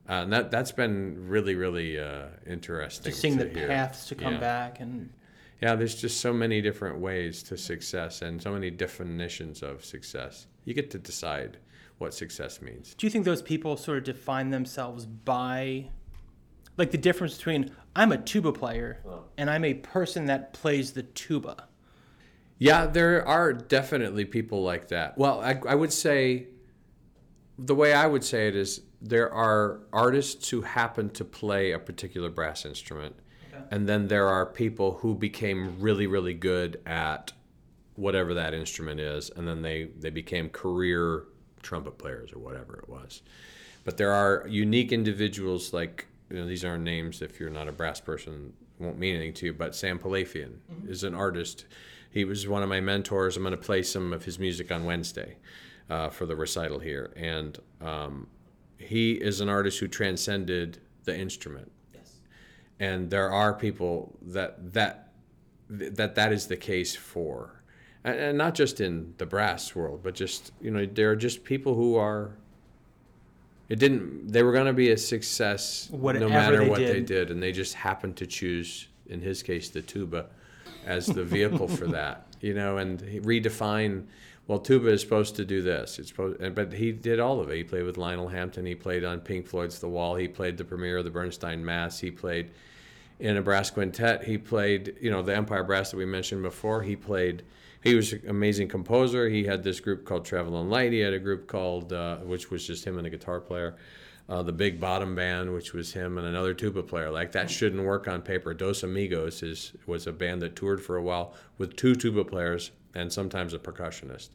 Uh, 0.08 0.22
and 0.22 0.32
that, 0.32 0.50
that's 0.50 0.72
been 0.72 1.26
really, 1.28 1.54
really 1.54 1.98
uh, 1.98 2.26
interesting. 2.46 3.10
Just 3.10 3.20
seeing 3.20 3.38
to 3.38 3.44
the 3.44 3.50
hear. 3.58 3.68
paths 3.68 4.06
to 4.08 4.14
come 4.14 4.34
Yeah. 4.34 4.40
back 4.40 4.80
and 4.80 5.10
Yeah, 5.60 5.74
there's 5.74 5.94
just 5.94 6.20
so 6.20 6.32
many 6.32 6.60
different 6.60 6.98
ways 6.98 7.42
to 7.44 7.56
success 7.56 8.22
and 8.22 8.40
so 8.40 8.52
many 8.52 8.70
definitions 8.70 9.62
of 9.62 9.84
success. 9.84 10.46
You 10.64 10.74
get 10.74 10.90
to 10.90 10.98
decide 10.98 11.56
what 11.98 12.12
success 12.12 12.60
means. 12.60 12.94
Do 12.94 13.06
you 13.06 13.10
think 13.10 13.24
those 13.24 13.40
people 13.42 13.76
sort 13.78 13.98
of 13.98 14.04
define 14.04 14.50
themselves 14.50 15.06
by, 15.06 15.86
like, 16.76 16.90
the 16.90 16.98
difference 16.98 17.36
between 17.38 17.70
I'm 17.96 18.12
a 18.12 18.18
tuba 18.18 18.52
player 18.52 19.00
and 19.38 19.48
I'm 19.48 19.64
a 19.64 19.74
person 19.74 20.26
that 20.26 20.52
plays 20.52 20.92
the 20.92 21.02
tuba? 21.04 21.68
Yeah, 22.58 22.86
there 22.86 23.26
are 23.26 23.52
definitely 23.52 24.24
people 24.24 24.62
like 24.62 24.88
that. 24.88 25.18
Well, 25.18 25.40
I, 25.40 25.60
I 25.68 25.74
would 25.74 25.92
say 25.92 26.46
the 27.58 27.74
way 27.74 27.92
I 27.92 28.06
would 28.06 28.24
say 28.24 28.48
it 28.48 28.56
is 28.56 28.82
there 29.00 29.32
are 29.32 29.80
artists 29.92 30.48
who 30.48 30.62
happen 30.62 31.10
to 31.10 31.24
play 31.24 31.72
a 31.72 31.78
particular 31.78 32.30
brass 32.30 32.64
instrument, 32.64 33.16
and 33.70 33.88
then 33.88 34.08
there 34.08 34.28
are 34.28 34.46
people 34.46 34.94
who 34.94 35.14
became 35.14 35.80
really, 35.80 36.06
really 36.06 36.34
good 36.34 36.80
at 36.86 37.32
whatever 37.94 38.34
that 38.34 38.54
instrument 38.54 39.00
is, 39.00 39.30
and 39.30 39.46
then 39.46 39.62
they, 39.62 39.84
they 39.98 40.10
became 40.10 40.48
career 40.48 41.24
trumpet 41.62 41.98
players 41.98 42.32
or 42.32 42.38
whatever 42.38 42.78
it 42.78 42.88
was. 42.88 43.22
But 43.84 43.96
there 43.96 44.12
are 44.12 44.46
unique 44.48 44.92
individuals 44.92 45.72
like 45.72 46.06
you 46.30 46.36
know 46.36 46.46
these 46.46 46.64
aren't 46.64 46.82
names 46.82 47.22
if 47.22 47.38
you're 47.38 47.50
not 47.50 47.68
a 47.68 47.72
brass 47.72 48.00
person 48.00 48.52
won't 48.78 48.98
mean 48.98 49.14
anything 49.14 49.34
to 49.34 49.46
you. 49.46 49.52
But 49.52 49.74
Sam 49.74 49.98
Pilafian 49.98 50.56
mm-hmm. 50.70 50.90
is 50.90 51.04
an 51.04 51.14
artist. 51.14 51.66
He 52.16 52.24
was 52.24 52.48
one 52.48 52.62
of 52.62 52.70
my 52.70 52.80
mentors. 52.80 53.36
I'm 53.36 53.42
going 53.42 53.50
to 53.50 53.58
play 53.58 53.82
some 53.82 54.14
of 54.14 54.24
his 54.24 54.38
music 54.38 54.72
on 54.72 54.86
Wednesday 54.86 55.36
uh, 55.90 56.08
for 56.08 56.24
the 56.24 56.34
recital 56.34 56.78
here, 56.78 57.12
and 57.14 57.58
um, 57.82 58.28
he 58.78 59.12
is 59.12 59.42
an 59.42 59.50
artist 59.50 59.80
who 59.80 59.86
transcended 59.86 60.78
the 61.04 61.14
instrument. 61.14 61.70
Yes. 61.92 62.14
And 62.80 63.10
there 63.10 63.30
are 63.30 63.52
people 63.52 64.16
that 64.22 64.72
that 64.72 65.12
that 65.68 66.14
that 66.14 66.32
is 66.32 66.46
the 66.46 66.56
case 66.56 66.96
for, 66.96 67.62
and, 68.02 68.18
and 68.18 68.38
not 68.38 68.54
just 68.54 68.80
in 68.80 69.12
the 69.18 69.26
brass 69.26 69.74
world, 69.74 70.00
but 70.02 70.14
just 70.14 70.52
you 70.58 70.70
know 70.70 70.86
there 70.86 71.10
are 71.10 71.16
just 71.16 71.44
people 71.44 71.74
who 71.74 71.96
are. 71.96 72.30
It 73.68 73.78
didn't. 73.78 74.32
They 74.32 74.42
were 74.42 74.52
going 74.52 74.64
to 74.64 74.72
be 74.72 74.90
a 74.90 74.96
success 74.96 75.90
Whatever 75.90 76.24
no 76.24 76.30
matter 76.30 76.58
they 76.60 76.70
what 76.70 76.78
they 76.78 76.94
did. 76.94 77.06
did, 77.06 77.30
and 77.30 77.42
they 77.42 77.52
just 77.52 77.74
happened 77.74 78.16
to 78.16 78.26
choose, 78.26 78.88
in 79.06 79.20
his 79.20 79.42
case, 79.42 79.68
the 79.68 79.82
tuba, 79.82 80.30
as 80.86 81.06
the 81.06 81.24
vehicle 81.24 81.68
for 81.68 81.86
that. 81.88 82.26
You 82.40 82.54
know, 82.54 82.78
and 82.78 83.00
redefine. 83.00 84.04
Well, 84.46 84.60
tuba 84.60 84.88
is 84.88 85.00
supposed 85.00 85.34
to 85.36 85.44
do 85.44 85.60
this. 85.60 85.98
It's 85.98 86.08
supposed, 86.08 86.54
but 86.54 86.72
he 86.72 86.92
did 86.92 87.18
all 87.18 87.40
of 87.40 87.50
it. 87.50 87.56
He 87.56 87.64
played 87.64 87.82
with 87.82 87.96
Lionel 87.96 88.28
Hampton. 88.28 88.64
He 88.64 88.76
played 88.76 89.04
on 89.04 89.20
Pink 89.20 89.46
Floyd's 89.48 89.80
The 89.80 89.88
Wall. 89.88 90.14
He 90.14 90.28
played 90.28 90.56
the 90.56 90.64
premiere 90.64 90.98
of 90.98 91.04
the 91.04 91.10
Bernstein 91.10 91.64
Mass. 91.64 91.98
He 91.98 92.12
played 92.12 92.50
in 93.18 93.36
a 93.36 93.42
brass 93.42 93.70
quintet. 93.70 94.24
He 94.24 94.38
played, 94.38 94.94
you 95.00 95.10
know, 95.10 95.22
the 95.22 95.34
Empire 95.34 95.64
Brass 95.64 95.90
that 95.90 95.96
we 95.96 96.04
mentioned 96.04 96.42
before. 96.42 96.82
He 96.82 96.94
played. 96.94 97.42
He 97.82 97.94
was 97.94 98.12
an 98.12 98.22
amazing 98.28 98.68
composer. 98.68 99.28
He 99.28 99.44
had 99.44 99.62
this 99.62 99.80
group 99.80 100.04
called 100.04 100.24
Travelin' 100.24 100.68
Light. 100.68 100.92
He 100.92 101.00
had 101.00 101.12
a 101.12 101.18
group 101.18 101.46
called, 101.46 101.92
uh, 101.92 102.18
which 102.18 102.50
was 102.50 102.66
just 102.66 102.84
him 102.84 102.98
and 102.98 103.06
a 103.06 103.10
guitar 103.10 103.40
player. 103.40 103.76
Uh, 104.28 104.42
the 104.42 104.52
Big 104.52 104.80
Bottom 104.80 105.14
Band, 105.14 105.54
which 105.54 105.72
was 105.72 105.92
him 105.92 106.18
and 106.18 106.26
another 106.26 106.52
tuba 106.52 106.82
player. 106.82 107.10
Like 107.10 107.30
that 107.32 107.48
shouldn't 107.48 107.84
work 107.84 108.08
on 108.08 108.22
paper. 108.22 108.52
Dos 108.54 108.82
Amigos 108.82 109.42
is 109.42 109.72
was 109.86 110.06
a 110.08 110.12
band 110.12 110.42
that 110.42 110.56
toured 110.56 110.82
for 110.82 110.96
a 110.96 111.02
while 111.02 111.32
with 111.58 111.76
two 111.76 111.94
tuba 111.94 112.24
players 112.24 112.72
and 112.94 113.12
sometimes 113.12 113.54
a 113.54 113.58
percussionist. 113.58 114.30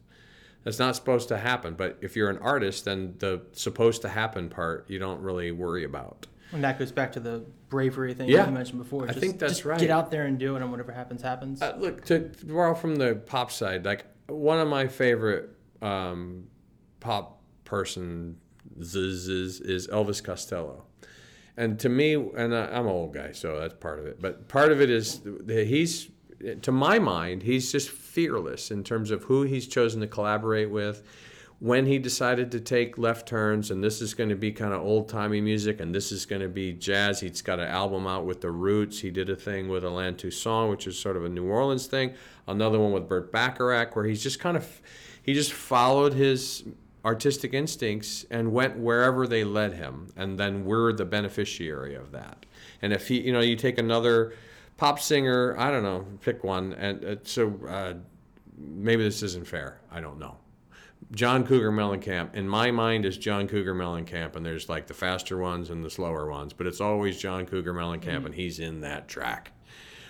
That's 0.64 0.78
not 0.78 0.96
supposed 0.96 1.28
to 1.28 1.36
happen. 1.36 1.74
But 1.74 1.98
if 2.00 2.16
you're 2.16 2.30
an 2.30 2.38
artist, 2.38 2.86
then 2.86 3.16
the 3.18 3.42
supposed 3.52 4.00
to 4.02 4.08
happen 4.08 4.48
part 4.48 4.86
you 4.88 4.98
don't 4.98 5.20
really 5.20 5.52
worry 5.52 5.84
about. 5.84 6.26
And 6.52 6.64
that 6.64 6.78
goes 6.78 6.92
back 6.92 7.12
to 7.12 7.20
the 7.20 7.44
bravery 7.68 8.14
thing 8.14 8.28
Yeah. 8.28 8.46
you 8.46 8.52
mentioned 8.52 8.78
before. 8.78 9.08
I 9.08 9.12
think 9.12 9.38
that's 9.38 9.54
just 9.54 9.64
right. 9.64 9.78
Get 9.80 9.90
out 9.90 10.10
there 10.10 10.24
and 10.24 10.38
do 10.38 10.54
it, 10.56 10.62
and 10.62 10.70
whatever 10.70 10.92
happens, 10.92 11.20
happens. 11.22 11.60
Uh, 11.60 11.74
look, 11.78 12.04
to 12.06 12.30
borrow 12.44 12.74
from 12.74 12.96
the 12.96 13.16
pop 13.26 13.50
side, 13.50 13.84
like 13.84 14.04
one 14.26 14.58
of 14.58 14.68
my 14.68 14.86
favorite 14.86 15.50
um, 15.80 16.44
pop 17.00 17.40
person 17.64 18.36
is, 18.78 19.28
is 19.60 19.88
Elvis 19.88 20.22
Costello. 20.22 20.84
And 21.56 21.78
to 21.80 21.88
me, 21.88 22.14
and 22.14 22.54
I'm 22.54 22.86
an 22.86 22.92
old 22.92 23.12
guy, 23.12 23.32
so 23.32 23.60
that's 23.60 23.74
part 23.74 23.98
of 23.98 24.06
it. 24.06 24.22
But 24.22 24.48
part 24.48 24.72
of 24.72 24.80
it 24.80 24.88
is 24.88 25.20
that 25.20 25.66
he's, 25.66 26.08
to 26.62 26.72
my 26.72 26.98
mind, 26.98 27.42
he's 27.42 27.70
just 27.70 27.90
fearless 27.90 28.70
in 28.70 28.82
terms 28.84 29.10
of 29.10 29.24
who 29.24 29.42
he's 29.42 29.66
chosen 29.66 30.00
to 30.00 30.06
collaborate 30.06 30.70
with. 30.70 31.02
When 31.58 31.86
he 31.86 32.00
decided 32.00 32.50
to 32.52 32.60
take 32.60 32.98
left 32.98 33.28
turns, 33.28 33.70
and 33.70 33.84
this 33.84 34.02
is 34.02 34.14
going 34.14 34.30
to 34.30 34.34
be 34.34 34.50
kind 34.50 34.72
of 34.74 34.80
old 34.80 35.08
timey 35.08 35.40
music, 35.40 35.80
and 35.80 35.94
this 35.94 36.10
is 36.10 36.26
going 36.26 36.42
to 36.42 36.48
be 36.48 36.72
jazz. 36.72 37.20
He's 37.20 37.40
got 37.40 37.60
an 37.60 37.68
album 37.68 38.04
out 38.04 38.24
with 38.24 38.40
the 38.40 38.50
Roots. 38.50 38.98
He 38.98 39.10
did 39.10 39.30
a 39.30 39.36
thing 39.36 39.68
with 39.68 39.84
Allen 39.84 40.16
Toussaint, 40.16 40.70
which 40.70 40.88
is 40.88 40.98
sort 40.98 41.16
of 41.16 41.24
a 41.24 41.28
New 41.28 41.44
Orleans 41.44 41.86
thing. 41.86 42.14
Another 42.48 42.80
one 42.80 42.90
with 42.90 43.08
Burt 43.08 43.30
Bacharach, 43.30 43.94
where 43.94 44.06
he's 44.06 44.22
just 44.22 44.40
kind 44.40 44.56
of, 44.56 44.82
he 45.22 45.34
just 45.34 45.52
followed 45.52 46.14
his 46.14 46.64
artistic 47.04 47.52
instincts 47.52 48.24
and 48.30 48.52
went 48.52 48.78
wherever 48.78 49.26
they 49.26 49.42
led 49.44 49.74
him 49.74 50.08
and 50.16 50.38
then 50.38 50.64
we're 50.64 50.92
the 50.92 51.04
beneficiary 51.04 51.94
of 51.94 52.12
that. 52.12 52.46
And 52.80 52.92
if 52.92 53.08
he 53.08 53.20
you 53.20 53.32
know 53.32 53.40
you 53.40 53.56
take 53.56 53.78
another 53.78 54.34
pop 54.76 54.98
singer 54.98 55.54
i 55.58 55.70
don't 55.70 55.82
know 55.82 56.04
pick 56.20 56.42
one 56.42 56.72
and 56.74 57.04
uh, 57.04 57.16
so 57.24 57.58
uh, 57.68 57.94
maybe 58.56 59.02
this 59.02 59.22
isn't 59.22 59.46
fair 59.46 59.80
i 59.90 60.00
don't 60.00 60.18
know. 60.18 60.36
John 61.10 61.44
cougar 61.44 61.72
mellencamp 61.72 62.34
in 62.34 62.48
my 62.48 62.70
mind 62.70 63.04
is 63.04 63.18
john 63.18 63.48
cougar 63.48 63.74
mellencamp 63.74 64.36
and 64.36 64.46
there's 64.46 64.68
like 64.68 64.86
the 64.86 64.94
faster 64.94 65.38
ones 65.38 65.70
and 65.70 65.84
the 65.84 65.90
slower 65.90 66.30
ones 66.30 66.52
but 66.52 66.66
it's 66.66 66.80
always 66.80 67.18
john 67.18 67.46
cougar 67.46 67.74
mellencamp 67.74 68.24
and 68.24 68.34
he's 68.34 68.60
in 68.60 68.80
that 68.80 69.08
track. 69.08 69.52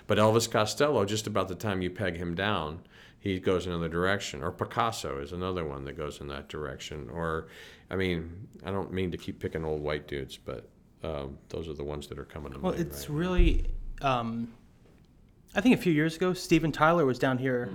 But 0.06 0.18
Elvis 0.18 0.50
Costello, 0.50 1.04
just 1.04 1.26
about 1.26 1.48
the 1.48 1.54
time 1.54 1.80
you 1.80 1.90
peg 1.90 2.16
him 2.16 2.34
down, 2.34 2.80
he 3.22 3.38
goes 3.38 3.66
another 3.68 3.88
direction. 3.88 4.42
Or 4.42 4.50
Picasso 4.50 5.20
is 5.20 5.32
another 5.32 5.64
one 5.64 5.84
that 5.84 5.96
goes 5.96 6.20
in 6.20 6.26
that 6.26 6.48
direction. 6.48 7.08
Or, 7.08 7.46
I 7.88 7.94
mean, 7.94 8.48
I 8.64 8.72
don't 8.72 8.92
mean 8.92 9.12
to 9.12 9.16
keep 9.16 9.38
picking 9.38 9.64
old 9.64 9.80
white 9.80 10.08
dudes, 10.08 10.36
but 10.36 10.68
um, 11.04 11.38
those 11.48 11.68
are 11.68 11.72
the 11.72 11.84
ones 11.84 12.08
that 12.08 12.18
are 12.18 12.24
coming 12.24 12.52
to 12.52 12.58
well, 12.58 12.72
mind. 12.72 12.84
Well, 12.84 12.92
it's 12.92 13.08
right? 13.08 13.18
really. 13.18 13.66
Um, 14.00 14.52
I 15.54 15.60
think 15.60 15.78
a 15.78 15.80
few 15.80 15.92
years 15.92 16.16
ago, 16.16 16.32
Steven 16.32 16.72
Tyler 16.72 17.06
was 17.06 17.20
down 17.20 17.38
here 17.38 17.70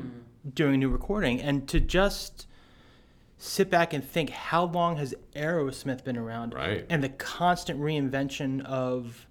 doing 0.53 0.73
a 0.75 0.77
new 0.77 0.89
recording, 0.89 1.39
and 1.41 1.65
to 1.69 1.79
just 1.79 2.45
sit 3.37 3.69
back 3.69 3.93
and 3.93 4.03
think, 4.03 4.31
how 4.31 4.65
long 4.65 4.97
has 4.97 5.15
Aerosmith 5.33 6.03
been 6.03 6.17
around? 6.17 6.55
Right. 6.55 6.85
And 6.89 7.01
the 7.01 7.09
constant 7.09 7.79
reinvention 7.79 8.65
of 8.65 9.25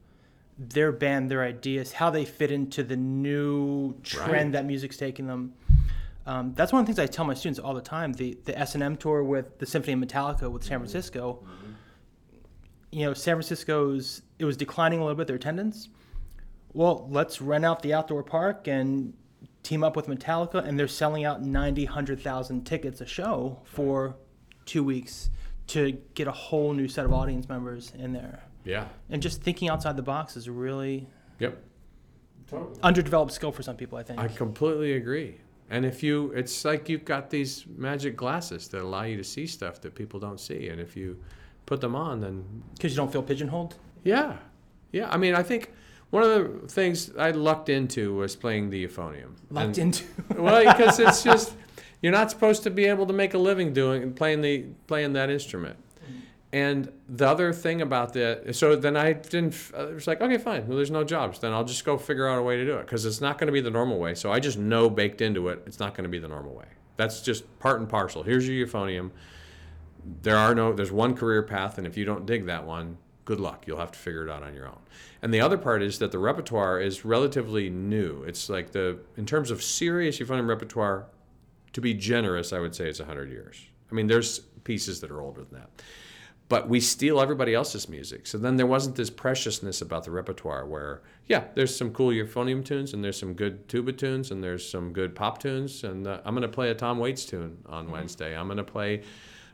their 0.58 0.92
band, 0.92 1.30
their 1.30 1.42
ideas, 1.42 1.92
how 1.92 2.08
they 2.08 2.24
fit 2.24 2.50
into 2.50 2.82
the 2.82 2.96
new 2.96 4.00
trend 4.02 4.30
Right. 4.32 4.52
that 4.52 4.64
music's 4.64 4.96
taking 4.96 5.26
them. 5.26 5.52
Um, 6.26 6.52
that's 6.54 6.72
one 6.72 6.80
of 6.80 6.86
the 6.86 6.92
things 6.92 6.98
I 6.98 7.06
tell 7.10 7.24
my 7.24 7.34
students 7.34 7.60
all 7.60 7.74
the 7.74 7.80
time. 7.80 8.12
The 8.12 8.36
the 8.44 8.58
S 8.58 8.74
and 8.74 8.82
M 8.82 8.96
tour 8.96 9.22
with 9.22 9.58
the 9.58 9.66
Symphony 9.66 9.92
of 9.92 10.00
Metallica 10.08 10.50
with 10.50 10.64
San 10.64 10.78
Francisco. 10.80 11.44
You 12.90 13.06
know, 13.06 13.14
San 13.14 13.36
Francisco's 13.36 14.22
it 14.38 14.44
was 14.44 14.56
declining 14.56 14.98
a 15.00 15.02
little 15.02 15.16
bit 15.16 15.26
their 15.26 15.36
attendance. 15.36 15.88
Well, 16.72 17.06
let's 17.10 17.40
rent 17.40 17.64
out 17.64 17.82
the 17.82 17.94
outdoor 17.94 18.22
park 18.22 18.68
and 18.68 19.14
team 19.62 19.82
up 19.82 19.96
with 19.96 20.06
Metallica, 20.06 20.64
and 20.66 20.78
they're 20.78 20.86
selling 20.86 21.24
out 21.24 21.42
90, 21.42 21.86
100,000 21.86 22.64
tickets 22.64 23.00
a 23.00 23.06
show 23.06 23.60
for 23.64 24.14
two 24.64 24.84
weeks 24.84 25.30
to 25.68 25.92
get 26.14 26.28
a 26.28 26.32
whole 26.32 26.72
new 26.72 26.86
set 26.86 27.04
of 27.04 27.12
audience 27.12 27.48
members 27.48 27.92
in 27.98 28.12
there. 28.12 28.42
Yeah. 28.64 28.86
And 29.10 29.22
just 29.22 29.42
thinking 29.42 29.68
outside 29.68 29.96
the 29.96 30.02
box 30.02 30.36
is 30.36 30.48
really 30.48 31.08
Yep. 31.38 31.62
Totally. 32.48 32.78
underdeveloped 32.82 33.32
skill 33.32 33.50
for 33.52 33.62
some 33.62 33.76
people, 33.76 33.98
I 33.98 34.02
think. 34.02 34.20
I 34.20 34.28
completely 34.28 34.92
agree. 34.92 35.38
And 35.70 35.84
if 35.84 36.02
you, 36.02 36.30
it's 36.32 36.64
like 36.64 36.88
you've 36.88 37.04
got 37.04 37.30
these 37.30 37.64
magic 37.76 38.16
glasses 38.16 38.68
that 38.68 38.82
allow 38.82 39.02
you 39.02 39.16
to 39.16 39.24
see 39.24 39.46
stuff 39.46 39.80
that 39.80 39.94
people 39.94 40.20
don't 40.20 40.38
see. 40.40 40.68
And 40.68 40.80
if 40.80 40.96
you 40.96 41.18
put 41.66 41.80
them 41.80 41.96
on, 41.96 42.20
then 42.20 42.44
Because 42.74 42.92
you 42.92 42.96
don't 42.96 43.10
feel 43.12 43.22
pigeonholed. 43.22 43.74
Yeah, 44.04 44.36
yeah. 44.92 45.08
I 45.10 45.16
mean, 45.16 45.34
I 45.34 45.42
think 45.42 45.72
one 46.10 46.22
of 46.22 46.30
the 46.62 46.68
things 46.68 47.10
I 47.18 47.32
lucked 47.32 47.68
into 47.68 48.14
was 48.14 48.36
playing 48.36 48.70
the 48.70 48.86
euphonium. 48.86 49.32
Locked 49.50 49.66
And- 49.66 49.78
into. 49.78 50.04
well, 50.40 50.64
because 50.72 51.00
it's 51.00 51.24
just 51.24 51.54
you're 52.00 52.12
not 52.12 52.30
supposed 52.30 52.62
to 52.62 52.70
be 52.70 52.84
able 52.84 53.06
to 53.06 53.12
make 53.12 53.34
a 53.34 53.38
living 53.38 53.72
doing 53.72 54.12
playing 54.12 54.42
the 54.42 54.66
playing 54.86 55.14
that 55.14 55.30
instrument. 55.30 55.76
And 56.52 56.92
the 57.08 57.28
other 57.28 57.52
thing 57.52 57.82
about 57.82 58.12
that, 58.14 58.54
so 58.54 58.76
then 58.76 58.96
I 58.96 59.14
didn't. 59.14 59.54
It 59.76 59.94
was 59.94 60.06
like, 60.06 60.20
okay, 60.20 60.38
fine. 60.38 60.66
Well, 60.66 60.76
there's 60.76 60.90
no 60.90 61.04
jobs. 61.04 61.40
Then 61.40 61.52
I'll 61.52 61.64
just 61.64 61.84
go 61.84 61.98
figure 61.98 62.28
out 62.28 62.38
a 62.38 62.42
way 62.42 62.56
to 62.56 62.64
do 62.64 62.76
it 62.76 62.86
because 62.86 63.04
it's 63.04 63.20
not 63.20 63.38
going 63.38 63.48
to 63.48 63.52
be 63.52 63.60
the 63.60 63.70
normal 63.70 63.98
way. 63.98 64.14
So 64.14 64.32
I 64.32 64.40
just 64.40 64.56
know 64.56 64.88
baked 64.88 65.20
into 65.20 65.48
it, 65.48 65.62
it's 65.66 65.80
not 65.80 65.94
going 65.94 66.04
to 66.04 66.08
be 66.08 66.18
the 66.18 66.28
normal 66.28 66.54
way. 66.54 66.66
That's 66.96 67.20
just 67.20 67.58
part 67.58 67.80
and 67.80 67.88
parcel. 67.88 68.22
Here's 68.22 68.48
your 68.48 68.66
euphonium. 68.66 69.10
There 70.22 70.36
are 70.36 70.54
no. 70.54 70.72
There's 70.72 70.92
one 70.92 71.14
career 71.14 71.42
path, 71.42 71.78
and 71.78 71.86
if 71.86 71.96
you 71.96 72.04
don't 72.04 72.26
dig 72.26 72.46
that 72.46 72.64
one, 72.64 72.96
good 73.24 73.40
luck. 73.40 73.66
You'll 73.66 73.78
have 73.78 73.92
to 73.92 73.98
figure 73.98 74.26
it 74.26 74.30
out 74.30 74.42
on 74.42 74.54
your 74.54 74.68
own. 74.68 74.78
And 75.20 75.34
the 75.34 75.40
other 75.40 75.58
part 75.58 75.82
is 75.82 75.98
that 75.98 76.12
the 76.12 76.18
repertoire 76.18 76.80
is 76.80 77.04
relatively 77.04 77.68
new. 77.68 78.22
It's 78.22 78.48
like 78.48 78.70
the 78.70 79.00
in 79.16 79.26
terms 79.26 79.50
of 79.50 79.62
serious 79.62 80.20
euphonium 80.20 80.48
repertoire, 80.48 81.06
to 81.72 81.80
be 81.80 81.92
generous, 81.92 82.52
I 82.52 82.60
would 82.60 82.74
say 82.74 82.88
it's 82.88 83.00
100 83.00 83.30
years. 83.30 83.60
I 83.90 83.94
mean, 83.94 84.06
there's 84.06 84.38
pieces 84.64 85.00
that 85.00 85.10
are 85.10 85.20
older 85.20 85.44
than 85.44 85.58
that. 85.58 85.70
But 86.48 86.68
we 86.68 86.78
steal 86.78 87.20
everybody 87.20 87.54
else's 87.54 87.88
music. 87.88 88.26
So 88.26 88.38
then 88.38 88.56
there 88.56 88.66
wasn't 88.66 88.94
this 88.94 89.10
preciousness 89.10 89.80
about 89.80 90.04
the 90.04 90.12
repertoire 90.12 90.64
where, 90.64 91.02
yeah, 91.26 91.44
there's 91.54 91.74
some 91.74 91.90
cool 91.92 92.10
euphonium 92.10 92.64
tunes 92.64 92.94
and 92.94 93.02
there's 93.02 93.18
some 93.18 93.34
good 93.34 93.68
tuba 93.68 93.92
tunes 93.92 94.30
and 94.30 94.44
there's 94.44 94.68
some 94.68 94.92
good 94.92 95.16
pop 95.16 95.38
tunes. 95.38 95.82
And 95.82 96.06
uh, 96.06 96.20
I'm 96.24 96.34
going 96.34 96.42
to 96.42 96.48
play 96.48 96.70
a 96.70 96.74
Tom 96.74 96.98
Waits 97.00 97.24
tune 97.24 97.58
on 97.66 97.90
Wednesday. 97.90 98.36
I'm 98.36 98.46
going 98.46 98.58
to 98.58 98.64
play 98.64 99.02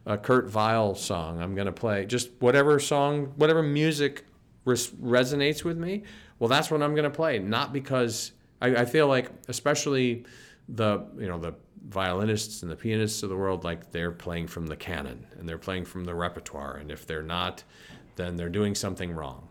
a 0.04 0.18
Kurt 0.18 0.52
Weill 0.52 0.94
song. 0.94 1.40
I'm 1.40 1.54
going 1.54 1.66
to 1.66 1.72
play 1.72 2.04
just 2.04 2.28
whatever 2.40 2.78
song, 2.78 3.32
whatever 3.36 3.62
music 3.62 4.26
res- 4.66 4.90
resonates 4.90 5.64
with 5.64 5.78
me. 5.78 6.02
Well, 6.38 6.48
that's 6.48 6.70
what 6.70 6.82
I'm 6.82 6.94
going 6.94 7.04
to 7.04 7.10
play. 7.10 7.38
Not 7.38 7.72
because 7.72 8.32
I, 8.60 8.76
I 8.76 8.84
feel 8.84 9.06
like, 9.06 9.30
especially 9.48 10.26
the 10.68 11.04
you 11.18 11.26
know 11.26 11.38
the 11.38 11.54
violinists 11.88 12.62
and 12.62 12.70
the 12.70 12.76
pianists 12.76 13.22
of 13.22 13.28
the 13.28 13.36
world 13.36 13.64
like 13.64 13.90
they're 13.90 14.12
playing 14.12 14.46
from 14.46 14.66
the 14.66 14.76
canon 14.76 15.26
and 15.38 15.48
they're 15.48 15.58
playing 15.58 15.84
from 15.84 16.04
the 16.04 16.14
repertoire 16.14 16.76
and 16.76 16.90
if 16.90 17.06
they're 17.06 17.22
not 17.22 17.64
then 18.14 18.36
they're 18.36 18.48
doing 18.48 18.74
something 18.74 19.12
wrong. 19.12 19.48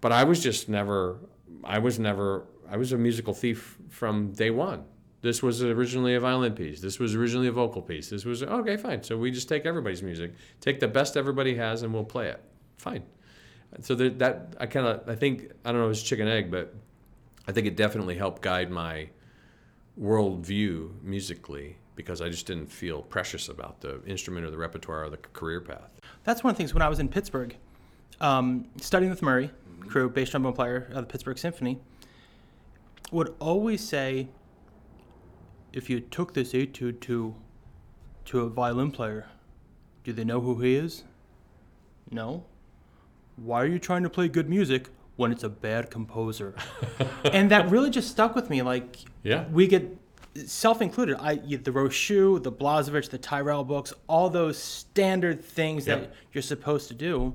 But 0.00 0.12
i 0.12 0.24
was 0.24 0.42
just 0.42 0.68
never 0.68 1.18
i 1.62 1.78
was 1.78 1.98
never 1.98 2.46
i 2.68 2.76
was 2.76 2.92
a 2.92 2.98
musical 2.98 3.34
thief 3.34 3.78
from 3.88 4.32
day 4.32 4.50
one. 4.50 4.84
This 5.20 5.42
was 5.42 5.62
originally 5.62 6.14
a 6.14 6.20
violin 6.20 6.52
piece. 6.52 6.80
This 6.80 7.00
was 7.00 7.16
originally 7.16 7.48
a 7.48 7.52
vocal 7.52 7.82
piece. 7.82 8.08
This 8.08 8.24
was 8.24 8.42
okay 8.42 8.76
fine. 8.76 9.02
So 9.02 9.16
we 9.16 9.30
just 9.30 9.48
take 9.48 9.64
everybody's 9.64 10.02
music 10.02 10.32
take 10.60 10.80
the 10.80 10.88
best 10.88 11.16
everybody 11.16 11.54
has 11.56 11.82
and 11.82 11.94
we'll 11.94 12.04
play 12.04 12.28
it. 12.28 12.42
Fine. 12.76 13.04
So 13.82 13.94
that, 13.94 14.18
that 14.18 14.56
i 14.58 14.66
kind 14.66 14.86
of 14.86 15.08
i 15.08 15.14
think 15.14 15.52
i 15.64 15.70
don't 15.70 15.80
know 15.80 15.86
if 15.86 15.92
it's 15.92 16.02
chicken 16.02 16.26
egg 16.26 16.50
but 16.50 16.74
i 17.46 17.52
think 17.52 17.66
it 17.66 17.76
definitely 17.76 18.16
helped 18.16 18.42
guide 18.42 18.70
my 18.70 19.10
worldview 20.00 20.90
musically 21.02 21.76
because 21.96 22.20
I 22.20 22.28
just 22.28 22.46
didn't 22.46 22.70
feel 22.70 23.02
precious 23.02 23.48
about 23.48 23.80
the 23.80 24.00
instrument 24.04 24.46
or 24.46 24.50
the 24.50 24.56
repertoire 24.56 25.04
or 25.04 25.10
the 25.10 25.16
career 25.16 25.60
path. 25.60 25.98
That's 26.24 26.44
one 26.44 26.52
of 26.52 26.56
the 26.56 26.58
things 26.58 26.72
when 26.72 26.82
I 26.82 26.88
was 26.88 27.00
in 27.00 27.08
Pittsburgh, 27.08 27.56
um, 28.20 28.68
studying 28.80 29.10
with 29.10 29.22
Murray, 29.22 29.50
Crewe, 29.80 30.08
bass 30.08 30.30
trombone 30.30 30.52
player 30.52 30.88
of 30.90 30.96
the 30.96 31.10
Pittsburgh 31.10 31.38
Symphony, 31.38 31.80
would 33.10 33.34
always 33.40 33.80
say, 33.80 34.28
if 35.72 35.90
you 35.90 35.98
took 35.98 36.34
this 36.34 36.54
etude 36.54 37.00
to, 37.00 37.34
to 38.26 38.40
a 38.40 38.48
violin 38.48 38.92
player, 38.92 39.26
do 40.04 40.12
they 40.12 40.24
know 40.24 40.40
who 40.40 40.60
he 40.60 40.76
is? 40.76 41.04
No. 42.10 42.44
Why 43.36 43.62
are 43.62 43.66
you 43.66 43.78
trying 43.78 44.02
to 44.04 44.10
play 44.10 44.28
good 44.28 44.48
music 44.48 44.88
when 45.18 45.32
it's 45.32 45.42
a 45.42 45.48
bad 45.48 45.90
composer? 45.90 46.54
and 47.24 47.50
that 47.50 47.68
really 47.68 47.90
just 47.90 48.08
stuck 48.08 48.34
with 48.36 48.48
me. 48.48 48.62
Like, 48.62 48.98
Yeah. 49.24 49.46
we 49.50 49.66
get 49.66 49.96
self-included. 50.46 51.16
I 51.18 51.34
the 51.34 51.72
Rochut, 51.72 52.44
the 52.44 52.52
Blazhevich, 52.52 53.10
the 53.10 53.18
Tyrrell 53.18 53.64
books, 53.64 53.92
all 54.06 54.30
those 54.30 54.56
standard 54.56 55.44
things 55.44 55.86
Yep. 55.88 56.00
that 56.00 56.12
you're 56.32 56.42
supposed 56.42 56.86
to 56.88 56.94
do, 56.94 57.34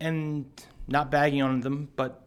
and 0.00 0.44
not 0.86 1.10
bagging 1.10 1.40
on 1.40 1.60
them, 1.60 1.88
but 1.96 2.26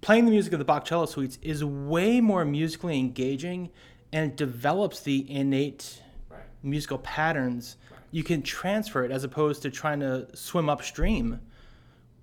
playing 0.00 0.24
the 0.24 0.30
music 0.30 0.52
of 0.52 0.60
the 0.60 0.64
Bach 0.64 0.84
cello 0.84 1.06
suites 1.06 1.38
is 1.42 1.64
way 1.64 2.20
more 2.20 2.44
musically 2.44 2.96
engaging, 2.98 3.70
and 4.12 4.30
it 4.30 4.36
develops 4.36 5.00
the 5.00 5.28
innate 5.30 6.00
Right. 6.30 6.40
musical 6.62 6.98
patterns. 6.98 7.76
You 8.12 8.22
can 8.22 8.42
transfer 8.42 9.04
it 9.04 9.10
as 9.10 9.24
opposed 9.24 9.62
to 9.62 9.70
trying 9.70 9.98
to 10.00 10.28
swim 10.36 10.68
upstream. 10.68 11.40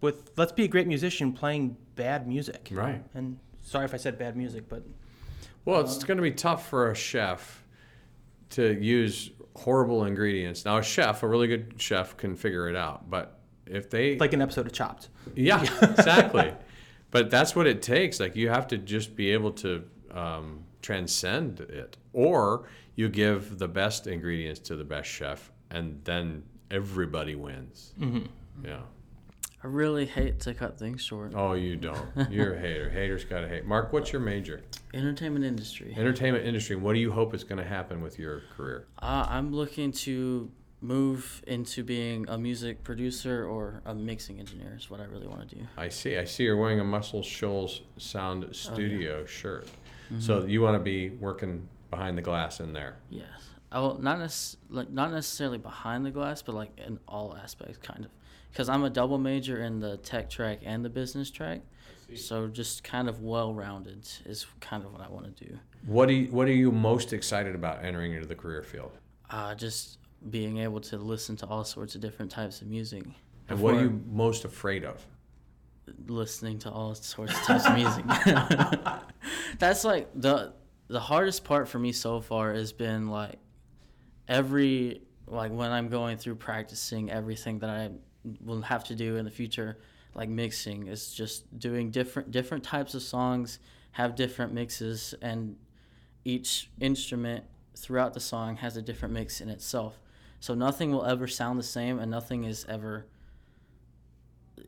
With 0.02 0.32
let's 0.38 0.52
be 0.52 0.64
a 0.64 0.68
great 0.68 0.88
musician 0.88 1.34
playing 1.34 1.78
bad 1.96 2.28
music. 2.28 2.70
Right. 2.72 3.04
And 3.14 3.40
sorry 3.64 3.86
if 3.86 3.94
I 3.94 3.98
said 3.98 4.18
bad 4.18 4.36
music, 4.38 4.70
but 4.70 4.84
Well, 5.66 5.82
it's 5.82 6.04
going 6.04 6.18
to 6.18 6.24
be 6.24 6.32
tough 6.32 6.70
for 6.70 6.92
a 6.92 6.96
chef 6.96 7.64
to 8.52 8.80
use 8.82 9.32
horrible 9.56 10.06
ingredients. 10.06 10.66
Now, 10.66 10.78
a 10.78 10.84
chef, 10.84 11.24
a 11.24 11.28
really 11.28 11.48
good 11.48 11.74
chef, 11.78 12.16
can 12.16 12.36
figure 12.36 12.70
it 12.70 12.76
out. 12.76 13.10
But 13.10 13.40
if 13.66 13.90
they, 13.90 14.18
like 14.18 14.34
an 14.34 14.42
episode 14.42 14.68
of 14.68 14.74
Chopped. 14.74 15.10
yeah, 15.36 15.62
exactly. 15.82 16.54
but 17.12 17.30
that's 17.30 17.56
what 17.56 17.68
it 17.68 17.82
takes. 17.82 18.20
Like 18.20 18.36
you 18.36 18.50
have 18.50 18.68
to 18.68 18.78
just 18.78 19.16
be 19.16 19.32
able 19.32 19.52
to 19.54 19.84
um, 20.12 20.64
transcend 20.82 21.60
it, 21.62 21.98
or 22.14 22.68
you 22.96 23.10
give 23.10 23.58
the 23.58 23.68
best 23.68 24.08
ingredients 24.08 24.60
to 24.62 24.76
the 24.76 24.84
best 24.86 25.10
chef, 25.10 25.52
and 25.72 26.00
then 26.04 26.44
everybody 26.72 27.36
wins. 27.36 27.94
Yeah. 28.64 28.80
I 29.68 29.70
really 29.70 30.06
hate 30.06 30.40
to 30.42 30.54
cut 30.54 30.80
things 30.80 31.02
short. 31.02 31.34
Oh, 31.36 31.52
you 31.52 31.76
don't. 31.76 32.32
You're 32.32 32.54
a 32.54 32.60
hater. 32.62 32.90
Haters 32.90 33.26
gotta 33.26 33.50
hate. 33.50 33.66
Mark, 33.66 33.92
what's 33.92 34.14
your 34.14 34.22
major? 34.22 34.62
Entertainment 34.94 35.44
industry. 35.44 35.94
Entertainment 35.98 36.46
industry. 36.46 36.78
What 36.78 36.94
do 36.94 37.00
you 37.00 37.12
hope 37.12 37.34
is 37.34 37.44
going 37.44 37.58
to 37.62 37.68
happen 37.68 38.02
with 38.02 38.18
your 38.18 38.44
career? 38.56 38.88
Uh, 39.02 39.26
I'm 39.30 39.54
looking 39.54 39.92
to 39.92 40.50
move 40.80 41.44
into 41.48 41.84
being 41.84 42.30
a 42.30 42.38
music 42.38 42.82
producer 42.86 43.46
or 43.46 43.82
a 43.86 43.94
mixing 43.94 44.40
engineer 44.40 44.74
is 44.80 44.90
what 44.90 45.02
I 45.02 45.04
really 45.04 45.28
want 45.28 45.50
to 45.50 45.56
do. 45.56 45.62
I 45.76 45.90
see. 45.90 46.18
I 46.18 46.24
see 46.24 46.44
you're 46.44 46.56
wearing 46.56 46.80
a 46.80 46.86
Muscle 46.86 47.22
Shoals 47.22 47.82
Sound 47.98 48.48
Studio 48.56 49.26
shirt. 49.26 49.68
So 50.20 50.46
you 50.46 50.62
want 50.62 50.76
to 50.76 50.80
be 50.84 51.10
working 51.10 51.68
behind 51.92 52.18
the 52.18 52.22
glass 52.22 52.62
in 52.62 52.72
there. 52.72 53.00
Yes. 53.10 53.28
Will 53.74 54.00
not 54.00 54.20
nec- 54.20 54.32
like 54.70 54.90
not 54.90 55.12
necessarily 55.12 55.58
behind 55.58 56.06
the 56.06 56.12
glass, 56.12 56.42
but 56.42 56.56
like 56.56 56.70
in 56.78 57.00
all 57.06 57.36
aspects, 57.36 57.78
kind 57.80 58.06
of. 58.06 58.12
Because 58.52 58.70
I'm 58.70 58.84
a 58.84 58.90
double 58.90 59.18
major 59.18 59.64
in 59.64 59.80
the 59.80 59.98
tech 59.98 60.30
track 60.30 60.60
and 60.64 60.84
the 60.84 60.90
business 60.90 61.30
track, 61.30 61.62
so 62.16 62.48
just 62.48 62.84
kind 62.84 63.08
of 63.08 63.22
well-rounded 63.22 64.08
is 64.26 64.46
kind 64.60 64.84
of 64.84 64.92
what 64.94 65.02
I 65.02 65.10
want 65.10 65.36
to 65.36 65.46
do. 65.46 65.60
What 65.86 66.08
do 66.08 66.14
you, 66.14 66.32
What 66.32 66.48
are 66.48 66.54
you 66.54 66.72
most 66.72 67.14
excited 67.14 67.54
about 67.54 67.84
entering 67.84 68.14
into 68.14 68.28
the 68.28 68.36
career 68.36 68.64
field? 68.64 68.92
Uh, 69.30 69.54
just 69.56 70.00
being 70.30 70.58
able 70.58 70.80
to 70.82 70.98
listen 70.98 71.36
to 71.38 71.46
all 71.46 71.64
sorts 71.64 71.96
of 71.96 72.02
different 72.02 72.32
types 72.32 72.62
of 72.62 72.68
music. 72.68 73.04
And 73.50 73.60
what 73.62 73.76
are 73.76 73.82
you 73.82 74.02
most 74.10 74.46
afraid 74.46 74.84
of? 74.84 75.06
listening 76.08 76.60
to 76.60 76.70
all 76.70 76.94
sorts 76.96 77.34
of 77.34 77.40
types 77.44 77.66
of 77.66 77.76
music? 77.76 78.06
That's 79.60 79.84
like 79.84 80.10
the 80.16 80.54
the 80.88 81.00
hardest 81.00 81.44
part 81.44 81.68
for 81.68 81.80
me 81.80 81.92
so 81.92 82.22
far 82.22 82.54
has 82.54 82.72
been 82.72 83.10
like 83.10 83.36
every 84.28 85.02
like 85.28 85.52
when 85.52 85.72
I'm 85.72 85.90
going 85.90 86.18
through 86.18 86.36
practicing 86.36 87.12
everything 87.12 87.60
that 87.60 87.70
I 87.70 87.90
will 88.44 88.62
have 88.62 88.84
to 88.86 88.96
do 88.96 89.18
in 89.18 89.26
the 89.26 89.32
future, 89.32 89.78
like 90.14 90.30
mixing 90.30 90.88
is 90.88 91.14
just 91.14 91.60
doing 91.60 91.92
different 91.92 92.32
different 92.32 92.64
types 92.64 92.94
of 92.94 93.02
songs, 93.02 93.60
have 93.92 94.16
different 94.16 94.54
mixes, 94.54 95.14
and 95.22 95.56
each 96.26 96.70
instrument 96.80 97.46
throughout 97.76 98.14
the 98.14 98.20
song 98.20 98.58
has 98.58 98.76
a 98.76 98.82
different 98.82 99.14
mix 99.14 99.40
in 99.42 99.50
itself. 99.50 100.00
So 100.40 100.54
nothing 100.54 100.92
will 100.92 101.06
ever 101.06 101.28
sound 101.28 101.60
the 101.60 101.64
same, 101.64 102.00
and 102.00 102.12
nothing 102.12 102.44
is 102.44 102.66
ever 102.68 103.06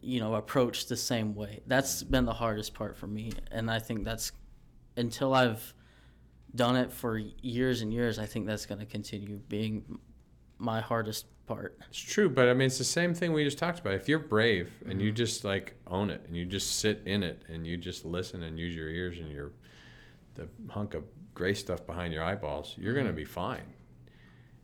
you 0.01 0.19
know 0.19 0.35
approached 0.35 0.89
the 0.89 0.97
same 0.97 1.35
way. 1.35 1.61
That's 1.67 2.03
been 2.03 2.25
the 2.25 2.33
hardest 2.33 2.73
part 2.73 2.95
for 2.95 3.07
me, 3.07 3.33
and 3.51 3.69
I 3.69 3.79
think 3.79 4.05
that's 4.05 4.31
until 4.97 5.33
I've 5.33 5.73
done 6.55 6.75
it 6.75 6.91
for 6.91 7.17
years 7.17 7.81
and 7.81 7.93
years. 7.93 8.19
I 8.19 8.25
think 8.25 8.47
that's 8.47 8.65
going 8.65 8.79
to 8.79 8.85
continue 8.85 9.37
being 9.49 9.99
my 10.57 10.81
hardest 10.81 11.25
part. 11.49 11.77
It's 11.89 11.99
true, 11.99 12.29
but 12.29 12.47
I 12.47 12.53
mean, 12.53 12.67
it's 12.67 12.77
the 12.77 12.83
same 12.83 13.13
thing 13.13 13.33
we 13.33 13.43
just 13.43 13.57
talked 13.57 13.79
about. 13.79 13.93
If 13.93 14.07
you're 14.07 14.19
brave 14.19 14.71
and 14.87 15.01
you 15.01 15.11
just 15.11 15.43
like 15.43 15.75
own 15.87 16.09
it 16.11 16.23
and 16.27 16.37
you 16.37 16.45
just 16.45 16.79
sit 16.79 17.01
in 17.05 17.23
it 17.23 17.41
and 17.49 17.65
you 17.65 17.75
just 17.75 18.05
listen 18.05 18.43
and 18.43 18.57
use 18.57 18.75
your 18.75 18.87
ears 18.87 19.17
and 19.17 19.31
your 19.31 19.51
the 20.35 20.47
hunk 20.69 20.93
of 20.93 21.03
gray 21.33 21.55
stuff 21.55 21.85
behind 21.85 22.13
your 22.13 22.23
eyeballs, 22.23 22.75
you're 22.77 22.93
gonna 22.93 23.11
be 23.11 23.25
fine. 23.25 23.73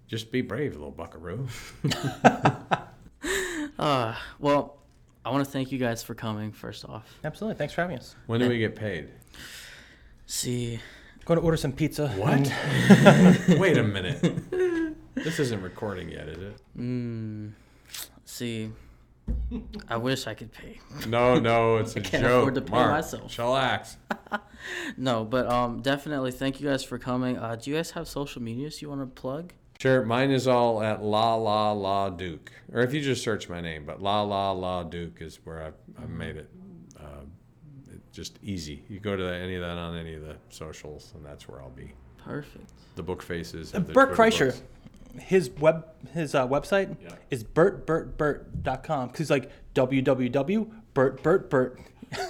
Just 0.08 0.32
be 0.32 0.42
brave, 0.42 0.74
little 0.74 0.92
buckaroo. 0.92 1.48
Uh, 3.78 4.16
well, 4.40 4.78
I 5.26 5.32
want 5.32 5.44
to 5.44 5.52
thank 5.52 5.70
you 5.70 5.78
guys 5.78 6.02
for 6.02 6.16
coming. 6.16 6.54
First 6.54 6.86
off, 6.86 7.20
Absolutely. 7.26 7.58
Thanks 7.58 7.74
for 7.74 7.82
having 7.82 7.98
us. 7.98 8.16
When 8.26 8.40
do 8.40 8.48
we 8.48 8.58
get 8.58 8.74
paid? 8.74 9.10
see, 10.26 10.80
Going 11.26 11.40
to 11.40 11.44
order 11.44 11.58
some 11.58 11.72
pizza. 11.72 12.10
What? 12.10 12.40
Wait 13.60 13.78
a 13.78 13.84
minute. 13.84 14.22
This 15.26 15.40
isn't 15.40 15.62
recording 15.62 16.10
yet, 16.10 16.30
is 16.30 16.38
it? 16.38 16.58
mm, 16.78 17.52
see, 18.26 18.72
I 19.90 19.98
wish 19.98 20.28
I 20.28 20.36
could 20.36 20.52
pay. 20.54 20.80
No, 21.08 21.40
no, 21.40 21.78
it's 21.78 21.96
a 21.98 22.02
can't 22.02 22.24
joke. 22.24 22.42
afford 22.44 22.56
to 22.56 22.62
pay 22.62 22.72
Mark, 22.72 22.92
myself. 22.92 23.36
Chillax. 23.36 23.96
No, 24.98 25.24
but 25.24 25.46
um, 25.52 25.82
definitely 25.82 26.32
thank 26.32 26.60
you 26.60 26.68
guys 26.68 26.84
for 26.84 26.98
coming. 26.98 27.38
Uh, 27.38 27.56
do 27.56 27.70
you 27.70 27.76
guys 27.76 27.92
have 27.92 28.08
social 28.08 28.42
medias 28.42 28.82
you 28.82 28.90
want 28.90 29.02
to 29.02 29.06
plug? 29.22 29.54
Sure, 29.80 30.04
mine 30.04 30.32
is 30.32 30.48
all 30.48 30.82
at 30.82 31.04
La 31.04 31.36
La 31.36 31.72
La 31.72 32.10
Duke, 32.10 32.52
or 32.74 32.82
if 32.82 32.92
you 32.94 33.00
just 33.02 33.24
search 33.24 33.48
my 33.50 33.62
name, 33.62 33.86
but 33.86 34.02
La 34.02 34.22
La 34.24 34.52
La 34.54 34.82
Duke 34.84 35.22
is 35.22 35.40
where 35.44 35.62
I've, 35.64 35.76
I've 36.02 36.10
made 36.10 36.38
it, 36.38 36.50
uh, 37.00 37.26
it 37.94 38.00
just 38.12 38.40
easy. 38.42 38.84
You 38.90 39.00
go 39.00 39.16
to 39.16 39.24
any 39.34 39.54
of 39.56 39.62
that 39.62 39.78
on 39.78 39.96
any 39.98 40.16
of 40.16 40.22
the 40.22 40.36
socials, 40.50 41.12
and 41.16 41.24
that's 41.26 41.48
where 41.48 41.62
I'll 41.62 41.70
be. 41.70 41.92
Perfect. 42.18 42.72
The 42.96 43.04
book 43.04 43.22
faces. 43.22 43.74
Uh, 43.74 43.78
of 43.78 43.88
the 43.88 43.94
Bert 43.94 44.14
Kreischer, 44.16 44.48
books. 44.48 44.62
His 45.20 45.50
web 45.50 45.86
his 46.14 46.36
uh, 46.36 46.48
website 46.48 46.96
Yeah. 47.02 47.10
is 47.32 47.44
bertbertbert.com 47.44 49.08
because 49.08 49.18
he's 49.20 49.30
like 49.30 49.50
www.bertbertbert. 49.74 51.80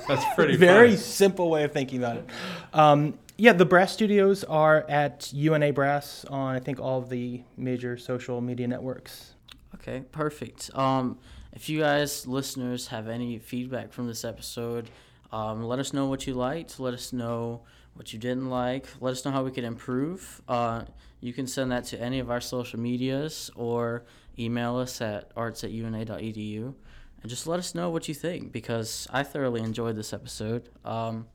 That's 0.07 0.25
pretty 0.35 0.55
Very 0.57 0.89
funny. 0.89 0.97
simple 0.97 1.49
way 1.49 1.63
of 1.63 1.71
thinking 1.73 1.99
about 1.99 2.17
it. 2.17 2.29
Um, 2.73 3.17
yeah, 3.37 3.53
the 3.53 3.65
Brass 3.65 3.93
Studios 3.93 4.43
are 4.45 4.85
at 4.89 5.31
UNA 5.33 5.73
Brass 5.73 6.25
on 6.29 6.55
I 6.55 6.59
think 6.59 6.79
all 6.79 6.99
of 6.99 7.09
the 7.09 7.43
major 7.57 7.97
social 7.97 8.41
media 8.41 8.67
networks. 8.67 9.33
Okay, 9.75 10.03
perfect. 10.11 10.71
Um, 10.73 11.17
if 11.53 11.69
you 11.69 11.79
guys, 11.79 12.25
listeners, 12.27 12.87
have 12.87 13.07
any 13.07 13.37
feedback 13.39 13.93
from 13.93 14.07
this 14.07 14.25
episode, 14.25 14.89
um, 15.31 15.63
let 15.63 15.79
us 15.79 15.93
know 15.93 16.07
what 16.07 16.25
you 16.25 16.33
liked. 16.33 16.79
Let 16.79 16.93
us 16.93 17.13
know 17.13 17.61
what 17.95 18.13
you 18.13 18.19
didn't 18.19 18.49
like. 18.49 18.87
Let 18.99 19.11
us 19.11 19.25
know 19.25 19.31
how 19.31 19.43
we 19.43 19.51
could 19.51 19.63
improve. 19.63 20.41
Uh, 20.47 20.83
you 21.21 21.33
can 21.33 21.47
send 21.47 21.71
that 21.71 21.85
to 21.85 21.99
any 21.99 22.19
of 22.19 22.29
our 22.29 22.41
social 22.41 22.79
medias 22.79 23.49
or 23.55 24.05
email 24.37 24.77
us 24.77 25.01
at 25.01 25.31
arts 25.35 25.63
at 25.63 25.71
una.edu. 25.71 26.73
And 27.21 27.29
just 27.29 27.47
let 27.47 27.57
us 27.57 27.73
know 27.73 27.89
what 27.89 28.07
you 28.07 28.13
think 28.13 28.51
because 28.51 29.07
I 29.11 29.23
thoroughly 29.23 29.61
enjoyed 29.61 29.95
this 29.95 30.13
episode. 30.13 30.69
Um, 30.83 31.27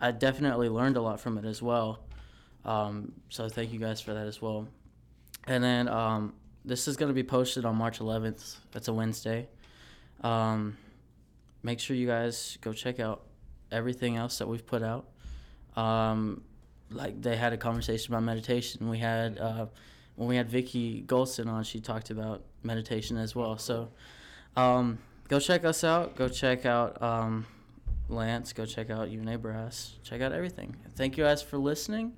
I 0.00 0.12
definitely 0.12 0.68
learned 0.68 0.96
a 0.96 1.00
lot 1.00 1.18
from 1.18 1.38
it 1.38 1.44
as 1.44 1.62
well. 1.62 2.00
Um, 2.64 3.12
so 3.30 3.48
thank 3.48 3.72
you 3.72 3.78
guys 3.78 4.00
for 4.00 4.12
that 4.14 4.26
as 4.26 4.40
well. 4.40 4.68
And 5.46 5.64
then 5.64 5.88
um, 5.88 6.34
this 6.64 6.86
is 6.86 6.96
going 6.96 7.08
to 7.08 7.14
be 7.14 7.22
posted 7.22 7.64
on 7.64 7.76
March 7.76 8.00
11th. 8.00 8.56
That's 8.72 8.88
a 8.88 8.92
Wednesday. 8.92 9.48
Um, 10.20 10.76
make 11.62 11.80
sure 11.80 11.96
you 11.96 12.06
guys 12.06 12.58
go 12.60 12.72
check 12.72 13.00
out 13.00 13.22
everything 13.72 14.16
else 14.16 14.38
that 14.38 14.48
we've 14.48 14.66
put 14.66 14.82
out. 14.82 15.08
Um, 15.76 16.42
like 16.90 17.20
they 17.20 17.36
had 17.36 17.52
a 17.52 17.56
conversation 17.56 18.12
about 18.12 18.22
meditation. 18.22 18.88
We 18.88 18.98
had 18.98 19.38
uh, 19.38 19.66
when 20.16 20.28
we 20.28 20.36
had 20.36 20.48
Vicky 20.48 21.02
Golson 21.06 21.48
on, 21.48 21.64
she 21.64 21.80
talked 21.80 22.10
about 22.10 22.42
meditation 22.62 23.16
as 23.16 23.34
well. 23.34 23.58
So 23.58 23.90
um, 24.56 24.98
go 25.28 25.38
check 25.38 25.64
us 25.64 25.84
out. 25.84 26.16
Go 26.16 26.28
check 26.28 26.64
out 26.64 27.00
um, 27.02 27.46
Lance. 28.08 28.52
Go 28.52 28.64
check 28.66 28.90
out 28.90 29.10
UNA 29.10 29.38
Brass. 29.38 29.94
Check 30.02 30.20
out 30.20 30.32
everything. 30.32 30.76
Thank 30.96 31.16
you 31.16 31.24
guys 31.24 31.42
for 31.42 31.58
listening, 31.58 32.12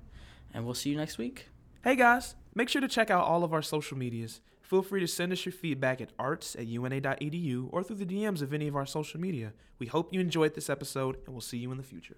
and 0.53 0.65
we'll 0.65 0.73
see 0.73 0.89
you 0.89 0.97
next 0.97 1.17
week. 1.17 1.47
Hey 1.83 1.95
guys, 1.95 2.35
make 2.55 2.69
sure 2.69 2.81
to 2.81 2.87
check 2.87 3.09
out 3.09 3.23
all 3.23 3.43
of 3.43 3.53
our 3.53 3.61
social 3.61 3.97
medias. 3.97 4.41
Feel 4.61 4.83
free 4.83 4.99
to 4.99 5.07
send 5.07 5.31
us 5.31 5.45
your 5.45 5.53
feedback 5.53 5.99
at 5.99 6.11
arts 6.19 6.55
at 6.55 6.67
una.edu 6.67 7.69
or 7.71 7.81
through 7.81 7.95
the 7.95 8.05
DMs 8.05 8.43
of 8.43 8.53
any 8.53 8.67
of 8.67 8.75
our 8.75 8.85
social 8.85 9.19
media. 9.19 9.53
We 9.79 9.87
hope 9.87 10.13
you 10.13 10.19
enjoyed 10.19 10.53
this 10.53 10.69
episode, 10.69 11.15
and 11.25 11.33
we'll 11.33 11.41
see 11.41 11.57
you 11.57 11.71
in 11.71 11.77
the 11.77 11.83
future. 11.83 12.17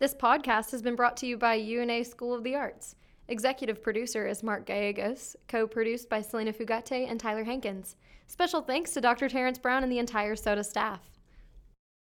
This 0.00 0.14
podcast 0.14 0.70
has 0.70 0.80
been 0.80 0.94
brought 0.94 1.16
to 1.16 1.26
you 1.26 1.36
by 1.36 1.54
UNA 1.54 2.04
School 2.04 2.32
of 2.32 2.44
the 2.44 2.54
Arts. 2.54 2.94
Executive 3.26 3.82
producer 3.82 4.28
is 4.28 4.44
Mark 4.44 4.64
Gallegos, 4.64 5.34
co 5.48 5.66
produced 5.66 6.08
by 6.08 6.22
Selena 6.22 6.52
Fugate 6.52 7.10
and 7.10 7.18
Tyler 7.18 7.42
Hankins. 7.42 7.96
Special 8.28 8.62
thanks 8.62 8.92
to 8.92 9.00
Dr. 9.00 9.28
Terrence 9.28 9.58
Brown 9.58 9.82
and 9.82 9.90
the 9.90 9.98
entire 9.98 10.36
SOTA 10.36 10.62
staff. 10.62 11.17